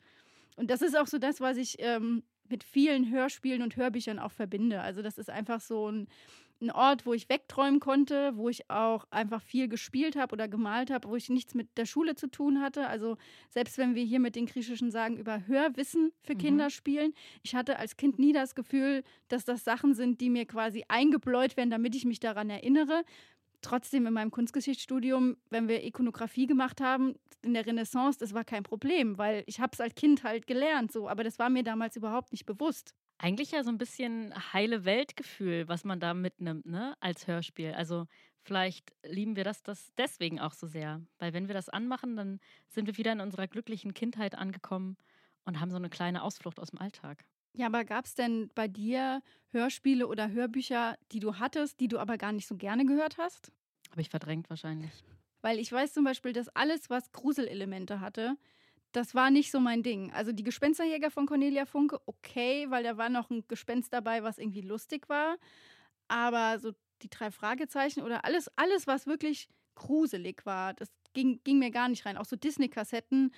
Und 0.57 0.69
das 0.69 0.83
ist 0.83 0.99
auch 0.99 1.07
so 1.07 1.19
das, 1.19 1.41
was 1.41 1.59
ich 1.59 1.77
ähm, 1.79 2.25
mit 2.49 2.65
vielen 2.65 3.09
Hörspielen 3.09 3.63
und 3.63 3.77
Hörbüchern 3.77 4.19
auch 4.19 4.33
verbinde. 4.33 4.81
Also 4.81 5.01
das 5.01 5.17
ist 5.17 5.31
einfach 5.31 5.61
so 5.61 5.89
ein 5.89 6.09
ein 6.63 6.71
Ort, 6.71 7.05
wo 7.05 7.13
ich 7.13 7.29
wegträumen 7.29 7.81
konnte, 7.81 8.37
wo 8.37 8.49
ich 8.49 8.71
auch 8.71 9.07
einfach 9.11 9.43
viel 9.43 9.69
gespielt 9.69 10.17
habe 10.17 10.33
oder 10.33 10.49
gemalt 10.49 10.91
habe, 10.91 11.09
wo 11.09 11.17
ich 11.17 11.29
nichts 11.29 11.55
mit 11.55 11.77
der 11.77 11.85
Schule 11.85 12.15
zu 12.15 12.29
tun 12.29 12.61
hatte. 12.61 12.87
Also 12.87 13.17
selbst 13.51 13.77
wenn 13.79 13.95
wir 13.95 14.05
hier 14.05 14.21
mit 14.21 14.37
den 14.37 14.47
griechischen 14.47 14.91
Sagen 14.91 15.19
über 15.19 15.47
Hörwissen 15.47 16.13
für 16.23 16.35
mhm. 16.35 16.39
Kinder 16.39 16.71
spielen, 16.71 17.13
ich 17.43 17.55
hatte 17.55 17.79
als 17.79 17.97
Kind 17.97 18.19
nie 18.19 18.33
das 18.33 18.55
Gefühl, 18.55 19.03
dass 19.29 19.45
das 19.45 19.65
Sachen 19.65 19.95
sind, 19.95 20.21
die 20.21 20.31
mir 20.31 20.47
quasi 20.47 20.85
eingebläut 20.89 21.57
werden, 21.57 21.71
damit 21.71 21.95
ich 21.95 22.05
mich 22.05 22.21
daran 22.21 22.49
erinnere. 22.49 23.05
Trotzdem 23.61 24.07
in 24.07 24.13
meinem 24.13 24.31
Kunstgeschichtsstudium, 24.31 25.37
wenn 25.51 25.69
wir 25.69 25.85
Ikonografie 25.85 26.47
gemacht 26.47 26.81
haben 26.81 27.15
in 27.43 27.55
der 27.55 27.67
Renaissance, 27.67 28.19
das 28.19 28.35
war 28.35 28.45
kein 28.45 28.63
Problem, 28.63 29.19
weil 29.19 29.45
ich 29.47 29.61
habe 29.61 29.71
es 29.73 29.81
als 29.81 29.95
Kind 29.95 30.25
halt 30.25 30.47
gelernt, 30.47 30.93
so, 30.93 31.09
aber 31.09 31.25
das 31.25 31.39
war 31.39 31.51
mir 31.51 31.63
damals 31.63 31.97
überhaupt 31.97 32.33
nicht 32.33 32.47
bewusst. 32.47 32.95
Eigentlich 33.23 33.53
ja 33.53 33.63
so 33.63 33.71
ein 33.71 33.79
bisschen 33.79 34.35
heile 34.53 34.85
Weltgefühl, 34.85 35.69
was 35.69 35.85
man 35.85 36.01
da 36.01 36.13
mitnimmt, 36.13 36.67
ne, 36.67 36.97
als 36.99 37.29
Hörspiel. 37.29 37.73
Also 37.73 38.07
vielleicht 38.43 38.93
lieben 39.05 39.37
wir 39.37 39.45
das, 39.45 39.63
das 39.63 39.93
deswegen 39.97 40.41
auch 40.41 40.53
so 40.55 40.67
sehr. 40.67 41.07
Weil 41.19 41.33
wenn 41.33 41.47
wir 41.47 41.55
das 41.55 41.69
anmachen, 41.69 42.17
dann 42.17 42.41
sind 42.67 42.87
wir 42.87 42.97
wieder 42.97 43.13
in 43.13 43.21
unserer 43.21 43.47
glücklichen 43.47 43.95
Kindheit 43.95 44.35
angekommen 44.35 44.97
und 45.45 45.61
haben 45.61 45.71
so 45.71 45.77
eine 45.77 45.89
kleine 45.89 46.23
Ausflucht 46.25 46.59
aus 46.59 46.71
dem 46.71 46.81
Alltag. 46.81 47.25
Ja, 47.55 47.67
aber 47.67 47.85
gab 47.85 48.05
es 48.07 48.15
denn 48.15 48.51
bei 48.55 48.67
dir 48.69 49.23
Hörspiele 49.49 50.07
oder 50.07 50.31
Hörbücher, 50.31 50.97
die 51.13 51.21
du 51.21 51.39
hattest, 51.39 51.81
die 51.81 51.89
du 51.89 51.99
aber 51.99 52.17
gar 52.19 52.33
nicht 52.33 52.47
so 52.47 52.57
gerne 52.57 52.85
gehört 52.87 53.19
hast? 53.19 53.53
Habe 53.91 54.01
ich 54.01 54.11
verdrängt 54.11 54.51
wahrscheinlich. 54.51 55.05
Weil 55.41 55.59
ich 55.59 55.71
weiß 55.73 55.93
zum 55.93 56.05
Beispiel, 56.05 56.33
dass 56.33 56.49
alles, 56.51 56.89
was 56.89 57.13
Gruselelemente 57.13 58.01
hatte, 58.01 58.37
das 58.93 59.15
war 59.15 59.31
nicht 59.31 59.51
so 59.51 59.61
mein 59.61 59.83
Ding. 59.83 60.13
Also 60.13 60.33
die 60.33 60.43
Gespensterjäger 60.43 61.11
von 61.11 61.27
Cornelia 61.27 61.67
Funke, 61.67 62.01
okay, 62.07 62.67
weil 62.69 62.85
da 62.85 62.97
war 62.97 63.09
noch 63.09 63.31
ein 63.31 63.45
Gespenst 63.49 63.93
dabei, 63.93 64.23
was 64.23 64.39
irgendwie 64.39 64.61
lustig 64.61 65.09
war. 65.09 65.37
Aber 66.09 66.59
so 66.59 66.73
die 67.03 67.11
drei 67.11 67.31
Fragezeichen 67.31 68.03
oder 68.03 68.25
alles, 68.25 68.51
alles, 68.57 68.87
was 68.87 69.07
wirklich 69.07 69.49
gruselig 69.75 70.45
war, 70.45 70.75
das 70.75 70.89
ging, 71.15 71.41
ging 71.45 71.59
mir 71.59 71.71
gar 71.71 71.89
nicht 71.89 72.07
rein. 72.07 72.17
Auch 72.17 72.25
so 72.25 72.37
Disney-Kassetten, 72.37 73.33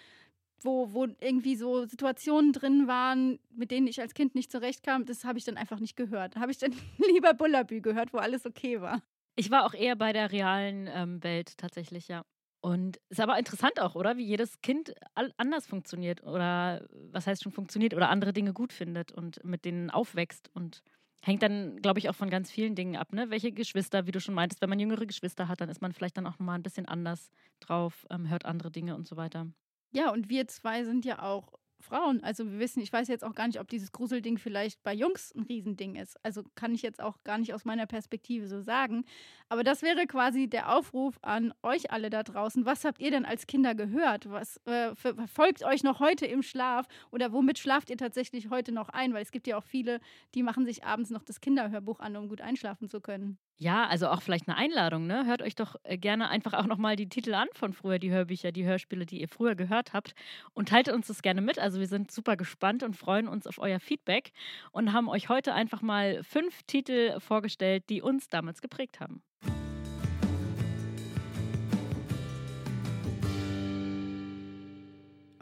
wo, 0.60 0.92
wo 0.92 1.06
irgendwie 1.20 1.56
so 1.56 1.84
Situationen 1.84 2.52
drin 2.52 2.88
waren, 2.88 3.38
mit 3.50 3.70
denen 3.70 3.86
ich 3.86 4.00
als 4.00 4.14
Kind 4.14 4.34
nicht 4.34 4.50
zurechtkam, 4.50 5.04
das 5.04 5.24
habe 5.24 5.38
ich 5.38 5.44
dann 5.44 5.56
einfach 5.56 5.78
nicht 5.78 5.96
gehört. 5.96 6.36
Habe 6.36 6.52
ich 6.52 6.58
dann 6.58 6.74
lieber 7.12 7.34
Bullabü 7.34 7.80
gehört, 7.80 8.12
wo 8.12 8.18
alles 8.18 8.46
okay 8.46 8.80
war. 8.80 9.02
Ich 9.36 9.50
war 9.50 9.64
auch 9.64 9.74
eher 9.74 9.96
bei 9.96 10.12
der 10.12 10.32
realen 10.32 10.88
ähm, 10.92 11.22
Welt 11.22 11.58
tatsächlich, 11.58 12.08
ja. 12.08 12.24
Und 12.64 12.98
ist 13.10 13.20
aber 13.20 13.38
interessant 13.38 13.78
auch, 13.78 13.94
oder? 13.94 14.16
Wie 14.16 14.24
jedes 14.24 14.62
Kind 14.62 14.94
anders 15.36 15.66
funktioniert 15.66 16.22
oder 16.22 16.88
was 17.12 17.26
heißt 17.26 17.42
schon 17.42 17.52
funktioniert 17.52 17.92
oder 17.92 18.08
andere 18.08 18.32
Dinge 18.32 18.54
gut 18.54 18.72
findet 18.72 19.12
und 19.12 19.44
mit 19.44 19.66
denen 19.66 19.90
aufwächst 19.90 20.48
und 20.54 20.82
hängt 21.22 21.42
dann, 21.42 21.76
glaube 21.82 21.98
ich, 21.98 22.08
auch 22.08 22.14
von 22.14 22.30
ganz 22.30 22.50
vielen 22.50 22.74
Dingen 22.74 22.96
ab, 22.96 23.12
ne? 23.12 23.28
Welche 23.28 23.52
Geschwister, 23.52 24.06
wie 24.06 24.12
du 24.12 24.20
schon 24.20 24.34
meintest, 24.34 24.62
wenn 24.62 24.70
man 24.70 24.78
jüngere 24.80 25.04
Geschwister 25.04 25.46
hat, 25.46 25.60
dann 25.60 25.68
ist 25.68 25.82
man 25.82 25.92
vielleicht 25.92 26.16
dann 26.16 26.26
auch 26.26 26.38
mal 26.38 26.54
ein 26.54 26.62
bisschen 26.62 26.86
anders 26.86 27.28
drauf, 27.60 28.06
ähm, 28.08 28.30
hört 28.30 28.46
andere 28.46 28.70
Dinge 28.70 28.96
und 28.96 29.06
so 29.06 29.18
weiter. 29.18 29.46
Ja, 29.92 30.10
und 30.10 30.30
wir 30.30 30.48
zwei 30.48 30.84
sind 30.84 31.04
ja 31.04 31.20
auch 31.20 31.52
Frauen. 31.84 32.22
Also 32.24 32.50
wir 32.50 32.58
wissen, 32.58 32.80
ich 32.80 32.92
weiß 32.92 33.08
jetzt 33.08 33.24
auch 33.24 33.34
gar 33.34 33.46
nicht, 33.46 33.60
ob 33.60 33.68
dieses 33.68 33.92
Gruselding 33.92 34.38
vielleicht 34.38 34.82
bei 34.82 34.92
Jungs 34.92 35.32
ein 35.34 35.42
Riesending 35.42 35.96
ist. 35.96 36.16
Also 36.24 36.42
kann 36.54 36.74
ich 36.74 36.82
jetzt 36.82 37.00
auch 37.00 37.22
gar 37.22 37.38
nicht 37.38 37.54
aus 37.54 37.64
meiner 37.64 37.86
Perspektive 37.86 38.48
so 38.48 38.60
sagen. 38.60 39.04
Aber 39.48 39.62
das 39.62 39.82
wäre 39.82 40.06
quasi 40.06 40.48
der 40.48 40.74
Aufruf 40.76 41.18
an 41.22 41.52
euch 41.62 41.90
alle 41.90 42.10
da 42.10 42.22
draußen. 42.22 42.64
Was 42.64 42.84
habt 42.84 43.00
ihr 43.00 43.10
denn 43.10 43.24
als 43.24 43.46
Kinder 43.46 43.74
gehört? 43.74 44.28
Was 44.30 44.56
äh, 44.66 44.94
verfolgt 44.94 45.64
euch 45.64 45.84
noch 45.84 46.00
heute 46.00 46.26
im 46.26 46.42
Schlaf? 46.42 46.86
Oder 47.10 47.32
womit 47.32 47.58
schlaft 47.58 47.90
ihr 47.90 47.96
tatsächlich 47.96 48.50
heute 48.50 48.72
noch 48.72 48.88
ein? 48.88 49.14
Weil 49.14 49.22
es 49.22 49.30
gibt 49.30 49.46
ja 49.46 49.56
auch 49.56 49.64
viele, 49.64 50.00
die 50.34 50.42
machen 50.42 50.64
sich 50.64 50.84
abends 50.84 51.10
noch 51.10 51.22
das 51.22 51.40
Kinderhörbuch 51.40 52.00
an, 52.00 52.16
um 52.16 52.28
gut 52.28 52.40
einschlafen 52.40 52.88
zu 52.88 53.00
können. 53.00 53.38
Ja, 53.56 53.86
also 53.86 54.08
auch 54.08 54.20
vielleicht 54.20 54.48
eine 54.48 54.56
Einladung, 54.56 55.06
ne? 55.06 55.26
Hört 55.26 55.40
euch 55.40 55.54
doch 55.54 55.76
äh, 55.84 55.96
gerne 55.96 56.28
einfach 56.28 56.54
auch 56.54 56.66
nochmal 56.66 56.96
die 56.96 57.08
Titel 57.08 57.34
an 57.34 57.46
von 57.54 57.72
früher, 57.72 58.00
die 58.00 58.10
Hörbücher, 58.10 58.50
die 58.50 58.64
Hörspiele, 58.64 59.06
die 59.06 59.20
ihr 59.20 59.28
früher 59.28 59.54
gehört 59.54 59.92
habt 59.92 60.14
und 60.54 60.68
teilt 60.68 60.88
uns 60.88 61.06
das 61.06 61.22
gerne 61.22 61.40
mit. 61.40 61.60
Also 61.60 61.78
wir 61.78 61.86
sind 61.86 62.10
super 62.10 62.36
gespannt 62.36 62.82
und 62.82 62.96
freuen 62.96 63.28
uns 63.28 63.46
auf 63.46 63.58
euer 63.58 63.78
Feedback 63.78 64.32
und 64.72 64.92
haben 64.92 65.08
euch 65.08 65.28
heute 65.28 65.54
einfach 65.54 65.82
mal 65.82 66.22
fünf 66.24 66.64
Titel 66.64 67.20
vorgestellt, 67.20 67.84
die 67.90 68.02
uns 68.02 68.28
damals 68.28 68.60
geprägt 68.60 68.98
haben. 68.98 69.22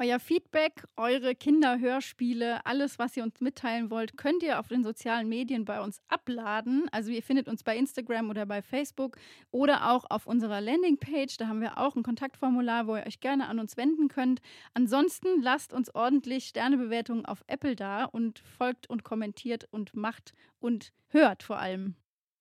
Euer 0.02 0.18
Feedback, 0.18 0.82
eure 0.96 1.36
Kinderhörspiele, 1.36 2.66
alles, 2.66 2.98
was 2.98 3.16
ihr 3.16 3.22
uns 3.22 3.40
mitteilen 3.40 3.88
wollt, 3.88 4.16
könnt 4.16 4.42
ihr 4.42 4.58
auf 4.58 4.66
den 4.66 4.82
sozialen 4.82 5.28
Medien 5.28 5.64
bei 5.64 5.80
uns 5.80 6.00
abladen. 6.08 6.88
Also 6.90 7.12
ihr 7.12 7.22
findet 7.22 7.46
uns 7.46 7.62
bei 7.62 7.76
Instagram 7.76 8.28
oder 8.28 8.44
bei 8.44 8.62
Facebook 8.62 9.16
oder 9.52 9.92
auch 9.92 10.04
auf 10.10 10.26
unserer 10.26 10.60
Landingpage. 10.60 11.36
Da 11.36 11.46
haben 11.46 11.60
wir 11.60 11.78
auch 11.78 11.94
ein 11.94 12.02
Kontaktformular, 12.02 12.88
wo 12.88 12.96
ihr 12.96 13.06
euch 13.06 13.20
gerne 13.20 13.46
an 13.46 13.60
uns 13.60 13.76
wenden 13.76 14.08
könnt. 14.08 14.40
Ansonsten 14.74 15.40
lasst 15.40 15.72
uns 15.72 15.94
ordentlich 15.94 16.46
Sternebewertungen 16.46 17.24
auf 17.24 17.44
Apple 17.46 17.76
da 17.76 18.04
und 18.04 18.40
folgt 18.40 18.90
und 18.90 19.04
kommentiert 19.04 19.68
und 19.70 19.94
macht 19.94 20.32
und 20.58 20.92
hört 21.10 21.44
vor 21.44 21.60
allem. 21.60 21.94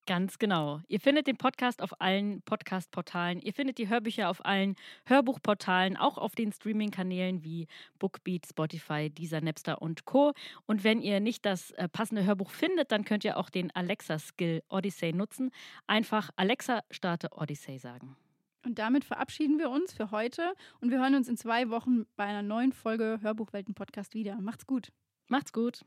Ganz 0.07 0.39
genau. 0.39 0.81
Ihr 0.87 0.99
findet 0.99 1.27
den 1.27 1.37
Podcast 1.37 1.81
auf 1.81 2.01
allen 2.01 2.41
Podcast-Portalen. 2.41 3.39
Ihr 3.39 3.53
findet 3.53 3.77
die 3.77 3.87
Hörbücher 3.87 4.29
auf 4.29 4.43
allen 4.43 4.75
Hörbuchportalen, 5.05 5.95
auch 5.95 6.17
auf 6.17 6.33
den 6.33 6.51
Streaming-Kanälen 6.51 7.43
wie 7.43 7.67
Bookbeat, 7.99 8.47
Spotify, 8.47 9.11
Deezer, 9.11 9.41
Napster 9.41 9.81
und 9.81 10.05
Co. 10.05 10.33
Und 10.65 10.83
wenn 10.83 11.01
ihr 11.01 11.19
nicht 11.19 11.45
das 11.45 11.71
äh, 11.71 11.87
passende 11.87 12.25
Hörbuch 12.25 12.49
findet, 12.49 12.91
dann 12.91 13.05
könnt 13.05 13.23
ihr 13.23 13.37
auch 13.37 13.51
den 13.51 13.69
Alexa-Skill 13.75 14.63
Odyssey 14.69 15.13
nutzen. 15.13 15.51
Einfach 15.85 16.31
Alexa 16.35 16.81
starte 16.89 17.29
Odyssey 17.31 17.77
sagen. 17.77 18.15
Und 18.65 18.79
damit 18.79 19.05
verabschieden 19.05 19.59
wir 19.59 19.69
uns 19.69 19.93
für 19.93 20.11
heute 20.11 20.53
und 20.81 20.91
wir 20.91 20.99
hören 20.99 21.15
uns 21.15 21.27
in 21.27 21.37
zwei 21.37 21.69
Wochen 21.69 22.05
bei 22.15 22.25
einer 22.25 22.43
neuen 22.43 22.73
Folge 22.73 23.19
Hörbuchwelten-Podcast 23.21 24.13
wieder. 24.13 24.39
Macht's 24.41 24.65
gut. 24.65 24.91
Macht's 25.27 25.53
gut. 25.53 25.83